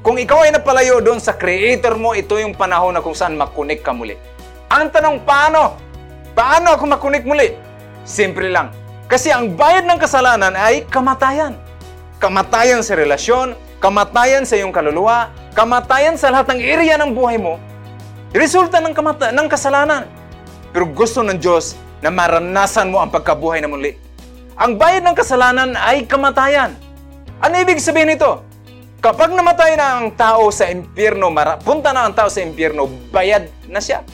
Kung 0.02 0.18
ikaw 0.18 0.46
ay 0.46 0.54
napalayo 0.54 0.98
doon 0.98 1.22
sa 1.22 1.34
creator 1.34 1.94
mo, 1.94 2.14
ito 2.14 2.34
yung 2.34 2.58
panahon 2.58 2.94
na 2.94 3.02
kung 3.04 3.14
saan 3.14 3.38
makunik 3.38 3.86
ka 3.86 3.94
muli. 3.94 4.18
Ang 4.66 4.90
tanong, 4.90 5.22
paano? 5.22 5.78
Paano 6.34 6.74
ako 6.74 6.90
makunik 6.90 7.22
muli? 7.22 7.54
Simple 8.02 8.50
lang. 8.50 8.74
Kasi 9.06 9.30
ang 9.30 9.54
bayad 9.54 9.86
ng 9.86 10.00
kasalanan 10.00 10.58
ay 10.58 10.88
kamatayan. 10.90 11.54
Kamatayan 12.18 12.82
sa 12.82 12.98
relasyon, 12.98 13.54
kamatayan 13.78 14.42
sa 14.42 14.58
iyong 14.58 14.74
kaluluwa, 14.74 15.30
kamatayan 15.54 16.18
sa 16.18 16.34
lahat 16.34 16.50
ng 16.50 16.60
area 16.62 16.98
ng 16.98 17.14
buhay 17.14 17.38
mo. 17.38 17.62
Resulta 18.34 18.82
ng, 18.82 18.96
kamata- 18.96 19.30
ng 19.30 19.46
kasalanan. 19.46 20.08
Pero 20.72 20.88
gusto 20.88 21.20
ng 21.20 21.36
Diyos 21.36 21.76
na 22.00 22.10
maranasan 22.10 22.90
mo 22.90 22.98
ang 22.98 23.12
pagkabuhay 23.12 23.60
na 23.62 23.70
muli. 23.70 23.94
Ang 24.52 24.76
bayad 24.76 25.00
ng 25.00 25.16
kasalanan 25.16 25.72
ay 25.80 26.04
kamatayan. 26.04 26.76
Ano 27.40 27.56
ibig 27.56 27.80
sabihin 27.80 28.12
nito? 28.12 28.44
Kapag 29.00 29.32
namatay 29.32 29.80
na 29.80 29.98
ang 29.98 30.12
tao 30.12 30.52
sa 30.52 30.68
impyerno, 30.68 31.32
punta 31.64 31.90
na 31.90 32.04
ang 32.04 32.12
tao 32.12 32.28
sa 32.28 32.44
impyerno, 32.44 32.84
bayad 33.08 33.48
na 33.66 33.80
siya. 33.80 34.04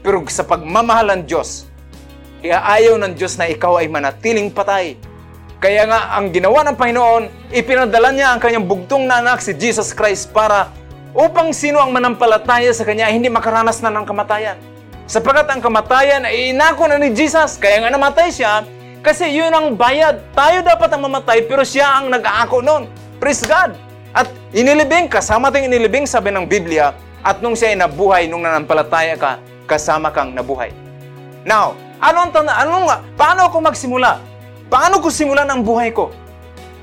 Pero 0.00 0.22
sa 0.30 0.46
pagmamahal 0.46 1.12
ng 1.12 1.22
Diyos, 1.26 1.66
ayaw 2.46 2.96
ng 3.02 3.18
Diyos 3.18 3.34
na 3.36 3.50
ikaw 3.50 3.82
ay 3.82 3.90
manatiling 3.90 4.48
patay. 4.54 4.94
Kaya 5.60 5.84
nga, 5.84 6.16
ang 6.16 6.32
ginawa 6.32 6.64
ng 6.64 6.78
Panginoon, 6.78 7.52
ipinadala 7.52 8.14
niya 8.14 8.32
ang 8.32 8.40
kanyang 8.40 8.64
bugtong 8.64 9.04
na 9.04 9.20
anak, 9.20 9.44
si 9.44 9.52
Jesus 9.52 9.92
Christ, 9.92 10.32
para 10.32 10.72
upang 11.12 11.52
sino 11.52 11.82
ang 11.82 11.92
manampalataya 11.92 12.72
sa 12.72 12.86
Kanya 12.86 13.12
hindi 13.12 13.28
makaranas 13.28 13.82
na 13.84 13.92
ng 13.92 14.06
kamatayan. 14.08 14.56
Sapagat 15.04 15.50
ang 15.52 15.60
kamatayan 15.60 16.24
ay 16.24 16.54
inako 16.56 16.88
na 16.88 16.96
ni 16.96 17.12
Jesus, 17.12 17.60
kaya 17.60 17.82
nga 17.84 17.92
namatay 17.92 18.32
siya, 18.32 18.64
kasi 19.00 19.32
yun 19.32 19.48
ang 19.48 19.72
bayad. 19.80 20.20
Tayo 20.36 20.60
dapat 20.60 20.92
ang 20.92 21.08
mamatay, 21.08 21.48
pero 21.48 21.64
siya 21.64 22.00
ang 22.00 22.12
nag-aako 22.12 22.60
noon. 22.60 22.84
Praise 23.16 23.44
God! 23.48 23.72
At 24.12 24.28
inilibing, 24.52 25.08
kasama 25.08 25.48
ting 25.48 25.64
inilibing, 25.64 26.04
sabi 26.04 26.28
ng 26.28 26.44
Biblia, 26.44 26.92
at 27.24 27.40
nung 27.40 27.56
siya 27.56 27.72
ay 27.72 27.78
nabuhay, 27.80 28.22
nung 28.28 28.44
nanampalataya 28.44 29.16
ka, 29.16 29.40
kasama 29.64 30.12
kang 30.12 30.36
nabuhay. 30.36 30.68
Now, 31.48 31.72
ano 32.00 32.28
ang 32.28 32.30
tanda, 32.32 32.52
ano 32.56 32.88
paano 33.16 33.48
ako 33.48 33.60
magsimula? 33.64 34.20
Paano 34.68 35.00
ko 35.00 35.08
simulan 35.08 35.48
ang 35.48 35.64
buhay 35.64 35.92
ko? 35.96 36.12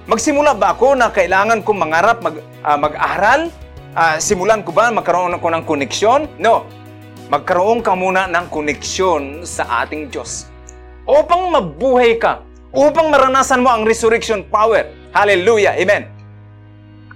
Magsimula 0.08 0.56
ba 0.56 0.74
ako 0.74 0.98
na 0.98 1.12
kailangan 1.12 1.62
kong 1.62 1.80
mangarap, 1.84 2.24
mag, 2.24 2.42
uh, 2.64 2.78
mag-aral? 2.80 3.52
Uh, 3.98 4.18
simulan 4.18 4.64
ko 4.64 4.72
ba 4.74 4.90
magkaroon 4.90 5.36
ako 5.36 5.48
ng 5.52 5.64
koneksyon? 5.68 6.22
No. 6.42 6.66
Magkaroon 7.28 7.84
ka 7.84 7.92
muna 7.92 8.26
ng 8.26 8.48
koneksyon 8.48 9.44
sa 9.44 9.84
ating 9.84 10.08
Diyos. 10.08 10.48
Upang 11.08 11.50
mabuhay 11.50 12.20
ka, 12.20 12.43
upang 12.76 13.10
maranasan 13.10 13.63
mo 13.63 13.72
ang 13.72 13.88
resurrection 13.88 14.43
power. 14.52 14.91
Hallelujah. 15.15 15.80
Amen 15.80 16.17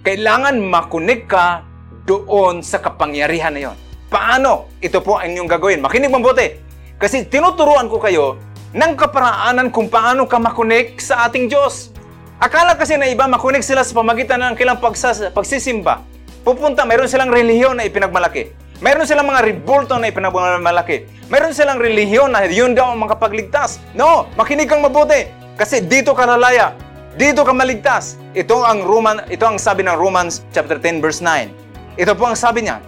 kailangan 0.02 0.58
makunik 0.58 1.30
ka 1.30 1.62
doon 2.10 2.66
sa 2.66 2.82
kapangyarihan 2.82 3.54
na 3.54 3.62
yon. 3.70 3.78
Paano? 4.10 4.74
Ito 4.82 5.00
po 5.00 5.22
ang 5.22 5.32
inyong 5.32 5.50
gagawin. 5.50 5.80
Makinig 5.80 6.12
mabuti. 6.12 6.58
Kasi 6.98 7.30
tinuturuan 7.30 7.88
ko 7.88 8.02
kayo 8.02 8.42
ng 8.74 8.94
kaparaanan 8.98 9.70
kung 9.70 9.88
paano 9.88 10.26
ka 10.26 10.42
makunik 10.42 10.98
sa 10.98 11.30
ating 11.30 11.48
Diyos. 11.48 11.94
Akala 12.42 12.74
kasi 12.74 12.98
na 12.98 13.06
iba 13.06 13.30
makunik 13.30 13.62
sila 13.62 13.86
sa 13.86 13.94
pamagitan 13.94 14.42
ng 14.42 14.58
kilang 14.58 14.82
pagsas- 14.82 15.30
pagsisimba. 15.30 16.02
Pupunta, 16.42 16.82
mayroon 16.90 17.06
silang 17.06 17.30
relihiyon 17.30 17.78
na 17.78 17.86
ipinagmalaki. 17.86 18.50
Mayroon 18.82 19.06
silang 19.06 19.30
mga 19.30 19.46
ribulto 19.46 19.94
na 20.02 20.10
ipinagmalaki. 20.10 21.06
Mayroon 21.30 21.54
silang 21.54 21.78
relihiyon 21.78 22.34
na 22.34 22.50
yun 22.50 22.74
daw 22.74 22.90
ang 22.90 23.06
makapagligtas. 23.06 23.78
No, 23.94 24.26
makinig 24.34 24.66
kang 24.66 24.82
mabuti. 24.82 25.30
Kasi 25.54 25.86
dito 25.86 26.18
ka 26.18 26.26
lalaya. 26.26 26.74
Dito 27.14 27.46
ka 27.46 27.54
maligtas. 27.54 28.18
Ito 28.34 28.66
ang 28.66 28.82
Roman, 28.82 29.22
ito 29.30 29.46
ang 29.46 29.62
sabi 29.62 29.86
ng 29.86 29.94
Romans 29.94 30.42
chapter 30.50 30.82
10 30.82 30.98
verse 30.98 31.22
9. 31.22 31.54
Ito 32.02 32.18
po 32.18 32.26
ang 32.26 32.34
sabi 32.34 32.66
niya. 32.66 32.82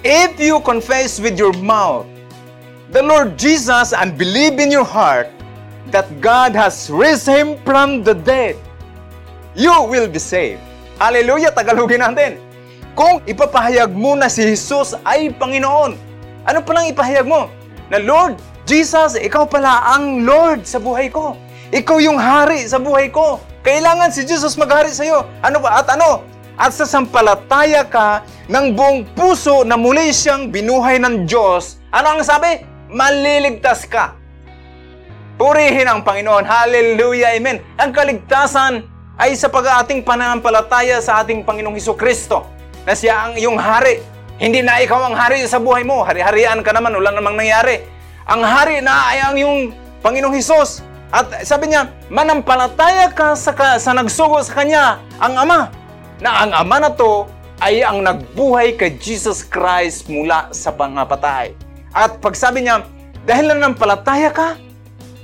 If 0.00 0.40
you 0.40 0.56
confess 0.64 1.20
with 1.20 1.36
your 1.36 1.52
mouth 1.60 2.08
the 2.88 3.04
Lord 3.04 3.36
Jesus 3.36 3.92
and 3.92 4.16
believe 4.16 4.56
in 4.56 4.72
your 4.72 4.88
heart 4.88 5.28
that 5.92 6.08
God 6.24 6.56
has 6.56 6.88
raised 6.88 7.28
him 7.28 7.60
from 7.68 8.00
the 8.08 8.16
dead, 8.16 8.56
you 9.52 9.68
will 9.84 10.08
be 10.08 10.16
saved. 10.16 10.64
Hallelujah, 10.96 11.52
Tagalogin 11.52 12.00
natin. 12.00 12.40
Kung 12.94 13.26
ipapahayag 13.26 13.90
mo 13.90 14.14
na 14.14 14.30
si 14.30 14.46
Jesus 14.46 14.94
ay 15.02 15.34
Panginoon, 15.34 15.98
ano 16.46 16.58
palang 16.62 16.86
ipahayag 16.86 17.26
mo? 17.26 17.50
Na 17.90 17.98
Lord, 17.98 18.38
Jesus, 18.70 19.18
ikaw 19.18 19.50
pala 19.50 19.82
ang 19.98 20.22
Lord 20.22 20.62
sa 20.62 20.78
buhay 20.78 21.10
ko. 21.10 21.34
Ikaw 21.74 21.98
yung 21.98 22.22
hari 22.22 22.62
sa 22.70 22.78
buhay 22.78 23.10
ko. 23.10 23.42
Kailangan 23.66 24.14
si 24.14 24.22
Jesus 24.22 24.54
maghari 24.54 24.94
sa 24.94 25.02
iyo. 25.02 25.26
Ano 25.42 25.58
ba? 25.58 25.82
At 25.82 25.90
ano? 25.90 26.22
At 26.54 26.70
sasampalataya 26.70 27.82
ka 27.82 28.22
ng 28.46 28.78
buong 28.78 29.10
puso 29.18 29.66
na 29.66 29.74
muli 29.74 30.14
siyang 30.14 30.54
binuhay 30.54 31.02
ng 31.02 31.26
Diyos. 31.26 31.82
Ano 31.90 32.14
ang 32.14 32.22
sabi? 32.22 32.62
Maliligtas 32.94 33.90
ka. 33.90 34.14
Purihin 35.34 35.90
ang 35.90 36.06
Panginoon. 36.06 36.46
Hallelujah. 36.46 37.34
Amen. 37.34 37.58
Ang 37.74 37.90
kaligtasan 37.90 38.86
ay 39.18 39.34
sa 39.34 39.50
pag-ating 39.50 40.06
pananampalataya 40.06 41.02
sa 41.02 41.26
ating 41.26 41.42
Panginoong 41.42 41.74
Heso 41.74 41.98
Kristo 41.98 42.53
na 42.84 42.92
siya 42.92 43.28
ang 43.28 43.34
iyong 43.36 43.56
hari. 43.56 44.00
Hindi 44.36 44.60
na 44.60 44.80
ikaw 44.80 45.08
ang 45.08 45.16
hari 45.16 45.44
sa 45.48 45.60
buhay 45.60 45.84
mo. 45.84 46.04
Hari-harian 46.04 46.60
ka 46.60 46.72
naman, 46.72 46.92
wala 46.96 47.12
namang 47.12 47.36
nangyari. 47.40 47.84
Ang 48.28 48.44
hari 48.44 48.80
na 48.84 49.12
ay 49.12 49.18
ang 49.24 49.34
iyong 49.36 49.60
Panginoong 50.04 50.36
Hesus. 50.36 50.84
At 51.14 51.46
sabi 51.46 51.72
niya, 51.72 51.88
manampalataya 52.10 53.08
ka 53.14 53.38
sa, 53.38 53.54
sa 53.78 53.90
nagsugo 53.94 54.42
sa 54.42 54.52
Kanya, 54.52 54.84
ang 55.22 55.34
Ama. 55.38 55.70
Na 56.18 56.44
ang 56.44 56.52
Ama 56.52 56.76
na 56.82 56.90
to 56.92 57.30
ay 57.62 57.86
ang 57.86 58.02
nagbuhay 58.02 58.74
kay 58.74 58.98
Jesus 58.98 59.46
Christ 59.46 60.10
mula 60.10 60.50
sa 60.50 60.74
pangapatay. 60.74 61.54
At 61.94 62.18
pagsabi 62.18 62.66
niya, 62.66 62.82
dahil 63.24 63.48
na 63.48 63.56
nampalataya 63.70 64.34
ka, 64.34 64.58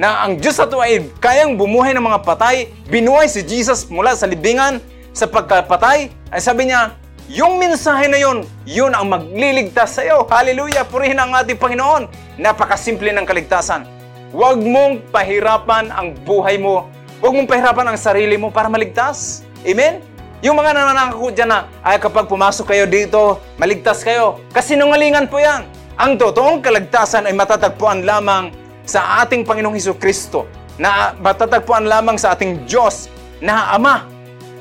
na 0.01 0.25
ang 0.25 0.41
Diyos 0.41 0.57
na 0.57 0.65
ay 0.81 1.13
kayang 1.21 1.61
bumuhay 1.61 1.93
ng 1.93 2.01
mga 2.01 2.25
patay, 2.25 2.73
binuhay 2.89 3.29
si 3.29 3.45
Jesus 3.45 3.85
mula 3.93 4.17
sa 4.17 4.25
libingan, 4.25 4.81
sa 5.13 5.29
pagkapatay, 5.29 6.09
ay 6.33 6.41
sabi 6.41 6.73
niya, 6.73 6.97
yung 7.31 7.63
mensahe 7.63 8.11
na 8.11 8.19
yun, 8.19 8.43
yun 8.67 8.91
ang 8.91 9.07
magliligtas 9.07 9.95
sa 9.95 10.03
iyo. 10.03 10.27
Hallelujah! 10.27 10.83
Purihin 10.83 11.15
ang 11.15 11.31
ating 11.31 11.55
Panginoon. 11.55 12.11
Napakasimple 12.43 13.15
ng 13.15 13.23
kaligtasan. 13.23 13.87
Huwag 14.35 14.59
mong 14.59 15.15
pahirapan 15.15 15.95
ang 15.95 16.19
buhay 16.27 16.59
mo. 16.59 16.91
Huwag 17.23 17.31
mong 17.31 17.47
pahirapan 17.47 17.95
ang 17.95 17.99
sarili 18.03 18.35
mo 18.35 18.51
para 18.51 18.67
maligtas. 18.67 19.47
Amen? 19.63 20.03
Yung 20.43 20.59
mga 20.59 20.75
nananangako 20.75 21.31
dyan 21.31 21.55
na, 21.55 21.71
ay 21.87 22.03
kapag 22.03 22.27
pumasok 22.27 22.75
kayo 22.75 22.91
dito, 22.91 23.39
maligtas 23.55 24.03
kayo. 24.03 24.43
Kasi 24.51 24.75
nungalingan 24.75 25.31
po 25.31 25.39
yan. 25.39 25.71
Ang 26.03 26.19
totoong 26.19 26.59
kaligtasan 26.59 27.31
ay 27.31 27.35
matatagpuan 27.37 28.03
lamang 28.03 28.51
sa 28.83 29.23
ating 29.23 29.47
Panginoong 29.47 29.79
Heso 29.79 29.95
Kristo. 29.95 30.51
na 30.81 31.13
matatagpuan 31.21 31.85
lamang 31.85 32.17
sa 32.17 32.33
ating 32.33 32.65
Diyos 32.65 33.13
na 33.37 33.77
Ama 33.77 34.09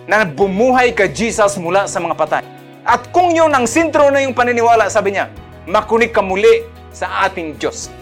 na 0.03 0.27
bumuhay 0.27 0.91
kay 0.91 1.08
Jesus 1.08 1.55
mula 1.55 1.88
sa 1.88 2.03
mga 2.03 2.12
patay. 2.19 2.58
At 2.89 3.13
kung 3.13 3.38
yun 3.38 3.54
ang 3.54 3.69
sintro 3.69 4.10
na 4.10 4.25
yung 4.25 4.34
paniniwala, 4.34 4.89
sabi 4.89 5.13
niya, 5.13 5.30
makunik 5.69 6.10
ka 6.10 6.25
muli 6.25 6.65
sa 6.89 7.30
ating 7.30 7.62
Diyos. 7.62 7.93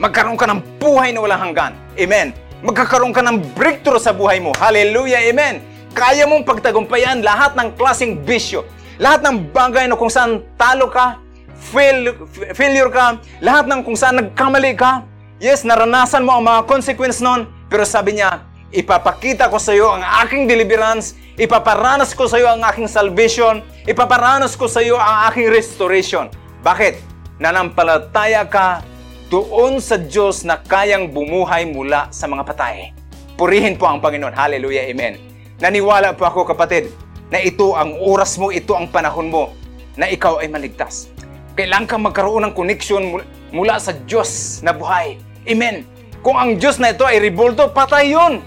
Magkaroon 0.00 0.40
ka 0.40 0.48
ng 0.48 0.80
buhay 0.80 1.12
na 1.12 1.20
walang 1.20 1.52
hanggan. 1.52 1.76
Amen. 2.00 2.32
Magkakaroon 2.64 3.12
ka 3.12 3.20
ng 3.20 3.44
breakthrough 3.52 4.00
sa 4.00 4.16
buhay 4.16 4.40
mo. 4.40 4.56
Hallelujah. 4.56 5.20
Amen. 5.20 5.60
Kaya 5.92 6.24
mong 6.24 6.48
pagtagumpayan 6.48 7.20
lahat 7.20 7.52
ng 7.60 7.76
klaseng 7.76 8.16
bisyo. 8.24 8.64
Lahat 8.96 9.20
ng 9.20 9.52
bagay 9.52 9.84
na 9.84 10.00
kung 10.00 10.08
saan 10.08 10.40
talo 10.56 10.88
ka, 10.88 11.20
fail, 11.52 12.16
failure 12.56 12.88
ka, 12.88 13.20
lahat 13.44 13.68
ng 13.68 13.84
kung 13.84 13.96
saan 14.00 14.16
nagkamali 14.16 14.72
ka, 14.72 15.04
Yes, 15.36 15.68
naranasan 15.68 16.24
mo 16.24 16.32
ang 16.32 16.48
mga 16.48 16.64
consequence 16.64 17.20
nun, 17.20 17.44
pero 17.68 17.84
sabi 17.84 18.16
niya, 18.16 18.40
ipapakita 18.74 19.46
ko 19.50 19.58
sa 19.60 19.74
iyo 19.74 19.90
ang 19.90 20.02
aking 20.26 20.50
deliverance, 20.50 21.14
ipaparanas 21.38 22.14
ko 22.14 22.26
sa 22.26 22.40
iyo 22.40 22.50
ang 22.50 22.62
aking 22.66 22.90
salvation, 22.90 23.62
ipaparanas 23.86 24.58
ko 24.58 24.66
sa 24.66 24.82
iyo 24.82 24.98
ang 24.98 25.30
aking 25.30 25.50
restoration. 25.50 26.26
Bakit? 26.66 26.98
Nanampalataya 27.38 28.48
ka 28.48 28.82
doon 29.28 29.78
sa 29.82 30.00
Diyos 30.00 30.46
na 30.46 30.58
kayang 30.58 31.12
bumuhay 31.12 31.68
mula 31.68 32.08
sa 32.14 32.26
mga 32.26 32.42
patay. 32.46 32.94
Purihin 33.36 33.76
po 33.76 33.84
ang 33.84 34.00
Panginoon. 34.00 34.32
Hallelujah. 34.32 34.88
Amen. 34.88 35.20
Naniwala 35.60 36.16
po 36.16 36.24
ako 36.24 36.48
kapatid 36.48 36.88
na 37.28 37.42
ito 37.42 37.76
ang 37.76 38.00
oras 38.00 38.40
mo, 38.40 38.48
ito 38.48 38.72
ang 38.72 38.88
panahon 38.88 39.28
mo 39.28 39.52
na 39.98 40.08
ikaw 40.08 40.40
ay 40.40 40.48
maligtas. 40.48 41.12
Kailangan 41.56 41.88
kang 41.88 42.04
magkaroon 42.04 42.48
ng 42.48 42.54
connection 42.56 43.20
mula 43.52 43.76
sa 43.80 43.92
Diyos 43.92 44.60
na 44.64 44.72
buhay. 44.72 45.20
Amen. 45.44 45.84
Kung 46.24 46.36
ang 46.36 46.56
Diyos 46.56 46.80
na 46.80 46.92
ito 46.92 47.04
ay 47.04 47.20
revolto, 47.20 47.68
patay 47.70 48.12
yun. 48.16 48.40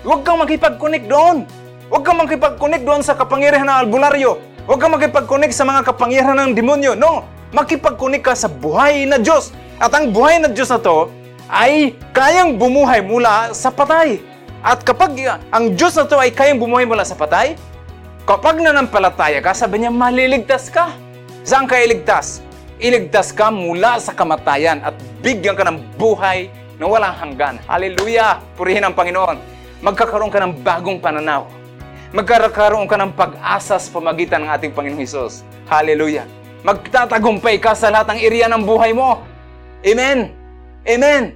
Huwag 0.00 0.24
kang 0.24 0.40
makipag-connect 0.40 1.06
doon. 1.12 1.44
Huwag 1.92 2.02
kang 2.06 2.16
makipag-connect 2.16 2.84
doon 2.88 3.02
sa 3.04 3.12
kapangyarihan 3.12 3.68
ng 3.68 3.78
albularyo. 3.84 4.40
Huwag 4.64 4.80
kang 4.80 4.96
makipag-connect 4.96 5.52
sa 5.52 5.68
mga 5.68 5.84
kapangyarihan 5.84 6.38
ng 6.40 6.52
demonyo. 6.56 6.96
No, 6.96 7.28
makipag-connect 7.52 8.24
ka 8.24 8.32
sa 8.32 8.48
buhay 8.48 9.04
na 9.04 9.20
Diyos. 9.20 9.52
At 9.76 9.92
ang 9.92 10.08
buhay 10.08 10.40
na 10.40 10.48
Diyos 10.48 10.72
na 10.72 10.80
to 10.80 11.12
ay 11.52 11.92
kayang 12.16 12.56
bumuhay 12.56 13.04
mula 13.04 13.52
sa 13.52 13.68
patay. 13.68 14.24
At 14.64 14.80
kapag 14.84 15.16
ang 15.52 15.76
Diyos 15.76 15.92
na 15.96 16.08
to 16.08 16.16
ay 16.16 16.32
kayang 16.32 16.56
bumuhay 16.56 16.88
mula 16.88 17.04
sa 17.04 17.16
patay, 17.16 17.60
kapag 18.24 18.56
nanampalataya 18.56 19.44
ka, 19.44 19.52
sabi 19.52 19.84
niya, 19.84 19.92
maliligtas 19.92 20.72
ka. 20.72 20.96
Saan 21.44 21.68
ka 21.68 21.76
iligtas? 21.76 22.40
iligtas 22.80 23.36
ka 23.36 23.52
mula 23.52 24.00
sa 24.00 24.16
kamatayan 24.16 24.80
at 24.80 24.96
bigyan 25.20 25.52
ka 25.52 25.68
ng 25.68 25.84
buhay 26.00 26.48
na 26.80 26.88
walang 26.88 27.12
hanggan. 27.12 27.60
Hallelujah! 27.68 28.40
Purihin 28.56 28.80
ang 28.80 28.96
Panginoon. 28.96 29.59
Magkakaroon 29.80 30.28
ka 30.28 30.44
ng 30.44 30.60
bagong 30.60 31.00
pananaw. 31.00 31.48
Magkakaroon 32.12 32.84
ka 32.84 33.00
ng 33.00 33.16
pag-asa 33.16 33.80
sa 33.80 33.88
pamagitan 33.88 34.44
ng 34.44 34.50
ating 34.52 34.76
Panginoong 34.76 35.00
Hesus. 35.00 35.40
Hallelujah! 35.64 36.28
Magtatagumpay 36.60 37.56
ka 37.56 37.72
sa 37.72 37.88
lahat 37.88 38.12
ng 38.12 38.20
area 38.20 38.44
ng 38.52 38.60
buhay 38.60 38.92
mo. 38.92 39.24
Amen! 39.80 40.36
Amen! 40.84 41.32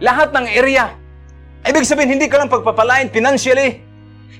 Lahat 0.00 0.32
ng 0.32 0.48
area. 0.48 0.96
Ibig 1.68 1.84
sabihin, 1.84 2.16
hindi 2.16 2.32
ka 2.32 2.40
lang 2.40 2.48
pagpapalain 2.48 3.12
financially, 3.12 3.84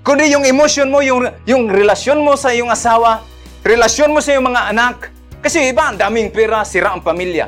kundi 0.00 0.32
yung 0.32 0.48
emotion 0.48 0.88
mo, 0.88 1.04
yung, 1.04 1.28
yung 1.44 1.68
relasyon 1.68 2.24
mo 2.24 2.34
sa 2.34 2.56
iyong 2.56 2.72
asawa, 2.72 3.22
relasyon 3.62 4.16
mo 4.16 4.24
sa 4.24 4.32
iyong 4.32 4.48
mga 4.48 4.62
anak, 4.72 5.12
kasi 5.38 5.70
iba, 5.70 5.92
ang 5.92 6.00
daming 6.00 6.32
pera, 6.32 6.64
sira 6.66 6.96
ang 6.96 7.04
pamilya. 7.04 7.46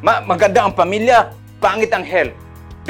Ma- 0.00 0.24
maganda 0.24 0.64
ang 0.64 0.72
pamilya, 0.72 1.34
pangit 1.60 1.92
ang 1.92 2.06
health. 2.06 2.32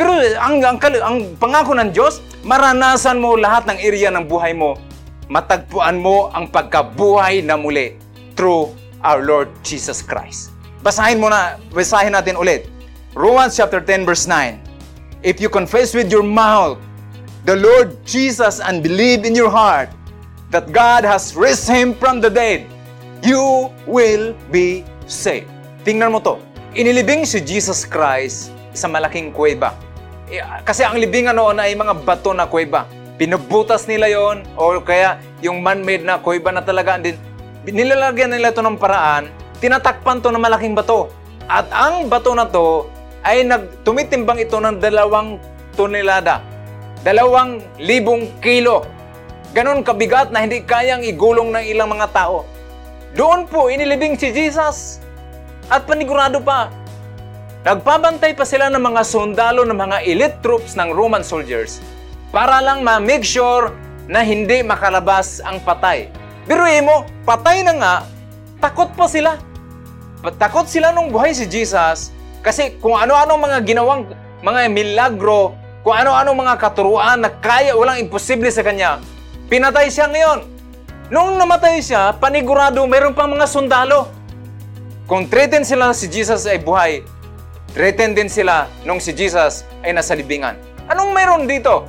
Pero 0.01 0.17
ang, 0.17 0.65
ang, 0.65 0.81
ang 0.81 1.17
pangako 1.37 1.77
ng 1.77 1.93
Diyos, 1.93 2.25
maranasan 2.41 3.21
mo 3.21 3.37
lahat 3.37 3.69
ng 3.69 3.77
area 3.85 4.09
ng 4.09 4.25
buhay 4.25 4.57
mo. 4.57 4.81
Matagpuan 5.29 6.01
mo 6.01 6.33
ang 6.33 6.49
pagkabuhay 6.49 7.45
na 7.45 7.61
muli 7.61 8.01
through 8.33 8.73
our 9.05 9.21
Lord 9.21 9.53
Jesus 9.61 10.01
Christ. 10.01 10.57
Basahin 10.81 11.21
mo 11.21 11.29
na, 11.29 11.61
basahin 11.69 12.17
natin 12.17 12.41
ulit. 12.41 12.65
Romans 13.13 13.53
chapter 13.53 13.85
10 13.85 14.09
verse 14.09 14.25
9. 14.25 14.57
If 15.21 15.37
you 15.37 15.53
confess 15.53 15.93
with 15.93 16.09
your 16.09 16.25
mouth 16.25 16.81
the 17.45 17.61
Lord 17.61 17.93
Jesus 18.09 18.57
and 18.57 18.81
believe 18.81 19.29
in 19.29 19.37
your 19.37 19.53
heart 19.53 19.93
that 20.49 20.73
God 20.73 21.05
has 21.05 21.37
raised 21.37 21.69
him 21.69 21.93
from 21.93 22.25
the 22.25 22.33
dead, 22.33 22.65
you 23.21 23.69
will 23.85 24.33
be 24.49 24.81
saved. 25.05 25.53
Tingnan 25.85 26.17
mo 26.17 26.25
to. 26.25 26.41
Inilibing 26.73 27.29
si 27.29 27.45
Jesus 27.45 27.85
Christ 27.85 28.49
sa 28.73 28.89
malaking 28.89 29.37
kuweba. 29.37 29.90
Kasi 30.63 30.87
ang 30.87 30.95
libingan 30.95 31.35
noon 31.35 31.59
ay 31.59 31.75
mga 31.75 32.07
bato 32.07 32.31
na 32.31 32.47
kuweba. 32.47 32.87
Pinubutas 33.19 33.85
nila 33.91 34.09
yon 34.09 34.47
o 34.55 34.79
kaya 34.81 35.19
yung 35.43 35.61
man-made 35.61 36.07
na 36.07 36.23
kuweba 36.23 36.55
na 36.55 36.63
talaga 36.63 36.97
din. 36.97 37.19
Nilalagyan 37.67 38.33
nila 38.33 38.55
to 38.55 38.65
ng 38.65 38.81
paraan, 38.81 39.29
tinatakpan 39.61 40.23
to 40.23 40.33
ng 40.33 40.41
malaking 40.41 40.73
bato. 40.73 41.13
At 41.51 41.67
ang 41.75 42.07
bato 42.07 42.33
na 42.33 42.47
to 42.47 42.89
ay 43.27 43.45
nag, 43.45 43.85
tumitimbang 43.85 44.41
ito 44.41 44.57
ng 44.57 44.81
dalawang 44.81 45.37
tonelada. 45.75 46.41
Dalawang 47.05 47.61
libong 47.77 48.31
kilo. 48.41 48.87
Ganon 49.51 49.83
kabigat 49.83 50.31
na 50.31 50.47
hindi 50.47 50.63
kayang 50.63 51.03
igulong 51.03 51.51
ng 51.51 51.65
ilang 51.67 51.91
mga 51.91 52.09
tao. 52.15 52.47
Doon 53.19 53.51
po 53.51 53.67
inilibing 53.67 54.15
si 54.15 54.31
Jesus. 54.31 55.03
At 55.67 55.85
panigurado 55.85 56.39
pa, 56.41 56.71
nagpabantay 57.61 58.33
pa 58.33 58.49
sila 58.49 58.73
ng 58.73 58.81
mga 58.81 59.03
sundalo 59.05 59.69
ng 59.69 59.77
mga 59.77 59.99
elite 60.09 60.39
troops 60.41 60.77
ng 60.81 60.97
Roman 60.97 61.21
soldiers 61.21 61.85
para 62.33 62.63
lang 62.65 62.81
ma-make 62.81 63.27
sure 63.27 63.75
na 64.11 64.25
hindi 64.25 64.65
makalabas 64.65 65.39
ang 65.45 65.61
patay. 65.63 66.09
Biruin 66.49 66.89
mo, 66.89 67.07
patay 67.23 67.63
na 67.63 67.73
nga, 67.77 67.95
takot 68.59 68.91
pa 68.97 69.07
sila. 69.07 69.39
Takot 70.41 70.67
sila 70.67 70.91
nung 70.91 71.13
buhay 71.13 71.37
si 71.37 71.45
Jesus 71.47 72.11
kasi 72.41 72.81
kung 72.81 72.97
ano-ano 72.97 73.37
mga 73.37 73.59
ginawang 73.69 74.09
mga 74.41 74.73
milagro, 74.73 75.53
kung 75.85 75.93
ano-ano 75.93 76.33
mga 76.33 76.57
katuruan 76.57 77.21
na 77.21 77.29
kaya, 77.29 77.77
walang 77.77 78.01
imposible 78.01 78.49
sa 78.49 78.65
kanya, 78.65 79.01
pinatay 79.53 79.93
siya 79.93 80.09
ngayon. 80.09 80.49
Nung 81.13 81.37
namatay 81.37 81.83
siya, 81.85 82.17
panigurado, 82.17 82.87
mayroon 82.89 83.13
pang 83.13 83.29
mga 83.29 83.45
sundalo. 83.51 84.09
Kung 85.05 85.27
threaten 85.27 85.67
sila 85.67 85.91
si 85.91 86.07
Jesus 86.07 86.47
ay 86.47 86.63
buhay, 86.63 87.03
threaten 87.73 88.15
din 88.15 88.31
sila 88.31 88.67
nung 88.83 88.99
si 88.99 89.15
Jesus 89.15 89.67
ay 89.87 89.95
nasa 89.95 90.15
libingan. 90.15 90.59
Anong 90.91 91.15
meron 91.15 91.45
dito? 91.47 91.87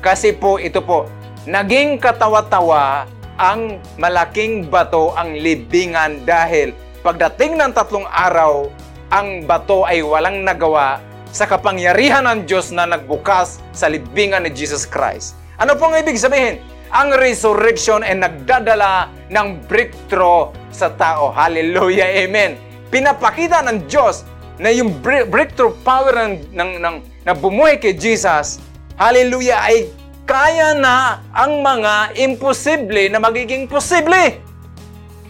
Kasi 0.00 0.32
po, 0.32 0.56
ito 0.56 0.80
po, 0.80 1.08
naging 1.44 2.00
katawa-tawa 2.00 3.04
ang 3.40 3.80
malaking 3.96 4.68
bato 4.68 5.12
ang 5.16 5.36
libingan 5.36 6.24
dahil 6.24 6.72
pagdating 7.04 7.56
ng 7.56 7.72
tatlong 7.72 8.08
araw, 8.08 8.68
ang 9.12 9.44
bato 9.44 9.84
ay 9.84 10.04
walang 10.04 10.44
nagawa 10.44 11.00
sa 11.32 11.48
kapangyarihan 11.48 12.24
ng 12.26 12.48
Diyos 12.48 12.72
na 12.72 12.84
nagbukas 12.88 13.60
sa 13.72 13.88
libingan 13.88 14.44
ni 14.44 14.50
Jesus 14.52 14.84
Christ. 14.84 15.36
Ano 15.60 15.76
pong 15.76 16.00
ibig 16.00 16.16
sabihin? 16.16 16.60
ang 16.90 17.14
resurrection 17.14 18.02
ay 18.02 18.18
nagdadala 18.18 19.10
ng 19.30 19.62
breakthrough 19.70 20.50
sa 20.74 20.90
tao. 20.90 21.30
Hallelujah, 21.30 22.26
amen. 22.26 22.58
Pinapakita 22.90 23.62
ng 23.62 23.86
Diyos 23.86 24.26
na 24.60 24.68
yung 24.68 25.00
breakthrough 25.02 25.72
power 25.80 26.12
ng, 26.12 26.52
ng, 26.52 26.70
ng, 26.84 26.96
na 27.24 27.32
bumuhay 27.32 27.80
kay 27.80 27.96
Jesus, 27.96 28.60
hallelujah, 29.00 29.64
ay 29.64 29.88
kaya 30.28 30.76
na 30.76 31.24
ang 31.32 31.64
mga 31.64 32.12
imposible 32.20 33.08
na 33.08 33.16
magiging 33.16 33.64
posible. 33.64 34.36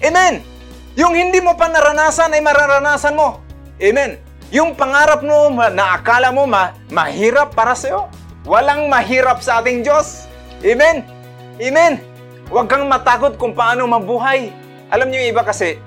Amen. 0.02 0.42
Yung 0.98 1.14
hindi 1.14 1.38
mo 1.38 1.54
pa 1.54 1.70
naranasan 1.70 2.34
ay 2.34 2.42
mararanasan 2.42 3.14
mo. 3.14 3.38
Amen. 3.78 4.18
Yung 4.50 4.74
pangarap 4.74 5.22
mo 5.22 5.54
na 5.70 5.94
akala 5.94 6.34
mo 6.34 6.44
ma 6.44 6.74
mahirap 6.90 7.54
para 7.54 7.78
sa 7.78 7.86
iyo, 7.86 8.02
walang 8.42 8.90
mahirap 8.90 9.38
sa 9.40 9.62
ating 9.62 9.86
Diyos. 9.86 10.26
Amen. 10.60 11.06
Amen! 11.60 12.00
Huwag 12.48 12.72
kang 12.72 12.88
matakot 12.88 13.36
kung 13.36 13.52
paano 13.52 13.84
mabuhay. 13.84 14.50
Alam 14.90 15.12
niyo 15.12 15.22
yung 15.22 15.32
iba 15.36 15.44
kasi, 15.44 15.78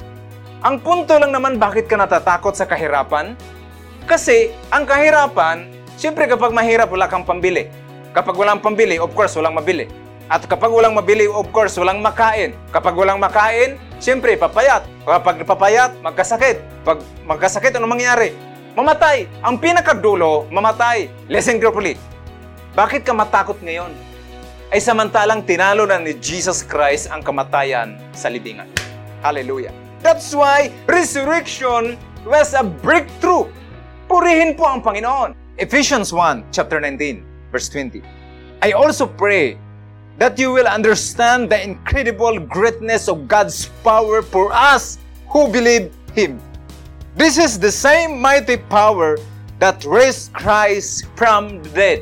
ang 0.64 0.80
punto 0.80 1.12
lang 1.20 1.36
naman 1.36 1.60
bakit 1.60 1.92
ka 1.92 2.00
natatakot 2.00 2.56
sa 2.56 2.64
kahirapan? 2.64 3.36
Kasi 4.08 4.56
ang 4.72 4.88
kahirapan, 4.88 5.68
siyempre 6.00 6.24
kapag 6.24 6.56
mahirap 6.56 6.88
wala 6.88 7.12
kang 7.12 7.28
pambili. 7.28 7.68
Kapag 8.16 8.32
walang 8.34 8.64
pambili, 8.64 8.96
of 8.96 9.12
course 9.12 9.36
walang 9.36 9.60
mabili. 9.60 9.92
At 10.32 10.48
kapag 10.48 10.72
walang 10.72 10.96
mabili, 10.96 11.28
of 11.28 11.52
course 11.52 11.76
walang 11.76 12.00
makain. 12.00 12.56
Kapag 12.72 12.96
walang 12.96 13.20
makain, 13.20 13.76
siyempre 14.00 14.40
papayat. 14.40 14.88
Kapag 15.04 15.44
papayat, 15.44 16.00
magkasakit. 16.00 16.64
Pag 16.88 17.04
magkasakit, 17.28 17.76
ano 17.76 17.86
mangyari? 17.86 18.32
Mamatay. 18.74 19.28
Ang 19.44 19.60
pinakadulo, 19.60 20.48
mamatay. 20.48 21.12
Listen 21.28 21.60
carefully. 21.60 22.00
Bakit 22.72 23.04
ka 23.04 23.12
matakot 23.12 23.60
ngayon? 23.60 23.92
ay 24.74 24.82
samantalang 24.82 25.46
tinalo 25.46 25.86
na 25.86 26.02
ni 26.02 26.18
Jesus 26.18 26.66
Christ 26.66 27.06
ang 27.14 27.22
kamatayan 27.22 27.94
sa 28.10 28.26
libingan. 28.26 28.66
Hallelujah. 29.22 29.83
That's 30.04 30.36
why 30.36 30.68
resurrection 30.84 31.96
was 32.28 32.52
a 32.52 32.62
breakthrough. 32.62 33.48
Purihin 34.12 34.52
po 34.60 34.68
ang 34.68 34.84
Panginoon. 34.84 35.32
Ephesians 35.56 36.12
1, 36.12 36.52
chapter 36.52 36.84
19. 36.84 37.24
Verse 37.56 37.72
20. 37.72 38.04
I 38.60 38.76
also 38.76 39.08
pray 39.08 39.56
that 40.20 40.36
you 40.36 40.52
will 40.52 40.68
understand 40.68 41.48
the 41.48 41.56
incredible 41.56 42.36
greatness 42.36 43.08
of 43.08 43.32
God's 43.32 43.72
power 43.80 44.20
for 44.20 44.52
us 44.52 45.00
who 45.32 45.48
believe 45.48 45.96
Him. 46.12 46.36
This 47.16 47.40
is 47.40 47.56
the 47.56 47.72
same 47.72 48.20
mighty 48.20 48.60
power 48.60 49.16
that 49.64 49.88
raised 49.88 50.36
Christ 50.36 51.08
from 51.16 51.64
the 51.64 51.72
dead. 51.72 52.00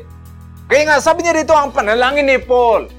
Kaya 0.66 0.90
nga, 0.90 0.96
sabi 0.98 1.22
niya 1.22 1.46
dito, 1.46 1.54
ang 1.54 1.70
panalangin 1.70 2.26
ni 2.26 2.42
Paul, 2.42 2.90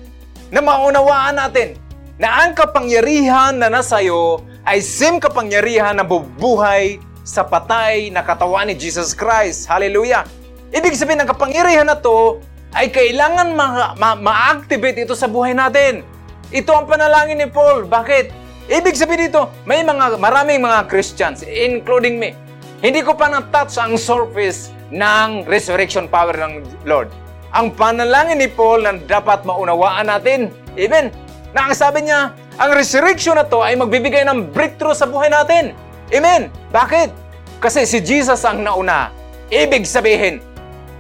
na 0.48 0.64
maunawaan 0.64 1.36
natin 1.36 1.76
na 2.22 2.46
ang 2.46 2.56
kapangyarihan 2.56 3.58
na 3.58 3.68
nasa 3.68 4.00
iyo 4.00 4.40
ay 4.64 4.80
same 4.80 5.20
kapangyarihan 5.20 6.00
na 6.00 6.08
bubuhay 6.08 7.00
sa 7.24 7.44
patay 7.44 8.12
na 8.12 8.24
katawan 8.24 8.68
ni 8.68 8.76
Jesus 8.76 9.12
Christ. 9.16 9.68
Hallelujah! 9.68 10.28
Ibig 10.74 10.96
sabihin, 10.96 11.24
ng 11.24 11.30
kapangyarihan 11.30 11.88
na 11.88 12.00
to 12.00 12.40
ay 12.74 12.90
kailangan 12.90 13.54
ma- 13.54 13.94
ma- 13.96 14.18
ma-activate 14.18 15.06
ito 15.06 15.14
sa 15.14 15.30
buhay 15.30 15.54
natin. 15.54 16.02
Ito 16.50 16.72
ang 16.74 16.86
panalangin 16.90 17.40
ni 17.44 17.48
Paul. 17.48 17.86
Bakit? 17.86 18.34
Ibig 18.72 18.96
sabihin 18.96 19.30
dito, 19.30 19.52
may 19.68 19.84
mga 19.84 20.18
maraming 20.18 20.64
mga 20.64 20.88
Christians, 20.88 21.44
including 21.44 22.18
me, 22.18 22.32
hindi 22.80 23.04
ko 23.04 23.14
pa 23.14 23.28
na-touch 23.28 23.76
ang 23.80 24.00
surface 24.00 24.72
ng 24.90 25.44
resurrection 25.46 26.08
power 26.08 26.34
ng 26.34 26.64
Lord. 26.88 27.12
Ang 27.54 27.76
panalangin 27.76 28.42
ni 28.42 28.50
Paul 28.50 28.88
na 28.88 28.98
dapat 28.98 29.46
maunawaan 29.46 30.10
natin, 30.10 30.50
even, 30.74 31.14
na 31.54 31.70
ang 31.70 31.74
sabi 31.78 32.10
niya, 32.10 32.34
ang 32.58 32.70
resurrection 32.78 33.34
na 33.34 33.46
to 33.46 33.66
ay 33.66 33.74
magbibigay 33.74 34.22
ng 34.30 34.54
breakthrough 34.54 34.94
sa 34.94 35.10
buhay 35.10 35.30
natin. 35.30 35.74
Amen. 36.14 36.54
Bakit? 36.70 37.10
Kasi 37.58 37.88
si 37.90 37.98
Jesus 38.04 38.46
ang 38.46 38.62
nauna. 38.62 39.10
Ibig 39.50 39.86
sabihin, 39.86 40.38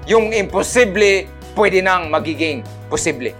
yung 0.10 0.34
imposible 0.34 1.30
pwede 1.54 1.86
nang 1.86 2.10
magiging 2.10 2.66
posible. 2.90 3.34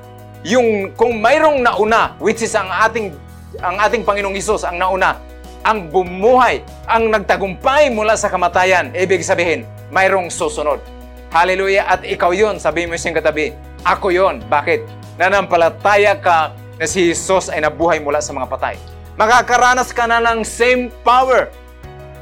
Yung 0.46 0.94
kung 0.94 1.18
mayroong 1.18 1.66
nauna, 1.66 2.14
which 2.22 2.46
is 2.46 2.54
ang 2.54 2.70
ating 2.70 3.16
ang 3.62 3.78
ating 3.82 4.06
Panginoong 4.06 4.38
Isus 4.38 4.66
ang 4.66 4.78
nauna, 4.78 5.18
ang 5.64 5.88
bumuhay, 5.88 6.62
ang 6.86 7.10
nagtagumpay 7.10 7.90
mula 7.90 8.20
sa 8.20 8.28
kamatayan, 8.28 8.92
ibig 8.94 9.24
sabihin, 9.24 9.64
mayroong 9.90 10.28
susunod. 10.28 10.84
Hallelujah! 11.32 11.88
At 11.90 12.02
ikaw 12.06 12.30
yon 12.36 12.62
sabi 12.62 12.86
mo 12.86 12.94
siyang 12.94 13.18
katabi, 13.18 13.56
ako 13.82 14.14
yon. 14.14 14.44
Bakit? 14.52 14.86
Nanampalataya 15.18 16.20
ka 16.20 16.54
na 16.78 16.86
si 16.90 17.10
Jesus 17.12 17.50
ay 17.50 17.62
nabuhay 17.62 18.02
mula 18.02 18.22
sa 18.22 18.34
mga 18.34 18.48
patay. 18.50 18.76
Makakaranas 19.14 19.94
ka 19.94 20.10
na 20.10 20.18
ng 20.22 20.42
same 20.42 20.90
power 21.06 21.54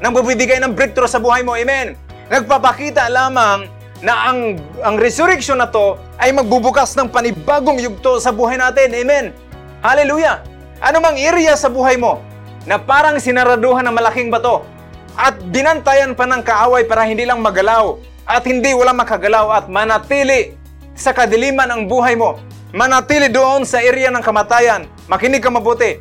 nang 0.02 0.12
bibigay 0.12 0.60
ng 0.60 0.76
breakthrough 0.76 1.08
sa 1.08 1.22
buhay 1.22 1.40
mo. 1.40 1.56
Amen. 1.56 1.96
Nagpapakita 2.28 3.08
lamang 3.08 3.70
na 4.02 4.28
ang, 4.28 4.58
ang 4.82 4.98
resurrection 4.98 5.62
na 5.62 5.70
to 5.70 5.96
ay 6.18 6.34
magbubukas 6.34 6.92
ng 6.98 7.08
panibagong 7.08 7.78
yugto 7.78 8.18
sa 8.18 8.34
buhay 8.34 8.58
natin. 8.58 8.92
Amen. 8.92 9.30
Hallelujah. 9.80 10.42
Ano 10.82 10.98
mang 10.98 11.14
area 11.14 11.54
sa 11.54 11.70
buhay 11.70 11.94
mo 11.96 12.18
na 12.66 12.76
parang 12.76 13.16
sinaraduhan 13.22 13.86
ng 13.86 13.94
malaking 13.94 14.28
bato 14.28 14.66
at 15.14 15.38
binantayan 15.54 16.18
pa 16.18 16.26
ng 16.26 16.42
kaaway 16.42 16.82
para 16.82 17.06
hindi 17.06 17.22
lang 17.22 17.38
magalaw 17.38 17.98
at 18.26 18.42
hindi 18.42 18.74
wala 18.74 18.90
makagalaw 18.90 19.62
at 19.62 19.64
manatili 19.70 20.58
sa 20.98 21.14
kadiliman 21.14 21.70
ng 21.70 21.82
buhay 21.86 22.18
mo. 22.18 22.38
Manatili 22.72 23.28
doon 23.28 23.68
sa 23.68 23.84
area 23.84 24.08
ng 24.08 24.24
kamatayan. 24.24 24.88
Makinig 25.04 25.44
ka 25.44 25.52
mabuti. 25.52 26.00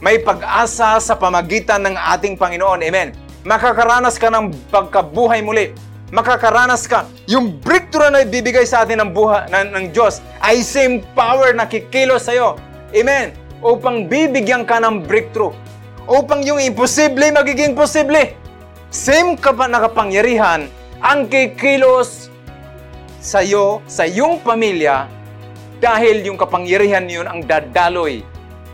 May 0.00 0.16
pag-asa 0.24 0.96
sa 1.04 1.14
pamagitan 1.20 1.84
ng 1.84 2.00
ating 2.16 2.40
Panginoon. 2.40 2.80
Amen. 2.80 3.12
Makakaranas 3.44 4.16
ka 4.16 4.32
ng 4.32 4.48
pagkabuhay 4.72 5.44
muli. 5.44 5.76
Makakaranas 6.08 6.88
ka. 6.88 7.04
Yung 7.28 7.60
breakthrough 7.60 8.08
na 8.08 8.24
ibibigay 8.24 8.64
sa 8.64 8.88
atin 8.88 9.04
ng, 9.04 9.12
buha, 9.12 9.52
ng, 9.52 9.68
ng 9.68 9.84
Diyos 9.92 10.24
ay 10.40 10.64
same 10.64 11.04
power 11.12 11.52
na 11.52 11.68
kikilos 11.68 12.24
sa'yo. 12.24 12.56
Amen. 12.96 13.36
Upang 13.60 14.08
bibigyan 14.08 14.64
ka 14.64 14.80
ng 14.80 15.04
breakthrough. 15.04 15.52
Upang 16.08 16.40
yung 16.40 16.56
imposible 16.56 17.28
magiging 17.36 17.76
posible. 17.76 18.32
Same 18.88 19.36
ka 19.36 19.52
pa 19.52 19.68
nakapangyarihan 19.68 20.72
ang 21.04 21.28
kikilos 21.28 22.32
sa 23.20 23.44
iyo, 23.44 23.84
sa 23.84 24.08
iyong 24.08 24.40
pamilya, 24.40 25.17
dahil 25.78 26.26
yung 26.26 26.38
kapangyarihan 26.38 27.06
niyon 27.06 27.26
ang 27.26 27.40
dadaloy. 27.42 28.22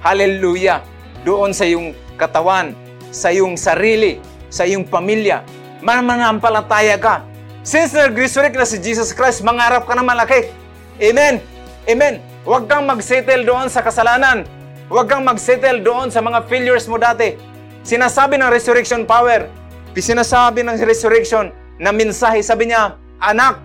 Hallelujah! 0.00 0.84
Doon 1.24 1.56
sa 1.56 1.64
iyong 1.64 1.96
katawan, 2.20 2.76
sa 3.08 3.32
iyong 3.32 3.56
sarili, 3.56 4.20
sa 4.52 4.68
iyong 4.68 4.84
pamilya. 4.84 5.44
Mananampalataya 5.80 6.96
ka. 7.00 7.24
Since 7.64 7.96
nag-resurrect 7.96 8.56
na 8.56 8.68
si 8.68 8.76
Jesus 8.80 9.16
Christ, 9.16 9.40
mangarap 9.40 9.88
ka 9.88 9.96
na 9.96 10.04
malaki. 10.04 10.52
Amen! 11.00 11.40
Amen! 11.88 12.20
Huwag 12.44 12.68
kang 12.68 12.84
mag-settle 12.84 13.48
doon 13.48 13.72
sa 13.72 13.80
kasalanan. 13.80 14.44
Huwag 14.92 15.08
kang 15.08 15.24
mag-settle 15.24 15.80
doon 15.80 16.12
sa 16.12 16.20
mga 16.20 16.44
failures 16.44 16.84
mo 16.84 17.00
dati. 17.00 17.36
Sinasabi 17.80 18.36
ng 18.36 18.52
resurrection 18.52 19.08
power, 19.08 19.48
sinasabi 19.96 20.60
ng 20.60 20.76
resurrection 20.84 21.48
na 21.80 21.88
mensahe, 21.88 22.44
sabi 22.44 22.68
niya, 22.68 23.00
Anak, 23.20 23.60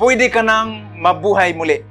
pwede 0.00 0.32
ka 0.32 0.40
nang 0.40 0.88
mabuhay 0.96 1.52
muli. 1.52 1.84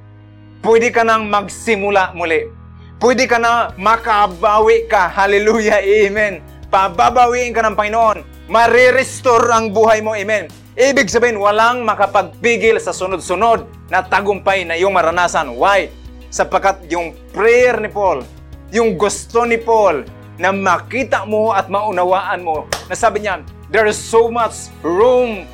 Pwede 0.66 0.90
ka 0.90 1.06
nang 1.06 1.30
magsimula 1.30 2.18
muli. 2.18 2.50
Pwede 2.98 3.30
ka 3.30 3.38
na 3.38 3.70
makabawi 3.78 4.90
ka. 4.90 5.08
Hallelujah. 5.14 5.80
Amen. 5.80 6.42
Pababawiin 6.74 7.54
ka 7.54 7.62
ng 7.64 7.78
Panginoon. 7.78 8.50
Marirestore 8.50 9.54
ang 9.54 9.70
buhay 9.70 10.02
mo. 10.02 10.18
Amen. 10.18 10.50
Ibig 10.74 11.06
sabihin, 11.06 11.38
walang 11.38 11.86
makapagpigil 11.86 12.82
sa 12.82 12.98
sunod-sunod 12.98 13.70
na 13.94 14.02
tagumpay 14.02 14.66
na 14.66 14.74
iyong 14.74 14.92
maranasan. 14.92 15.54
Why? 15.54 15.94
Sapagkat 16.34 16.90
yung 16.90 17.14
prayer 17.30 17.78
ni 17.78 17.94
Paul, 17.94 18.26
yung 18.74 18.98
gusto 18.98 19.46
ni 19.46 19.62
Paul 19.62 20.02
na 20.42 20.50
makita 20.50 21.30
mo 21.30 21.54
at 21.54 21.70
maunawaan 21.70 22.42
mo, 22.42 22.66
na 22.90 22.96
sabi 22.96 23.28
niya, 23.28 23.44
there 23.70 23.86
is 23.86 24.00
so 24.00 24.32
much 24.32 24.72
room 24.82 25.46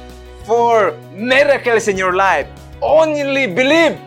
for 0.45 0.93
miracles 1.11 1.89
in 1.89 1.97
your 1.97 2.13
life. 2.13 2.47
Only 2.79 3.49
believe. 3.49 3.97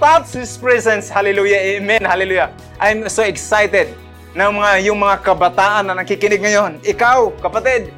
Touch 0.00 0.34
His 0.34 0.58
presence. 0.58 1.06
Hallelujah. 1.06 1.78
Amen. 1.78 2.02
Hallelujah. 2.02 2.50
I'm 2.82 3.06
so 3.06 3.22
excited 3.22 3.94
na 4.34 4.50
mga, 4.50 4.88
yung 4.90 4.98
mga 4.98 5.22
kabataan 5.22 5.92
na 5.92 5.94
nakikinig 5.94 6.40
ngayon. 6.40 6.80
Ikaw, 6.82 7.38
kapatid, 7.38 7.92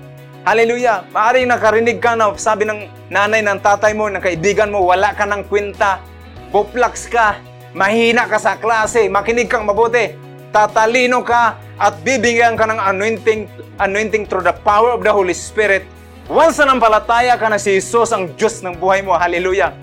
Hallelujah. 0.44 1.08
Maaring 1.08 1.48
nakarinig 1.48 2.04
ka 2.04 2.12
na 2.12 2.36
sabi 2.36 2.68
ng 2.68 2.84
nanay 3.08 3.40
ng 3.40 3.64
tatay 3.64 3.96
mo, 3.96 4.12
ng 4.12 4.20
kaibigan 4.20 4.68
mo, 4.68 4.84
wala 4.84 5.16
ka 5.16 5.24
ng 5.24 5.48
kwenta. 5.48 6.04
Buplax 6.52 7.08
ka. 7.08 7.40
Mahina 7.72 8.28
ka 8.28 8.36
sa 8.36 8.60
klase. 8.60 9.08
Makinig 9.08 9.48
kang 9.48 9.64
mabuti. 9.64 10.12
Tatalino 10.52 11.24
ka 11.24 11.56
at 11.80 11.96
bibigyan 12.04 12.60
ka 12.60 12.68
ng 12.68 12.76
anointing, 12.76 13.48
anointing 13.80 14.28
through 14.28 14.44
the 14.44 14.52
power 14.68 14.92
of 14.92 15.00
the 15.00 15.08
Holy 15.08 15.32
Spirit. 15.32 15.88
Once 16.24 16.56
na 16.56 16.72
nampalataya 16.72 17.36
ka 17.36 17.52
na 17.52 17.60
si 17.60 17.76
Jesus 17.76 18.08
ang 18.08 18.32
Diyos 18.32 18.64
ng 18.64 18.80
buhay 18.80 19.04
mo. 19.04 19.12
Hallelujah. 19.12 19.76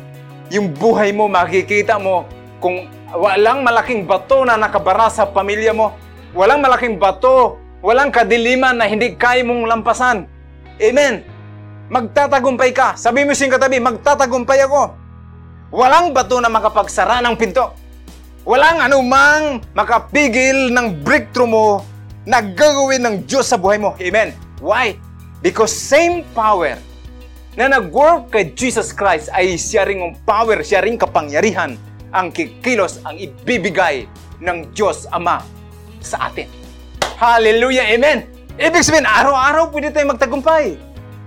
Yung 0.50 0.74
buhay 0.74 1.14
mo, 1.14 1.30
makikita 1.30 2.02
mo 2.02 2.26
kung 2.58 2.90
walang 3.14 3.62
malaking 3.62 4.10
bato 4.10 4.42
na 4.42 4.58
nakabara 4.58 5.06
sa 5.14 5.30
pamilya 5.30 5.70
mo. 5.70 5.94
Walang 6.34 6.66
malaking 6.66 6.98
bato. 6.98 7.62
Walang 7.86 8.10
kadiliman 8.10 8.74
na 8.74 8.90
hindi 8.90 9.14
kaya 9.14 9.46
mong 9.46 9.70
lampasan. 9.70 10.26
Amen. 10.82 11.22
Magtatagumpay 11.94 12.74
ka. 12.74 12.98
Sabi 12.98 13.22
mo 13.22 13.38
siyang 13.38 13.62
katabi, 13.62 13.78
magtatagumpay 13.78 14.66
ako. 14.66 14.98
Walang 15.70 16.10
bato 16.10 16.42
na 16.42 16.50
makapagsara 16.50 17.22
ng 17.22 17.38
pinto. 17.38 17.70
Walang 18.50 18.82
anumang 18.82 19.62
makapigil 19.78 20.74
ng 20.74 21.06
breakthrough 21.06 21.46
mo 21.46 21.86
na 22.26 22.42
gagawin 22.42 23.06
ng 23.06 23.16
Diyos 23.30 23.46
sa 23.46 23.62
buhay 23.62 23.78
mo. 23.78 23.94
Amen. 24.02 24.34
Why? 24.58 25.11
Because 25.42 25.74
same 25.74 26.22
power 26.38 26.78
na 27.58 27.68
nag-work 27.68 28.32
kay 28.32 28.54
Jesus 28.54 28.94
Christ 28.94 29.28
ay 29.34 29.58
siya 29.58 29.84
ring 29.90 30.00
ang 30.00 30.14
power, 30.24 30.62
siya 30.62 30.86
ring 30.86 30.96
kapangyarihan 30.96 31.76
ang 32.14 32.30
kikilos, 32.30 33.02
ang 33.04 33.18
ibibigay 33.18 34.06
ng 34.38 34.70
Diyos 34.72 35.10
Ama 35.10 35.42
sa 35.98 36.30
atin. 36.30 36.46
Hallelujah! 37.18 37.90
Amen! 37.90 38.26
Ibig 38.62 38.86
sabihin, 38.86 39.10
araw-araw 39.10 39.74
pwede 39.74 39.90
tayong 39.90 40.14
magtagumpay. 40.14 40.78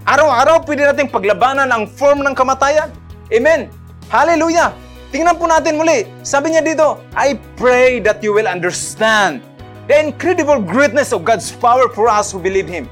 Araw-araw 0.06 0.62
pwede 0.68 0.86
nating 0.86 1.10
paglabanan 1.10 1.70
ang 1.72 1.88
form 1.90 2.22
ng 2.22 2.34
kamatayan. 2.36 2.92
Amen! 3.34 3.66
Hallelujah! 4.12 4.76
Tingnan 5.14 5.38
po 5.38 5.46
natin 5.46 5.78
muli. 5.78 6.06
Sabi 6.26 6.54
niya 6.54 6.62
dito, 6.62 6.98
I 7.14 7.38
pray 7.54 8.02
that 8.02 8.18
you 8.22 8.34
will 8.34 8.50
understand 8.50 9.42
the 9.86 9.94
incredible 9.94 10.58
greatness 10.58 11.14
of 11.14 11.22
God's 11.22 11.54
power 11.54 11.86
for 11.90 12.10
us 12.10 12.34
who 12.34 12.42
believe 12.42 12.66
Him. 12.66 12.90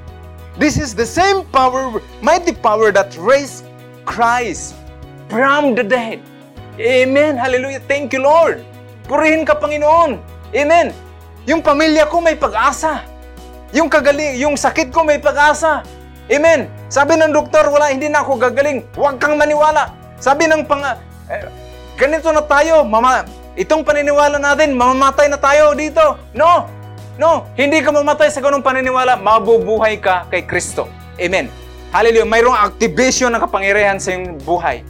This 0.60 0.76
is 0.76 0.92
the 0.92 1.08
same 1.08 1.48
power, 1.48 1.96
mighty 2.20 2.52
power 2.52 2.92
that 2.92 3.16
raised 3.16 3.64
Christ 4.04 4.76
from 5.32 5.72
the 5.72 5.80
dead. 5.80 6.20
Amen. 6.76 7.40
Hallelujah. 7.40 7.80
Thank 7.88 8.12
you, 8.12 8.20
Lord. 8.20 8.60
Purihin 9.08 9.48
ka, 9.48 9.56
Panginoon. 9.56 10.20
Amen. 10.52 10.92
Yung 11.48 11.64
pamilya 11.64 12.04
ko 12.04 12.20
may 12.20 12.36
pag-asa. 12.36 13.00
Yung 13.72 13.88
kagaling, 13.88 14.36
yung 14.36 14.52
sakit 14.52 14.92
ko 14.92 15.08
may 15.08 15.16
pag-asa. 15.16 15.80
Amen. 16.28 16.68
Sabi 16.92 17.16
ng 17.16 17.32
doktor, 17.32 17.72
wala, 17.72 17.88
hindi 17.88 18.12
na 18.12 18.20
ako 18.20 18.36
gagaling. 18.36 18.84
Huwag 18.92 19.16
kang 19.16 19.40
maniwala. 19.40 19.96
Sabi 20.20 20.44
ng 20.52 20.68
pang... 20.68 20.84
Eh, 21.32 21.48
ganito 21.96 22.28
na 22.28 22.44
tayo, 22.44 22.84
mama, 22.84 23.24
itong 23.56 23.88
paniniwala 23.88 24.36
natin, 24.36 24.76
mamamatay 24.76 25.32
na 25.32 25.40
tayo 25.40 25.72
dito. 25.72 26.20
No! 26.36 26.68
No! 27.20 27.44
Hindi 27.52 27.84
ka 27.84 27.92
mamatay 27.92 28.32
sa 28.32 28.40
ganung 28.40 28.64
paniniwala, 28.64 29.20
mabubuhay 29.20 30.00
ka 30.00 30.24
kay 30.32 30.48
Kristo. 30.48 30.88
Amen. 31.20 31.52
Hallelujah. 31.92 32.24
Mayroong 32.24 32.56
activation 32.56 33.36
ng 33.36 33.40
kapangyarihan 33.44 34.00
sa 34.00 34.16
iyong 34.16 34.40
buhay. 34.40 34.80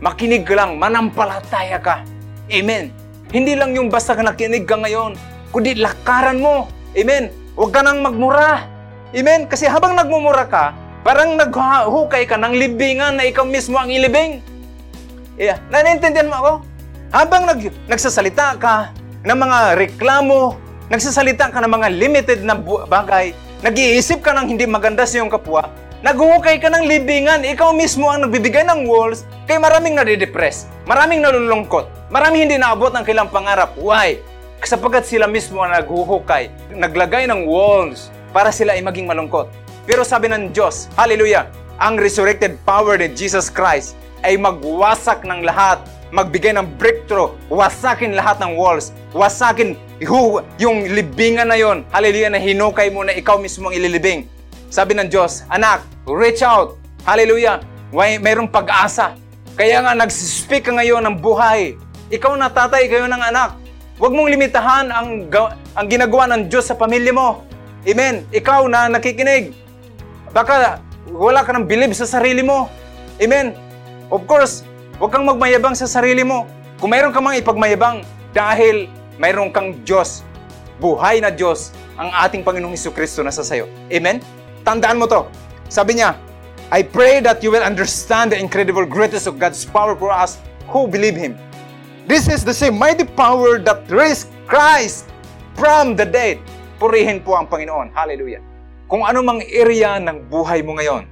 Makinig 0.00 0.48
lang, 0.48 0.80
manampalataya 0.80 1.76
ka. 1.76 2.00
Amen. 2.48 2.88
Hindi 3.28 3.52
lang 3.52 3.76
yung 3.76 3.92
basta 3.92 4.16
ka 4.16 4.24
nakinig 4.24 4.64
ka 4.64 4.80
ngayon, 4.80 5.12
kundi 5.52 5.76
lakaran 5.76 6.40
mo. 6.40 6.72
Amen. 6.96 7.28
Huwag 7.52 7.76
ka 7.76 7.84
nang 7.84 8.00
magmura. 8.00 8.64
Amen. 9.12 9.44
Kasi 9.44 9.68
habang 9.68 9.92
nagmumura 9.92 10.48
ka, 10.48 10.72
parang 11.04 11.36
naghukay 11.36 12.24
ka 12.24 12.40
ng 12.40 12.56
libingan 12.56 13.20
na 13.20 13.28
ikaw 13.28 13.44
mismo 13.44 13.76
ang 13.76 13.92
ilibing. 13.92 14.40
Yeah. 15.36 15.60
Nanaintindihan 15.68 16.32
mo 16.32 16.36
ako? 16.40 16.52
Habang 17.12 17.44
nag, 17.44 17.60
nagsasalita 17.92 18.56
ka 18.56 18.96
ng 19.24 19.36
mga 19.36 19.58
reklamo, 19.76 20.56
nagsasalita 20.88 21.52
ka 21.52 21.60
ng 21.64 21.72
mga 21.72 21.88
limited 21.94 22.40
na 22.44 22.56
bagay, 22.88 23.32
nag-iisip 23.64 24.20
ka 24.20 24.32
ng 24.36 24.56
hindi 24.56 24.64
maganda 24.64 25.04
sa 25.04 25.20
iyong 25.20 25.32
kapwa, 25.32 25.68
Naghuhukay 25.98 26.62
ka 26.62 26.70
ng 26.70 26.86
libingan, 26.86 27.42
ikaw 27.42 27.74
mismo 27.74 28.06
ang 28.06 28.22
nagbibigay 28.22 28.62
ng 28.62 28.86
walls, 28.86 29.26
kay 29.50 29.58
maraming 29.58 29.98
nadidepress, 29.98 30.70
maraming 30.86 31.18
nalulungkot, 31.18 31.90
maraming 32.06 32.46
hindi 32.46 32.54
naabot 32.54 32.94
ang 32.94 33.02
kailang 33.02 33.26
pangarap. 33.26 33.74
Why? 33.74 34.22
Sapagkat 34.62 35.10
sila 35.10 35.26
mismo 35.26 35.58
ang 35.58 35.74
naghuhukay, 35.74 36.70
naglagay 36.70 37.26
ng 37.26 37.50
walls 37.50 38.14
para 38.30 38.54
sila 38.54 38.78
ay 38.78 38.82
maging 38.86 39.10
malungkot. 39.10 39.50
Pero 39.90 40.06
sabi 40.06 40.30
ng 40.30 40.54
Diyos, 40.54 40.86
Hallelujah, 40.94 41.50
ang 41.82 41.98
resurrected 41.98 42.54
power 42.62 42.94
ni 42.94 43.10
Jesus 43.10 43.50
Christ 43.50 43.98
ay 44.22 44.38
magwasak 44.38 45.26
ng 45.26 45.42
lahat, 45.42 45.82
magbigay 46.14 46.56
ng 46.56 46.78
breakthrough, 46.80 47.32
wasakin 47.52 48.16
lahat 48.16 48.40
ng 48.40 48.56
walls, 48.56 48.92
wasakin 49.12 49.76
yung 50.58 50.78
libingan 50.88 51.50
na 51.50 51.58
yon, 51.58 51.82
hallelujah, 51.90 52.30
na 52.32 52.40
hinukay 52.40 52.88
mo 52.88 53.02
na 53.04 53.12
ikaw 53.12 53.36
mismo 53.36 53.68
ang 53.68 53.74
ililibing 53.74 54.28
sabi 54.68 54.92
ng 54.92 55.08
Diyos, 55.08 55.48
anak, 55.48 55.80
reach 56.04 56.44
out. 56.44 56.76
Hallelujah. 57.08 57.64
May, 57.88 58.20
mayroong 58.20 58.52
pag-asa. 58.52 59.16
Kaya 59.56 59.80
nga 59.80 59.96
nagsispeak 59.96 60.68
ka 60.68 60.76
ngayon 60.76 61.08
ng 61.08 61.16
buhay. 61.24 61.72
Ikaw 62.12 62.36
na 62.36 62.52
tatay 62.52 62.84
kayo 62.84 63.08
ng 63.08 63.16
anak. 63.16 63.56
Huwag 63.96 64.12
mong 64.12 64.28
limitahan 64.28 64.92
ang, 64.92 65.24
ang 65.72 65.86
ginagawa 65.88 66.28
ng 66.36 66.52
Diyos 66.52 66.68
sa 66.68 66.76
pamilya 66.76 67.16
mo. 67.16 67.48
Amen. 67.88 68.28
Ikaw 68.28 68.68
na 68.68 68.92
nakikinig. 68.92 69.56
Baka 70.36 70.84
wala 71.08 71.40
ka 71.40 71.56
ng 71.56 71.64
believe 71.64 71.96
sa 71.96 72.04
sarili 72.04 72.44
mo. 72.44 72.68
Amen. 73.16 73.56
Of 74.12 74.28
course, 74.28 74.67
huwag 74.98 75.14
kang 75.14 75.24
magmayabang 75.24 75.78
sa 75.78 75.86
sarili 75.86 76.26
mo. 76.26 76.44
Kung 76.82 76.90
mayroon 76.90 77.14
ka 77.14 77.22
mang 77.22 77.38
ipagmayabang 77.38 78.02
dahil 78.34 78.90
mayroon 79.18 79.50
kang 79.54 79.78
Diyos, 79.86 80.26
buhay 80.82 81.22
na 81.22 81.30
Diyos, 81.30 81.74
ang 81.98 82.10
ating 82.14 82.46
Panginoong 82.46 82.74
Hesus 82.74 82.94
Kristo 82.94 83.22
na 83.22 83.34
sa 83.34 83.42
sayo. 83.42 83.66
Amen? 83.90 84.22
Tandaan 84.62 84.98
mo 84.98 85.10
to. 85.10 85.26
Sabi 85.66 85.98
niya, 85.98 86.14
I 86.70 86.84
pray 86.84 87.18
that 87.24 87.42
you 87.42 87.50
will 87.50 87.64
understand 87.64 88.30
the 88.30 88.38
incredible 88.38 88.86
greatness 88.86 89.26
of 89.26 89.40
God's 89.40 89.64
power 89.66 89.96
for 89.98 90.12
us 90.12 90.38
who 90.70 90.86
believe 90.86 91.16
Him. 91.18 91.34
This 92.04 92.28
is 92.28 92.44
the 92.44 92.54
same 92.54 92.78
mighty 92.78 93.06
power 93.06 93.58
that 93.62 93.88
raised 93.90 94.30
Christ 94.46 95.10
from 95.58 95.98
the 95.98 96.06
dead. 96.06 96.38
Purihin 96.78 97.24
po 97.24 97.34
ang 97.34 97.50
Panginoon. 97.50 97.90
Hallelujah. 97.90 98.44
Kung 98.86 99.02
ano 99.02 99.20
mang 99.20 99.42
area 99.44 99.98
ng 99.98 100.30
buhay 100.30 100.62
mo 100.62 100.78
ngayon, 100.78 101.04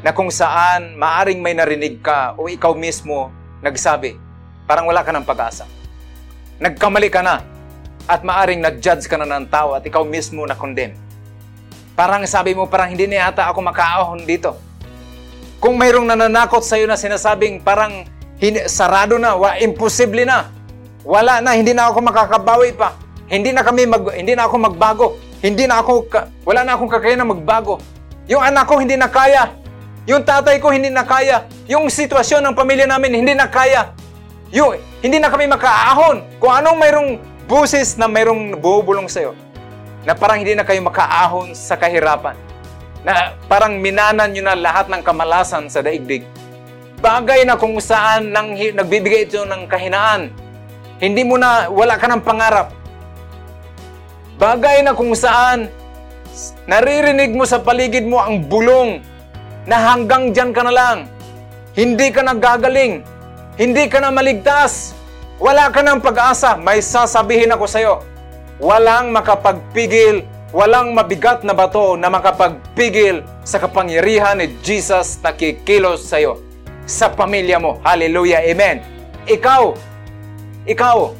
na 0.00 0.10
kung 0.16 0.32
saan 0.32 0.96
maaring 0.96 1.40
may 1.40 1.52
narinig 1.52 2.00
ka 2.00 2.36
o 2.40 2.48
ikaw 2.48 2.72
mismo 2.72 3.28
nagsabi, 3.60 4.16
parang 4.64 4.88
wala 4.88 5.04
ka 5.04 5.12
ng 5.12 5.26
pag-asa. 5.26 5.68
Nagkamali 6.60 7.08
ka 7.12 7.20
na 7.20 7.44
at 8.08 8.24
maaring 8.24 8.60
nag-judge 8.64 9.04
ka 9.08 9.20
na 9.20 9.28
ng 9.28 9.48
tao 9.48 9.76
at 9.76 9.84
ikaw 9.84 10.04
mismo 10.04 10.44
na-condemn 10.48 11.10
Parang 12.00 12.24
sabi 12.24 12.56
mo, 12.56 12.64
parang 12.64 12.88
hindi 12.88 13.04
na 13.04 13.28
yata 13.28 13.44
ako 13.44 13.60
makaahon 13.60 14.24
dito. 14.24 14.56
Kung 15.60 15.76
mayroong 15.76 16.08
nananakot 16.08 16.64
sa 16.64 16.80
iyo 16.80 16.88
na 16.88 16.96
sinasabing 16.96 17.60
parang 17.60 18.08
hindi, 18.40 18.64
sarado 18.72 19.20
na, 19.20 19.36
wa, 19.36 19.52
imposible 19.60 20.24
na. 20.24 20.48
Wala 21.04 21.44
na, 21.44 21.52
hindi 21.52 21.76
na 21.76 21.92
ako 21.92 22.00
makakabawi 22.00 22.72
pa. 22.72 22.96
Hindi 23.28 23.52
na 23.52 23.60
kami 23.60 23.84
mag, 23.84 24.16
hindi 24.16 24.32
na 24.32 24.48
ako 24.48 24.56
magbago. 24.56 25.06
Hindi 25.44 25.68
na 25.68 25.84
ako, 25.84 26.08
wala 26.48 26.64
na 26.64 26.72
akong 26.72 26.88
kakayanan 26.88 27.36
magbago. 27.36 27.76
Yung 28.32 28.40
anak 28.40 28.64
ko 28.64 28.80
hindi 28.80 28.96
na 28.96 29.12
kaya. 29.12 29.59
Yung 30.08 30.24
tatay 30.24 30.56
ko 30.62 30.72
hindi 30.72 30.88
na 30.88 31.04
kaya. 31.04 31.44
Yung 31.68 31.92
sitwasyon 31.92 32.40
ng 32.40 32.54
pamilya 32.56 32.88
namin 32.88 33.20
hindi 33.20 33.36
na 33.36 33.50
kaya. 33.50 33.92
Yung, 34.48 34.80
hindi 35.04 35.20
na 35.20 35.28
kami 35.28 35.44
makaahon. 35.46 36.24
Kung 36.40 36.52
anong 36.56 36.78
mayroong 36.80 37.10
buses 37.44 37.98
na 38.00 38.08
mayroong 38.08 38.56
bubulong 38.56 39.10
sa 39.10 39.26
iyo 39.26 39.32
na 40.06 40.16
parang 40.16 40.40
hindi 40.40 40.56
na 40.56 40.64
kayo 40.64 40.80
makaahon 40.80 41.52
sa 41.52 41.76
kahirapan. 41.76 42.32
Na 43.04 43.36
parang 43.48 43.76
minanan 43.76 44.32
nyo 44.32 44.42
na 44.44 44.56
lahat 44.56 44.88
ng 44.88 45.02
kamalasan 45.04 45.68
sa 45.68 45.84
daigdig. 45.84 46.24
Bagay 47.00 47.48
na 47.48 47.56
kung 47.56 47.76
saan 47.80 48.32
nang, 48.32 48.56
nagbibigay 48.56 49.28
ito 49.28 49.44
ng 49.44 49.68
kahinaan. 49.68 50.32
Hindi 51.00 51.24
mo 51.24 51.40
na, 51.40 51.68
wala 51.72 51.96
ka 51.96 52.08
ng 52.08 52.20
pangarap. 52.24 52.72
Bagay 54.36 54.84
na 54.84 54.96
kung 54.96 55.12
saan 55.12 55.68
naririnig 56.64 57.32
mo 57.36 57.44
sa 57.44 57.60
paligid 57.60 58.04
mo 58.08 58.20
ang 58.20 58.40
bulong 58.44 59.04
na 59.64 59.76
hanggang 59.92 60.30
dyan 60.32 60.52
ka 60.52 60.62
na 60.64 60.72
lang. 60.72 60.98
Hindi 61.74 62.12
ka 62.12 62.22
nagagaling. 62.22 63.04
Hindi 63.56 63.84
ka 63.88 64.00
na 64.00 64.12
maligtas. 64.12 64.92
Wala 65.40 65.72
ka 65.72 65.80
ng 65.80 66.00
pag-asa. 66.04 66.56
May 66.60 66.84
sasabihin 66.84 67.52
ako 67.52 67.64
sa 67.64 67.80
iyo 67.80 67.94
Walang 68.60 69.16
makapagpigil, 69.16 70.20
walang 70.52 70.92
mabigat 70.92 71.40
na 71.48 71.56
bato 71.56 71.96
na 71.96 72.12
makapagpigil 72.12 73.24
sa 73.40 73.56
kapangyarihan 73.56 74.36
ni 74.36 74.52
Jesus 74.60 75.16
na 75.24 75.32
kikilos 75.32 76.04
sa 76.04 76.20
iyo, 76.20 76.36
sa 76.84 77.08
pamilya 77.08 77.56
mo. 77.56 77.80
Hallelujah, 77.80 78.44
Amen. 78.44 78.84
Ikaw, 79.24 79.72
ikaw, 80.68 81.16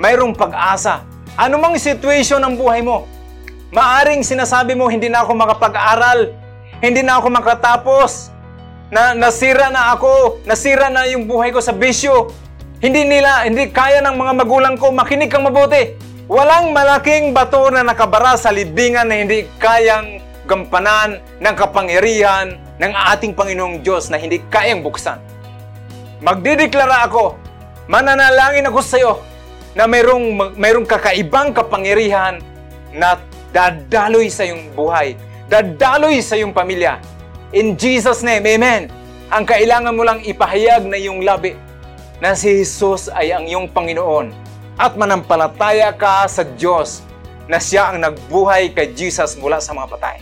mayroong 0.00 0.32
pag-asa. 0.32 1.04
Ano 1.36 1.60
mang 1.60 1.76
situation 1.76 2.40
ng 2.40 2.56
buhay 2.56 2.80
mo, 2.80 3.04
maaring 3.68 4.24
sinasabi 4.24 4.72
mo, 4.72 4.88
hindi 4.88 5.12
na 5.12 5.20
ako 5.20 5.36
makapag-aral, 5.36 6.32
hindi 6.80 7.04
na 7.04 7.20
ako 7.20 7.28
makatapos, 7.28 8.32
na 8.90 9.14
nasira 9.14 9.70
na 9.70 9.94
ako, 9.94 10.42
nasira 10.48 10.90
na 10.90 11.06
yung 11.06 11.30
buhay 11.30 11.54
ko 11.54 11.62
sa 11.62 11.70
bisyo. 11.70 12.34
Hindi 12.82 13.06
nila, 13.06 13.46
hindi 13.46 13.70
kaya 13.70 14.02
ng 14.02 14.16
mga 14.16 14.32
magulang 14.34 14.74
ko 14.80 14.90
makinig 14.90 15.30
kang 15.30 15.46
mabuti. 15.46 15.94
Walang 16.26 16.74
malaking 16.74 17.36
bato 17.36 17.70
na 17.70 17.84
nakabara 17.84 18.34
sa 18.34 18.50
libingan 18.50 19.06
na 19.06 19.20
hindi 19.20 19.46
kayang 19.62 20.24
gampanan 20.48 21.22
ng 21.38 21.54
kapangyarihan 21.54 22.58
ng 22.80 22.92
ating 23.14 23.36
Panginoong 23.36 23.84
Diyos 23.84 24.10
na 24.10 24.18
hindi 24.18 24.42
kayang 24.50 24.82
buksan. 24.82 25.20
Magdideklara 26.24 27.06
ako, 27.06 27.38
mananalangin 27.86 28.66
ako 28.66 28.80
sa 28.82 28.96
iyo 28.98 29.22
na 29.76 29.86
mayroong, 29.86 30.58
mayroong 30.58 30.88
kakaibang 30.88 31.54
kapangyarihan 31.54 32.42
na 32.90 33.20
dadaloy 33.54 34.26
sa 34.32 34.42
iyong 34.42 34.74
buhay, 34.74 35.14
dadaloy 35.50 36.22
sa 36.22 36.38
iyong 36.38 36.54
pamilya. 36.54 37.02
In 37.50 37.74
Jesus' 37.74 38.22
name, 38.22 38.46
Amen. 38.46 38.86
Ang 39.34 39.42
kailangan 39.42 39.98
mo 39.98 40.06
lang 40.06 40.22
ipahayag 40.22 40.86
na 40.86 40.94
iyong 40.94 41.26
labi 41.26 41.58
na 42.22 42.38
si 42.38 42.62
Jesus 42.62 43.10
ay 43.10 43.34
ang 43.34 43.50
iyong 43.50 43.66
Panginoon 43.66 44.30
at 44.78 44.94
manampalataya 44.94 45.90
ka 45.98 46.30
sa 46.30 46.46
Diyos 46.46 47.02
na 47.50 47.58
siya 47.58 47.90
ang 47.90 47.98
nagbuhay 47.98 48.70
kay 48.70 48.94
Jesus 48.94 49.34
mula 49.42 49.58
sa 49.58 49.74
mga 49.74 49.90
patay. 49.90 50.16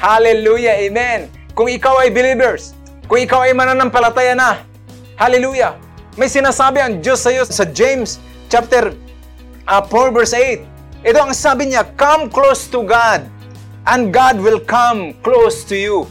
Hallelujah! 0.00 0.80
Amen! 0.80 1.28
Kung 1.52 1.68
ikaw 1.68 2.00
ay 2.00 2.08
believers, 2.08 2.72
kung 3.04 3.20
ikaw 3.20 3.44
ay 3.44 3.52
mananampalataya 3.52 4.32
na, 4.32 4.64
Hallelujah! 5.20 5.76
May 6.16 6.32
sinasabi 6.32 6.80
ang 6.80 7.04
Diyos 7.04 7.20
sa 7.20 7.28
iyo 7.28 7.44
sa 7.44 7.68
James 7.68 8.16
chapter 8.48 8.96
uh, 9.68 9.84
4 9.84 10.16
verse 10.16 10.32
8. 10.32 11.04
Ito 11.04 11.18
ang 11.20 11.32
sabi 11.36 11.68
niya, 11.68 11.84
Come 12.00 12.32
close 12.32 12.64
to 12.72 12.80
God 12.80 13.39
and 13.88 14.12
God 14.12 14.40
will 14.40 14.60
come 14.60 15.16
close 15.24 15.64
to 15.68 15.76
you. 15.76 16.04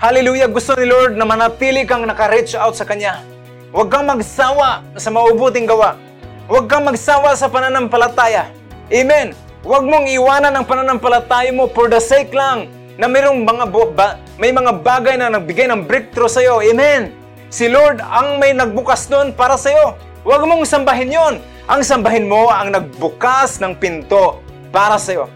Hallelujah! 0.00 0.48
Gusto 0.48 0.72
ni 0.80 0.88
Lord 0.88 1.20
na 1.20 1.28
manatili 1.28 1.84
kang 1.84 2.08
naka-reach 2.08 2.56
out 2.56 2.72
sa 2.72 2.88
Kanya. 2.88 3.20
Huwag 3.68 3.92
kang 3.92 4.08
magsawa 4.08 4.80
sa 4.96 5.12
maubuting 5.12 5.68
gawa. 5.68 6.00
Huwag 6.48 6.66
kang 6.66 6.88
magsawa 6.88 7.36
sa 7.36 7.52
pananampalataya. 7.52 8.48
Amen. 8.88 9.36
Huwag 9.60 9.84
mong 9.84 10.08
iwanan 10.08 10.56
ang 10.56 10.64
pananampalataya 10.64 11.52
mo 11.52 11.68
for 11.68 11.92
the 11.92 12.00
sake 12.00 12.32
lang 12.32 12.72
na 12.96 13.06
mayroong 13.06 13.44
mga 13.44 13.64
ba, 13.94 14.16
may 14.40 14.50
mga 14.50 14.80
bagay 14.80 15.14
na 15.20 15.30
nagbigay 15.30 15.68
ng 15.68 15.84
breakthrough 15.84 16.32
sa 16.32 16.40
iyo. 16.40 16.64
Amen. 16.64 17.12
Si 17.52 17.68
Lord 17.68 18.00
ang 18.00 18.40
may 18.40 18.56
nagbukas 18.56 19.06
doon 19.06 19.36
para 19.36 19.60
sa 19.60 19.68
iyo. 19.68 19.94
Huwag 20.24 20.48
mong 20.48 20.64
sambahin 20.64 21.12
yon. 21.12 21.34
Ang 21.70 21.84
sambahin 21.84 22.26
mo 22.26 22.50
ang 22.50 22.72
nagbukas 22.72 23.60
ng 23.60 23.76
pinto 23.78 24.40
para 24.74 24.96
sa 24.96 25.12
iyo. 25.12 25.26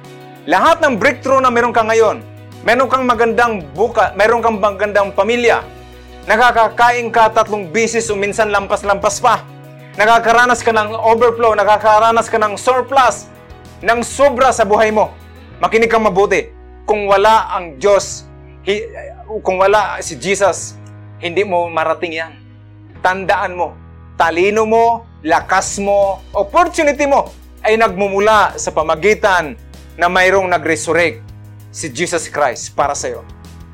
Lahat 0.44 0.80
ng 0.84 1.00
breakthrough 1.00 1.40
na 1.40 1.48
meron 1.48 1.72
ka 1.72 1.80
ngayon, 1.80 2.20
meron 2.64 2.88
kang 2.88 3.08
magandang 3.08 3.64
buka, 3.72 4.12
meron 4.12 4.44
kang 4.44 4.60
magandang 4.60 5.08
pamilya, 5.12 5.64
Nakakakain 6.24 7.12
ka 7.12 7.28
tatlong 7.28 7.68
bisis 7.68 8.08
o 8.08 8.16
minsan 8.16 8.48
lampas-lampas 8.48 9.20
pa. 9.20 9.44
Nakakaranas 10.00 10.64
ka 10.64 10.72
ng 10.72 10.96
overflow, 10.96 11.52
nakakaranas 11.52 12.32
ka 12.32 12.40
ng 12.40 12.56
surplus, 12.56 13.28
ng 13.84 14.00
sobra 14.00 14.48
sa 14.48 14.64
buhay 14.64 14.88
mo. 14.88 15.12
Makinig 15.60 15.92
kang 15.92 16.00
mabuti. 16.00 16.48
Kung 16.88 17.04
wala 17.12 17.52
ang 17.52 17.76
Diyos, 17.76 18.24
kung 19.44 19.60
wala 19.60 20.00
si 20.00 20.16
Jesus, 20.16 20.80
hindi 21.20 21.44
mo 21.44 21.68
marating 21.68 22.16
yan. 22.16 22.32
Tandaan 23.04 23.52
mo, 23.52 23.76
talino 24.16 24.64
mo, 24.64 25.04
lakas 25.20 25.76
mo, 25.76 26.24
opportunity 26.32 27.04
mo 27.04 27.28
ay 27.60 27.76
nagmumula 27.76 28.56
sa 28.56 28.72
pamagitan 28.72 29.60
na 29.94 30.10
mayroong 30.10 30.50
nag-resurrect 30.50 31.22
si 31.74 31.90
Jesus 31.90 32.30
Christ 32.30 32.74
para 32.74 32.94
sa 32.94 33.10
iyo. 33.10 33.22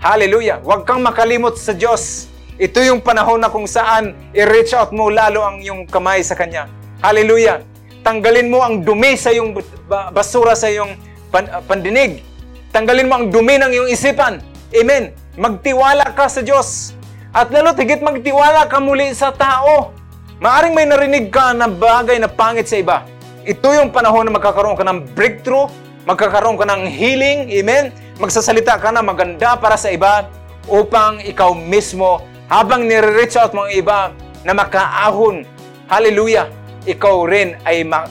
Hallelujah! 0.01 0.65
Huwag 0.65 0.89
kang 0.89 1.05
makalimot 1.05 1.61
sa 1.61 1.77
Diyos. 1.77 2.33
Ito 2.57 2.81
yung 2.81 3.05
panahon 3.05 3.41
na 3.41 3.53
kung 3.53 3.69
saan 3.69 4.17
i-reach 4.33 4.73
out 4.73 4.93
mo 4.93 5.13
lalo 5.13 5.45
ang 5.45 5.61
iyong 5.61 5.85
kamay 5.85 6.25
sa 6.25 6.37
Kanya. 6.37 6.69
Hallelujah! 7.05 7.65
Tanggalin 8.01 8.49
mo 8.49 8.65
ang 8.65 8.81
dumi 8.81 9.17
sa 9.17 9.29
iyong 9.29 9.53
ba- 9.85 10.09
basura 10.09 10.57
sa 10.57 10.73
iyong 10.73 10.97
uh, 11.33 11.61
pandinig. 11.69 12.25
Tanggalin 12.73 13.09
mo 13.09 13.15
ang 13.21 13.27
dumi 13.29 13.61
ng 13.61 13.73
iyong 13.77 13.89
isipan. 13.93 14.41
Amen! 14.73 15.13
Magtiwala 15.37 16.17
ka 16.17 16.33
sa 16.33 16.41
Diyos. 16.41 16.97
At 17.31 17.53
lalo't 17.53 17.77
higit 17.77 18.01
magtiwala 18.01 18.67
ka 18.67 18.81
muli 18.81 19.13
sa 19.13 19.33
tao. 19.37 19.93
Maaring 20.41 20.73
may 20.73 20.89
narinig 20.89 21.29
ka 21.29 21.53
na 21.53 21.69
bagay 21.69 22.17
na 22.17 22.29
pangit 22.33 22.65
sa 22.65 22.81
iba. 22.81 23.05
Ito 23.45 23.73
yung 23.77 23.93
panahon 23.93 24.25
na 24.25 24.33
magkakaroon 24.33 24.77
ka 24.77 24.85
ng 24.85 25.13
breakthrough, 25.13 25.69
magkakaroon 26.09 26.57
ka 26.57 26.65
ng 26.69 26.89
healing, 26.89 27.51
amen? 27.61 27.93
Magsasalita 28.21 28.77
ka 28.81 28.93
na 28.93 29.05
maganda 29.05 29.57
para 29.57 29.77
sa 29.77 29.93
iba 29.93 30.29
upang 30.69 31.21
ikaw 31.25 31.53
mismo, 31.53 32.25
habang 32.49 32.85
nire-reach 32.85 33.37
out 33.37 33.53
mga 33.53 33.71
iba 33.81 33.99
na 34.45 34.53
makaahon, 34.57 35.45
hallelujah, 35.89 36.49
ikaw 36.89 37.29
rin 37.29 37.57
ay 37.69 37.85
ma, 37.85 38.09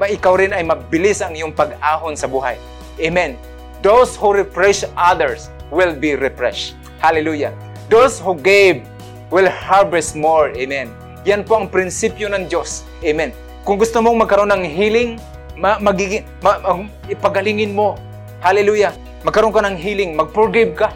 ma 0.00 0.08
ikaw 0.08 0.36
rin 0.36 0.56
ay 0.56 0.64
mabilis 0.64 1.20
ang 1.20 1.36
iyong 1.36 1.52
pag-ahon 1.52 2.16
sa 2.16 2.24
buhay. 2.24 2.56
Amen. 3.00 3.36
Those 3.84 4.16
who 4.16 4.32
refresh 4.32 4.86
others 4.96 5.52
will 5.68 5.92
be 5.92 6.16
refreshed. 6.16 6.72
Hallelujah. 7.04 7.52
Those 7.92 8.16
who 8.16 8.32
gave 8.40 8.80
will 9.28 9.50
harvest 9.50 10.16
more. 10.16 10.48
Amen. 10.56 10.88
Yan 11.28 11.44
po 11.44 11.60
ang 11.60 11.68
prinsipyo 11.68 12.32
ng 12.32 12.48
Diyos. 12.48 12.84
Amen. 13.04 13.32
Kung 13.64 13.76
gusto 13.76 14.00
mong 14.00 14.24
magkaroon 14.24 14.52
ng 14.52 14.64
healing, 14.64 15.20
ma- 15.58 15.80
magiging, 15.80 16.26
ma- 16.42 16.60
mag- 16.60 16.90
ipagalingin 17.10 17.74
mo. 17.74 17.98
Hallelujah. 18.44 18.92
Magkaroon 19.24 19.54
ka 19.54 19.64
ng 19.64 19.76
healing, 19.78 20.12
mag-forgive 20.12 20.76
ka. 20.76 20.92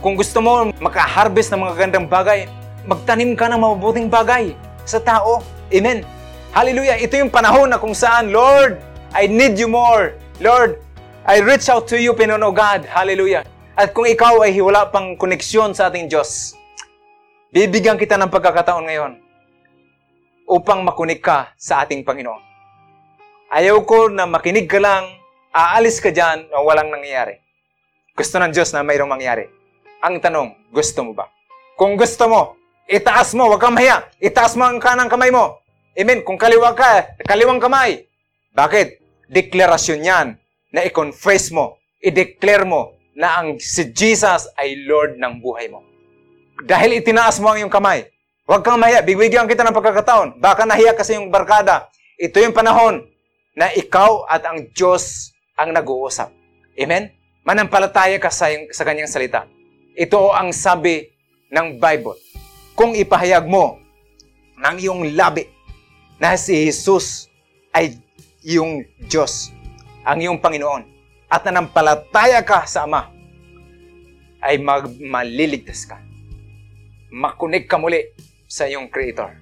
Kung 0.00 0.16
gusto 0.16 0.40
mo 0.40 0.72
makaharvest 0.80 1.52
ng 1.52 1.60
mga 1.60 1.74
gandang 1.76 2.06
bagay, 2.08 2.48
magtanim 2.84 3.36
ka 3.36 3.48
ng 3.48 3.60
mabubuting 3.60 4.08
bagay 4.08 4.56
sa 4.84 5.00
tao. 5.00 5.44
Amen. 5.72 6.04
Hallelujah. 6.50 6.98
Ito 6.98 7.20
yung 7.20 7.32
panahon 7.32 7.70
na 7.70 7.78
kung 7.78 7.94
saan, 7.94 8.34
Lord, 8.34 8.80
I 9.14 9.30
need 9.30 9.60
you 9.60 9.70
more. 9.70 10.16
Lord, 10.42 10.82
I 11.28 11.38
reach 11.44 11.70
out 11.70 11.86
to 11.92 11.96
you, 12.00 12.16
Pinono 12.16 12.50
God. 12.50 12.88
Hallelujah. 12.88 13.46
At 13.78 13.94
kung 13.94 14.08
ikaw 14.08 14.42
ay 14.42 14.58
wala 14.58 14.90
pang 14.90 15.14
koneksyon 15.14 15.72
sa 15.72 15.88
ating 15.88 16.10
Diyos, 16.10 16.58
bibigyan 17.54 17.96
kita 17.96 18.18
ng 18.18 18.28
pagkakataon 18.28 18.84
ngayon 18.88 19.12
upang 20.50 20.82
makunik 20.82 21.22
ka 21.22 21.54
sa 21.54 21.86
ating 21.86 22.02
Panginoon. 22.02 22.49
Ayaw 23.50 23.82
ko 23.82 24.06
na 24.06 24.30
makinig 24.30 24.70
ka 24.70 24.78
lang, 24.78 25.10
aalis 25.50 25.98
ka 25.98 26.14
dyan 26.14 26.46
na 26.54 26.62
walang 26.62 26.86
nangyayari. 26.86 27.42
Gusto 28.14 28.38
ng 28.38 28.54
Diyos 28.54 28.70
na 28.70 28.86
mayroong 28.86 29.10
mangyari. 29.10 29.50
Ang 30.06 30.22
tanong, 30.22 30.70
gusto 30.70 31.02
mo 31.02 31.18
ba? 31.18 31.26
Kung 31.74 31.98
gusto 31.98 32.30
mo, 32.30 32.54
itaas 32.86 33.34
mo, 33.34 33.50
huwag 33.50 33.58
kang 33.58 33.74
mahiya. 33.74 34.06
Itaas 34.22 34.54
mo 34.54 34.70
ang 34.70 34.78
kanang 34.78 35.10
kamay 35.10 35.34
mo. 35.34 35.58
Amen. 35.98 36.22
Kung 36.22 36.38
kaliwa 36.38 36.78
ka, 36.78 37.18
kaliwang 37.26 37.58
kamay. 37.58 38.06
Bakit? 38.54 39.02
Deklarasyon 39.26 39.98
yan 39.98 40.38
na 40.70 40.86
i-confess 40.86 41.50
mo, 41.50 41.82
i-declare 41.98 42.62
mo 42.62 42.94
na 43.18 43.42
ang 43.42 43.58
si 43.58 43.90
Jesus 43.90 44.46
ay 44.62 44.78
Lord 44.86 45.18
ng 45.18 45.42
buhay 45.42 45.66
mo. 45.66 45.82
Dahil 46.70 47.02
itinaas 47.02 47.42
mo 47.42 47.50
ang 47.50 47.58
iyong 47.58 47.74
kamay, 47.74 48.06
huwag 48.46 48.62
kang 48.62 48.78
mahiya. 48.78 49.02
Bibigyan 49.02 49.50
kita 49.50 49.66
ng 49.66 49.74
pagkakataon. 49.74 50.38
Baka 50.38 50.70
nahiya 50.70 50.94
kasi 50.94 51.18
yung 51.18 51.34
barkada. 51.34 51.90
Ito 52.14 52.38
yung 52.38 52.54
panahon 52.54 53.09
na 53.60 53.68
ikaw 53.76 54.24
at 54.24 54.48
ang 54.48 54.72
Diyos 54.72 55.36
ang 55.52 55.76
nag-uusap. 55.76 56.32
Amen? 56.80 57.12
Manampalataya 57.44 58.16
ka 58.16 58.32
sa, 58.32 58.48
sa 58.72 58.88
kanyang 58.88 59.12
salita. 59.12 59.44
Ito 59.92 60.32
ang 60.32 60.48
sabi 60.56 61.12
ng 61.52 61.76
Bible. 61.76 62.16
Kung 62.72 62.96
ipahayag 62.96 63.44
mo 63.44 63.76
ng 64.56 64.76
iyong 64.80 65.12
labi 65.12 65.44
na 66.16 66.40
si 66.40 66.56
Jesus 66.56 67.28
ay 67.76 68.00
iyong 68.40 68.88
Diyos, 69.04 69.52
ang 70.08 70.24
iyong 70.24 70.40
Panginoon, 70.40 70.88
at 71.28 71.44
nanampalataya 71.44 72.40
ka 72.40 72.64
sa 72.64 72.88
Ama, 72.88 73.12
ay 74.40 74.56
mag 74.56 74.88
maliligtas 74.96 75.84
ka. 75.84 76.00
Makunik 77.12 77.68
ka 77.68 77.76
muli 77.76 78.08
sa 78.48 78.64
iyong 78.64 78.88
Creator. 78.88 79.36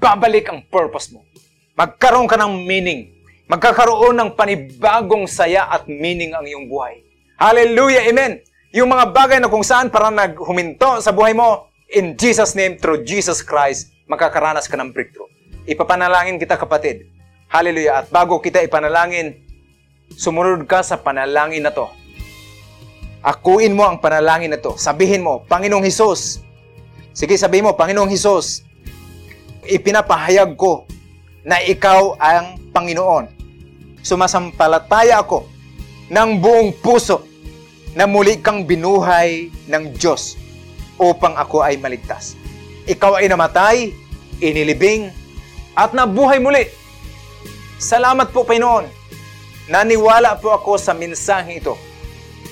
Babalik 0.00 0.48
ang 0.48 0.64
purpose 0.64 1.12
mo. 1.12 1.28
Magkaroon 1.76 2.24
ka 2.24 2.40
ng 2.40 2.64
meaning. 2.64 3.13
Magkakaroon 3.44 4.16
ng 4.16 4.30
panibagong 4.40 5.28
saya 5.28 5.68
at 5.68 5.84
meaning 5.84 6.32
ang 6.32 6.48
iyong 6.48 6.64
buhay. 6.64 7.04
Hallelujah! 7.36 8.08
Amen! 8.08 8.40
Yung 8.72 8.88
mga 8.88 9.12
bagay 9.12 9.36
na 9.36 9.52
kung 9.52 9.60
saan 9.60 9.92
parang 9.92 10.16
naghuminto 10.16 10.96
sa 11.04 11.12
buhay 11.12 11.36
mo, 11.36 11.68
in 11.92 12.16
Jesus' 12.16 12.56
name, 12.56 12.80
through 12.80 13.04
Jesus 13.04 13.44
Christ, 13.44 13.92
makakaranas 14.08 14.64
ka 14.64 14.80
ng 14.80 14.96
breakthrough. 14.96 15.28
Ipapanalangin 15.68 16.40
kita 16.40 16.56
kapatid. 16.56 17.04
Hallelujah! 17.52 18.00
At 18.00 18.08
bago 18.08 18.40
kita 18.40 18.64
ipanalangin, 18.64 19.44
sumunod 20.16 20.64
ka 20.64 20.80
sa 20.80 20.96
panalangin 21.04 21.68
na 21.68 21.72
to. 21.76 21.84
Akuin 23.20 23.76
mo 23.76 23.84
ang 23.84 24.00
panalangin 24.00 24.56
na 24.56 24.60
to. 24.60 24.72
Sabihin 24.80 25.20
mo, 25.20 25.44
Panginoong 25.44 25.84
Hesus. 25.84 26.40
Sige, 27.12 27.36
sabihin 27.36 27.68
mo, 27.68 27.76
Panginoong 27.76 28.08
Hesus, 28.08 28.64
ipinapahayag 29.68 30.56
ko 30.56 30.88
na 31.44 31.60
ikaw 31.60 32.16
ang 32.16 32.63
Panginoon. 32.74 33.30
Sumasampalataya 34.02 35.22
ako 35.22 35.46
ng 36.10 36.30
buong 36.42 36.74
puso 36.82 37.22
na 37.94 38.10
muli 38.10 38.42
kang 38.42 38.66
binuhay 38.66 39.48
ng 39.70 39.94
Diyos 39.94 40.34
upang 40.98 41.38
ako 41.38 41.62
ay 41.62 41.78
maligtas. 41.78 42.34
Ikaw 42.90 43.22
ay 43.22 43.30
namatay, 43.30 43.94
inilibing, 44.42 45.08
at 45.78 45.94
nabuhay 45.94 46.42
muli. 46.42 46.66
Salamat 47.78 48.34
po, 48.34 48.42
Panginoon. 48.42 48.86
Naniwala 49.70 50.36
po 50.36 50.52
ako 50.52 50.76
sa 50.76 50.92
mensahe 50.92 51.62
ito. 51.62 51.78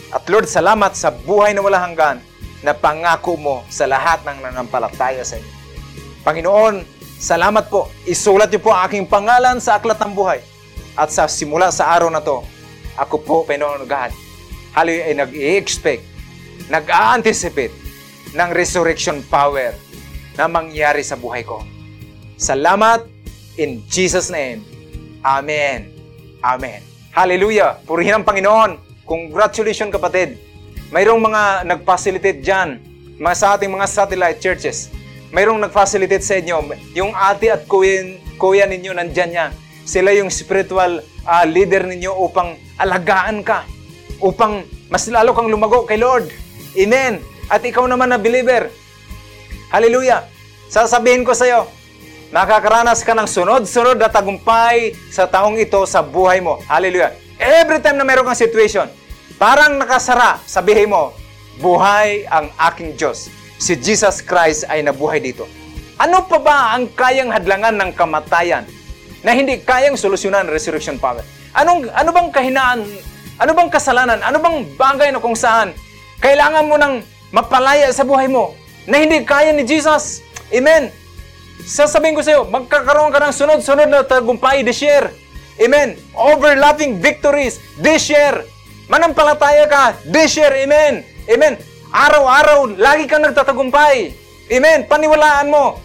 At 0.08 0.24
Lord, 0.30 0.48
salamat 0.48 0.96
sa 0.96 1.12
buhay 1.12 1.52
na 1.52 1.60
wala 1.60 1.82
hanggan 1.82 2.22
na 2.62 2.72
pangako 2.72 3.36
mo 3.36 3.56
sa 3.68 3.84
lahat 3.90 4.22
ng 4.24 4.38
nanampalataya 4.44 5.26
sa 5.26 5.36
inyo. 5.36 5.52
Panginoon, 6.22 7.01
salamat 7.22 7.70
po. 7.70 7.86
Isulat 8.02 8.50
niyo 8.50 8.58
po 8.58 8.74
ang 8.74 8.90
aking 8.90 9.06
pangalan 9.06 9.62
sa 9.62 9.78
aklat 9.78 10.02
ng 10.02 10.10
buhay. 10.10 10.42
At 10.98 11.14
sa 11.14 11.30
simula 11.30 11.70
sa 11.70 11.94
araw 11.94 12.10
na 12.10 12.18
to, 12.18 12.42
ako 12.98 13.16
po, 13.22 13.36
God, 13.46 14.10
haloy 14.74 14.98
ay 15.06 15.14
nag-i-expect, 15.14 16.02
nag-a-anticipate 16.66 17.72
ng 18.34 18.50
resurrection 18.50 19.22
power 19.30 19.72
na 20.36 20.50
mangyari 20.50 21.00
sa 21.06 21.14
buhay 21.16 21.46
ko. 21.46 21.62
Salamat 22.36 23.06
in 23.60 23.84
Jesus' 23.86 24.28
name. 24.28 24.64
Amen. 25.22 25.92
Amen. 26.42 26.82
Hallelujah. 27.14 27.78
Purihin 27.86 28.20
ang 28.20 28.26
Panginoon. 28.26 29.04
Congratulations 29.06 29.92
kapatid. 29.92 30.40
Mayroong 30.90 31.22
mga 31.22 31.42
nag-facilitate 31.68 32.40
dyan, 32.44 32.80
mga 33.16 33.36
sa 33.36 33.56
ating 33.56 33.70
mga 33.70 33.86
satellite 33.88 34.40
churches. 34.40 34.92
Mayroong 35.32 35.64
nag-facilitate 35.64 36.20
sa 36.20 36.36
inyo. 36.36 36.60
Yung 36.92 37.16
ate 37.16 37.48
at 37.48 37.64
kuya, 37.64 38.20
kuya 38.36 38.68
ninyo 38.68 38.92
nandyan 38.92 39.32
yan. 39.32 39.50
Sila 39.82 40.12
yung 40.12 40.28
spiritual 40.28 41.00
uh, 41.24 41.44
leader 41.48 41.88
ninyo 41.88 42.12
upang 42.20 42.60
alagaan 42.76 43.40
ka. 43.40 43.64
Upang 44.20 44.68
mas 44.92 45.08
lalo 45.08 45.32
kang 45.32 45.48
lumago 45.48 45.88
kay 45.88 45.96
Lord. 45.96 46.28
Amen. 46.76 47.24
At 47.48 47.64
ikaw 47.64 47.88
naman 47.88 48.12
na 48.12 48.20
believer. 48.20 48.68
Hallelujah. 49.72 50.28
Sasabihin 50.68 51.24
ko 51.24 51.32
sa 51.32 51.48
iyo, 51.48 51.64
makakaranas 52.28 53.00
ka 53.00 53.16
ng 53.16 53.24
sunod-sunod 53.24 53.96
na 53.96 54.12
tagumpay 54.12 54.92
sa 55.08 55.24
taong 55.24 55.56
ito 55.56 55.80
sa 55.88 56.04
buhay 56.04 56.44
mo. 56.44 56.60
Hallelujah. 56.68 57.16
Every 57.40 57.80
time 57.80 57.96
na 57.96 58.04
meron 58.04 58.28
kang 58.28 58.36
situation, 58.36 58.84
parang 59.40 59.80
nakasara, 59.80 60.44
sabihin 60.44 60.92
mo, 60.92 61.16
buhay 61.56 62.28
ang 62.28 62.52
aking 62.68 63.00
Diyos. 63.00 63.32
Si 63.62 63.78
Jesus 63.78 64.18
Christ 64.26 64.66
ay 64.66 64.82
nabuhay 64.82 65.22
dito. 65.22 65.46
Ano 66.02 66.26
pa 66.26 66.42
ba 66.42 66.56
ang 66.74 66.90
kayang 66.98 67.30
hadlangan 67.30 67.78
ng 67.78 67.90
kamatayan 67.94 68.66
na 69.22 69.30
hindi 69.30 69.62
kayang 69.62 69.94
solusyonan 69.94 70.50
resurrection 70.50 70.98
power? 70.98 71.22
Anong, 71.54 71.86
ano 71.94 72.10
bang 72.10 72.28
kahinaan? 72.34 72.82
Ano 73.38 73.54
bang 73.54 73.70
kasalanan? 73.70 74.18
Ano 74.18 74.42
bang 74.42 74.66
bagay 74.74 75.14
na 75.14 75.22
kung 75.22 75.38
saan 75.38 75.70
kailangan 76.18 76.66
mo 76.66 76.74
ng 76.74 76.94
mapalaya 77.30 77.86
sa 77.94 78.02
buhay 78.02 78.26
mo? 78.26 78.58
na 78.86 78.98
hindi 78.98 79.22
kaya 79.22 79.54
ni 79.54 79.62
Jesus. 79.62 80.22
Amen. 80.50 80.90
Sasabihin 81.62 82.18
ko 82.18 82.22
sa 82.26 82.34
iyo, 82.34 82.42
magkakaroon 82.50 83.14
ka 83.14 83.22
ng 83.22 83.34
sunod-sunod 83.34 83.86
na 83.86 84.02
tagumpay 84.02 84.66
this 84.66 84.82
year. 84.82 85.14
Amen. 85.62 85.94
Overlapping 86.16 86.98
victories 86.98 87.62
this 87.78 88.10
year. 88.10 88.42
Manampalataya 88.90 89.70
ka 89.70 89.94
this 90.10 90.34
year. 90.34 90.50
Amen. 90.50 91.06
Amen. 91.30 91.54
Araw-araw, 91.92 92.80
lagi 92.80 93.04
kang 93.04 93.20
nagtatagumpay. 93.20 94.16
Amen. 94.48 94.88
Paniwalaan 94.88 95.52
mo. 95.52 95.76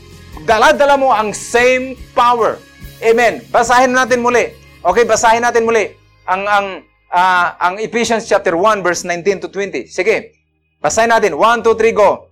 Dala-dala 0.48 0.96
mo 0.96 1.12
ang 1.12 1.36
same 1.36 2.00
power. 2.16 2.64
Amen. 3.04 3.44
Basahin 3.52 3.92
natin 3.92 4.24
muli. 4.24 4.56
Okay, 4.88 5.04
basahin 5.04 5.44
natin 5.44 5.68
muli 5.68 5.92
ang 6.24 6.48
ang 6.48 6.68
ah, 7.12 7.60
ang 7.60 7.76
Ephesians 7.84 8.24
chapter 8.24 8.56
1 8.56 8.88
verse 8.88 9.04
19 9.04 9.44
to 9.44 9.48
20. 9.52 9.92
Sige. 9.92 10.32
Basahin 10.80 11.12
natin. 11.12 11.36
1 11.36 11.68
2 11.68 11.76
3 11.76 11.92
go. 11.92 12.32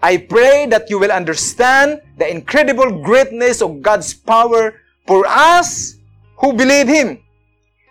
I 0.00 0.16
pray 0.16 0.64
that 0.72 0.88
you 0.88 0.96
will 0.96 1.12
understand 1.12 2.00
the 2.16 2.24
incredible 2.24 3.04
greatness 3.04 3.60
of 3.60 3.84
God's 3.84 4.16
power 4.16 4.80
for 5.04 5.28
us 5.28 6.00
who 6.40 6.56
believe 6.56 6.88
Him. 6.88 7.20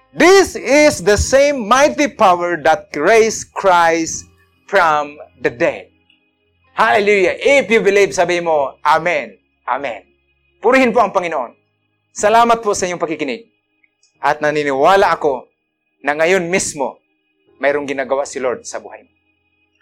This 0.10 0.58
is 0.58 1.06
the 1.06 1.22
same 1.22 1.70
mighty 1.70 2.10
power 2.10 2.58
that 2.66 2.90
raised 2.98 3.54
Christ 3.54 4.29
from 4.70 5.18
the 5.42 5.50
dead. 5.50 5.90
Hallelujah. 6.78 7.34
If 7.42 7.74
you 7.74 7.82
believe, 7.82 8.14
sabi 8.14 8.38
mo, 8.38 8.78
Amen. 8.86 9.34
Amen. 9.66 10.06
Purihin 10.62 10.94
po 10.94 11.02
ang 11.02 11.10
Panginoon. 11.10 11.58
Salamat 12.14 12.62
po 12.62 12.78
sa 12.78 12.86
inyong 12.86 13.02
pakikinig. 13.02 13.50
At 14.22 14.46
naniniwala 14.46 15.10
ako 15.10 15.50
na 16.06 16.14
ngayon 16.14 16.46
mismo, 16.54 17.02
mayroong 17.58 17.90
ginagawa 17.90 18.30
si 18.30 18.38
Lord 18.38 18.64
sa 18.70 18.78
buhay 18.78 19.04
mo. 19.04 19.12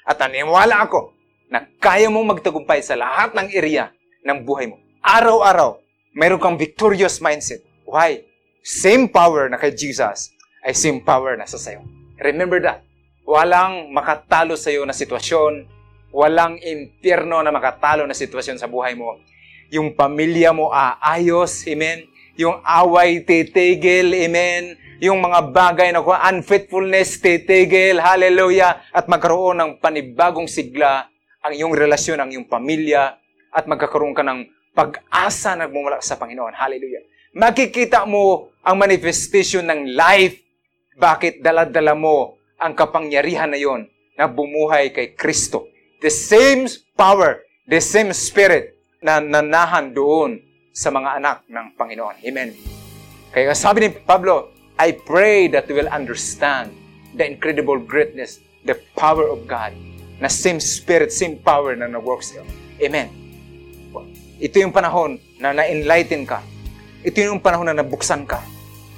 At 0.07 0.23
naniniwala 0.23 0.88
ako 0.88 1.11
na 1.51 1.67
kaya 1.83 2.07
mong 2.07 2.39
magtagumpay 2.39 2.79
sa 2.79 2.95
lahat 2.95 3.35
ng 3.35 3.51
area 3.51 3.91
ng 4.23 4.47
buhay 4.47 4.71
mo. 4.71 4.79
Araw-araw, 5.03 5.83
mayroon 6.15 6.39
kang 6.39 6.55
victorious 6.55 7.19
mindset. 7.19 7.61
Why? 7.83 8.23
Same 8.63 9.11
power 9.11 9.51
na 9.51 9.59
kay 9.59 9.75
Jesus 9.75 10.31
ay 10.63 10.71
same 10.75 11.03
power 11.03 11.35
na 11.35 11.47
sa 11.47 11.59
sayo. 11.59 11.83
Remember 12.19 12.59
that. 12.63 12.86
Walang 13.28 13.91
makatalo 13.91 14.55
sa 14.55 14.71
iyo 14.71 14.88
na 14.88 14.95
sitwasyon, 14.95 15.67
walang 16.15 16.63
impyerno 16.63 17.43
na 17.43 17.51
makatalo 17.51 18.07
na 18.07 18.15
sitwasyon 18.15 18.55
sa 18.55 18.71
buhay 18.71 18.95
mo. 18.95 19.19
Yung 19.67 19.91
pamilya 19.91 20.55
mo 20.55 20.71
aayos, 20.71 21.67
amen. 21.67 22.07
Yung 22.39 22.63
away 22.63 23.28
titigil, 23.28 24.15
amen. 24.15 24.80
Yung 25.03 25.19
mga 25.19 25.43
bagay 25.51 25.91
na 25.91 25.99
unfaithfulness 25.99 27.19
titigil, 27.19 27.99
hallelujah. 27.99 28.80
At 28.95 29.11
magkaroon 29.11 29.59
ng 29.59 29.71
panibagong 29.84 30.47
sigla 30.47 31.11
ang 31.43 31.51
iyong 31.51 31.75
relasyon, 31.75 32.23
ang 32.23 32.32
iyong 32.32 32.47
pamilya, 32.47 33.11
at 33.51 33.67
magkakaroon 33.67 34.15
ka 34.15 34.23
ng 34.23 34.47
pag-asa 34.71 35.59
na 35.59 35.67
nagmumula 35.67 35.99
sa 35.99 36.15
Panginoon. 36.15 36.55
Hallelujah. 36.55 37.03
Makikita 37.36 38.07
mo 38.07 38.55
ang 38.63 38.80
manifestation 38.80 39.67
ng 39.67 39.99
life. 39.99 40.39
Bakit 40.95 41.43
dala-dala 41.43 41.91
mo 41.91 42.36
ang 42.58 42.74
kapangyarihan 42.74 43.53
na 43.53 43.60
yon 43.62 43.86
na 44.18 44.26
bumuhay 44.26 44.89
kay 44.89 45.14
Kristo. 45.14 45.70
The 46.01 46.10
same 46.10 46.66
power, 46.97 47.45
the 47.70 47.78
same 47.78 48.10
spirit 48.14 48.78
na 49.01 49.22
nanahan 49.22 49.93
doon 49.93 50.41
sa 50.74 50.89
mga 50.89 51.22
anak 51.22 51.38
ng 51.45 51.68
Panginoon. 51.78 52.18
Amen. 52.26 52.53
Kaya 53.30 53.53
sabi 53.53 53.86
ni 53.86 53.89
Pablo, 53.93 54.53
I 54.78 54.93
pray 54.93 55.49
that 55.53 55.70
you 55.70 55.78
will 55.78 55.89
understand 55.89 56.74
the 57.18 57.26
incredible 57.26 57.78
greatness, 57.82 58.41
the 58.66 58.78
power 58.97 59.26
of 59.26 59.45
God 59.45 59.74
na 60.18 60.30
same 60.30 60.58
spirit, 60.58 61.14
same 61.14 61.38
power 61.38 61.78
na 61.78 61.86
nag-work 61.86 62.26
sa'yo. 62.26 62.41
Amen. 62.82 63.10
Ito 64.38 64.62
yung 64.62 64.74
panahon 64.74 65.22
na 65.38 65.53
na-enlighten 65.53 66.26
ka. 66.26 66.41
Ito 67.05 67.22
yung 67.22 67.41
panahon 67.41 67.70
na 67.70 67.78
nabuksan 67.78 68.26
ka. 68.26 68.41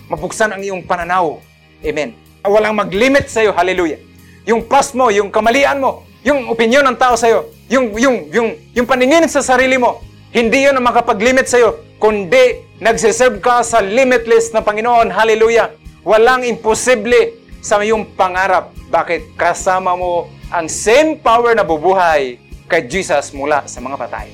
Mabuksan 0.07 0.51
ang 0.55 0.63
iyong 0.63 0.83
pananaw. 0.83 1.39
Amen. 1.83 2.28
Walang 2.45 2.75
mag-limit 2.79 3.27
sa'yo. 3.27 3.51
Hallelujah. 3.51 3.99
Yung 4.47 4.65
past 4.65 4.95
mo, 4.95 5.11
yung 5.11 5.29
kamalian 5.29 5.77
mo, 5.83 6.07
yung 6.23 6.47
opinion 6.47 6.83
ng 6.87 6.97
tao 6.99 7.15
sa'yo, 7.15 7.51
yung, 7.67 7.93
yung, 7.95 8.27
yung, 8.31 8.49
yung 8.75 8.87
paningin 8.87 9.27
sa 9.27 9.43
sarili 9.43 9.75
mo, 9.75 10.01
hindi 10.31 10.65
yun 10.65 10.77
ang 10.77 10.85
makapag-limit 10.85 11.49
sa'yo, 11.49 11.99
kundi 11.99 12.63
nagsiserve 12.79 13.43
ka 13.43 13.61
sa 13.61 13.83
limitless 13.83 14.55
na 14.55 14.63
Panginoon. 14.63 15.11
Hallelujah. 15.11 15.75
Walang 16.05 16.47
imposible 16.47 17.35
sa 17.59 17.81
iyong 17.83 18.15
pangarap. 18.15 18.71
Bakit? 18.87 19.35
Kasama 19.35 19.93
mo 19.99 20.31
ang 20.49 20.65
same 20.65 21.19
power 21.19 21.53
na 21.53 21.61
bubuhay 21.61 22.39
kay 22.65 22.87
Jesus 22.87 23.35
mula 23.35 23.67
sa 23.67 23.83
mga 23.83 23.97
patay. 23.99 24.29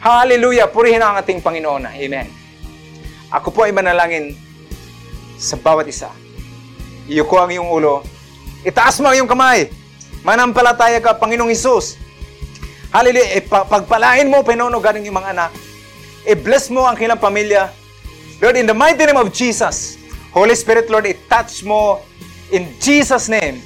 Hallelujah! 0.00 0.64
Purihin 0.68 1.04
ang 1.04 1.20
ating 1.20 1.44
Panginoon. 1.44 1.84
Amen. 1.84 2.28
Ako 3.28 3.52
po 3.52 3.68
ay 3.68 3.72
manalangin 3.72 4.32
sa 5.36 5.60
bawat 5.60 5.84
isa. 5.84 6.08
Iyuko 7.10 7.42
ang 7.42 7.50
iyong 7.50 7.66
ulo. 7.66 8.06
Itaas 8.62 9.02
mo 9.02 9.10
ang 9.10 9.18
iyong 9.18 9.30
kamay. 9.30 9.74
Manampalataya 10.22 11.02
ka, 11.02 11.18
Panginoong 11.18 11.50
Isus. 11.50 11.98
Hallelujah! 12.94 13.34
E, 13.34 13.42
pagpalain 13.42 14.30
mo, 14.30 14.46
Pinono, 14.46 14.78
galing 14.78 15.02
yung 15.02 15.18
mga 15.18 15.34
anak. 15.34 15.50
I-bless 16.22 16.70
mo 16.70 16.86
ang 16.86 16.94
kanilang 16.94 17.18
pamilya. 17.18 17.74
Lord, 18.38 18.54
in 18.54 18.70
the 18.70 18.76
mighty 18.76 19.02
name 19.02 19.18
of 19.18 19.34
Jesus, 19.34 19.98
Holy 20.30 20.54
Spirit, 20.54 20.86
Lord, 20.86 21.10
i-touch 21.10 21.66
mo 21.66 22.06
in 22.54 22.70
Jesus' 22.78 23.26
name 23.26 23.58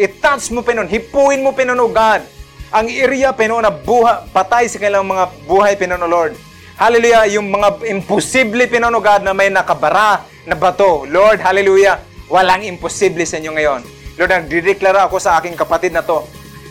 I-touch 0.00 0.48
mo, 0.54 0.64
Panginoon. 0.64 0.88
Hipuin 0.88 1.44
mo, 1.44 1.52
oh 1.52 1.92
God. 1.92 2.24
Ang 2.72 2.88
area, 2.88 3.36
Panginoon, 3.36 3.68
na 3.68 3.74
buha, 3.74 4.24
patay 4.32 4.64
sa 4.70 4.80
kanilang 4.80 5.04
mga 5.04 5.24
buhay, 5.44 5.76
Panginoon, 5.76 6.08
Lord. 6.08 6.32
Hallelujah. 6.80 7.28
Yung 7.36 7.52
mga 7.52 7.84
imposible, 7.84 8.64
oh 8.64 9.02
God, 9.04 9.20
na 9.26 9.36
may 9.36 9.52
nakabara 9.52 10.24
na 10.48 10.56
bato. 10.56 11.04
Lord, 11.04 11.44
hallelujah. 11.44 12.00
Walang 12.30 12.62
imposible 12.62 13.26
sa 13.26 13.42
inyo 13.42 13.50
ngayon. 13.58 13.82
Lord, 14.14 14.30
nagdideklara 14.30 15.10
ako 15.10 15.18
sa 15.18 15.42
aking 15.42 15.58
kapatid 15.58 15.90
na 15.90 16.06
to. 16.06 16.22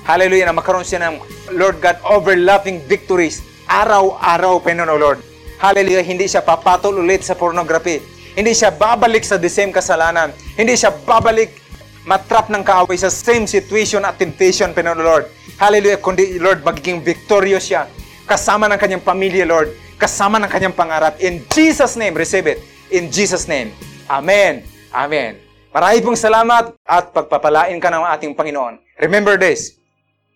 Hallelujah, 0.07 0.47
na 0.47 0.55
makaroon 0.55 0.87
siya 0.87 1.03
ng, 1.03 1.19
Lord 1.59 1.83
God, 1.83 1.99
overlapping 2.07 2.79
victories. 2.87 3.43
Araw-araw, 3.67 4.63
Panginoon, 4.63 4.87
oh 4.87 4.97
Lord. 4.97 5.19
Hallelujah, 5.59 6.01
hindi 6.01 6.31
siya 6.31 6.39
papatol 6.39 7.03
ulit 7.03 7.27
sa 7.27 7.35
pornography. 7.35 7.99
Hindi 8.39 8.55
siya 8.55 8.71
babalik 8.71 9.27
sa 9.27 9.35
the 9.35 9.51
same 9.51 9.75
kasalanan. 9.75 10.31
Hindi 10.55 10.79
siya 10.79 10.95
babalik 10.95 11.59
matrap 12.07 12.47
ng 12.47 12.63
kaaway 12.63 12.95
sa 12.95 13.11
same 13.11 13.43
situation 13.43 14.07
at 14.07 14.15
temptation, 14.15 14.71
Panginoon 14.71 15.03
Lord. 15.03 15.27
Hallelujah, 15.59 15.99
kundi 15.99 16.39
Lord, 16.39 16.63
magiging 16.63 17.03
victorious 17.03 17.67
siya. 17.67 17.91
Kasama 18.23 18.71
ng 18.71 18.79
kanyang 18.79 19.03
pamilya, 19.03 19.43
Lord. 19.43 19.75
Kasama 19.99 20.39
ng 20.39 20.47
kanyang 20.47 20.71
pangarap. 20.71 21.19
In 21.19 21.43
Jesus' 21.51 21.99
name, 21.99 22.15
receive 22.15 22.47
it. 22.47 22.63
In 22.95 23.11
Jesus' 23.11 23.43
name. 23.43 23.75
Amen. 24.07 24.63
Amen. 24.95 25.48
Marami 25.69 26.01
pong 26.01 26.17
salamat 26.17 26.73
at 26.81 27.13
pagpapalain 27.13 27.77
ka 27.77 27.93
ng 27.93 28.01
ating 28.17 28.33
Panginoon. 28.33 28.81
Remember 28.97 29.37
this, 29.37 29.77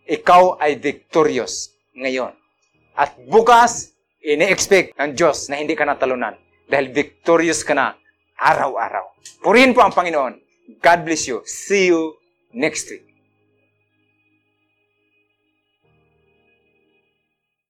ikaw 0.05 0.61
ay 0.61 0.77
victorious 0.77 1.73
ngayon. 1.97 2.37
At 2.93 3.17
bukas, 3.25 3.97
ini-expect 4.21 4.93
ng 4.93 5.17
Diyos 5.17 5.49
na 5.49 5.57
hindi 5.57 5.73
ka 5.73 5.89
natalunan 5.89 6.37
dahil 6.69 6.93
victorious 6.93 7.65
ka 7.65 7.73
na 7.73 7.97
araw-araw. 8.37 9.09
Purihin 9.41 9.73
po 9.73 9.81
ang 9.81 9.89
Panginoon. 9.97 10.37
God 10.77 10.99
bless 11.01 11.25
you. 11.25 11.41
See 11.49 11.89
you 11.89 12.13
next 12.53 12.93
week. 12.93 13.12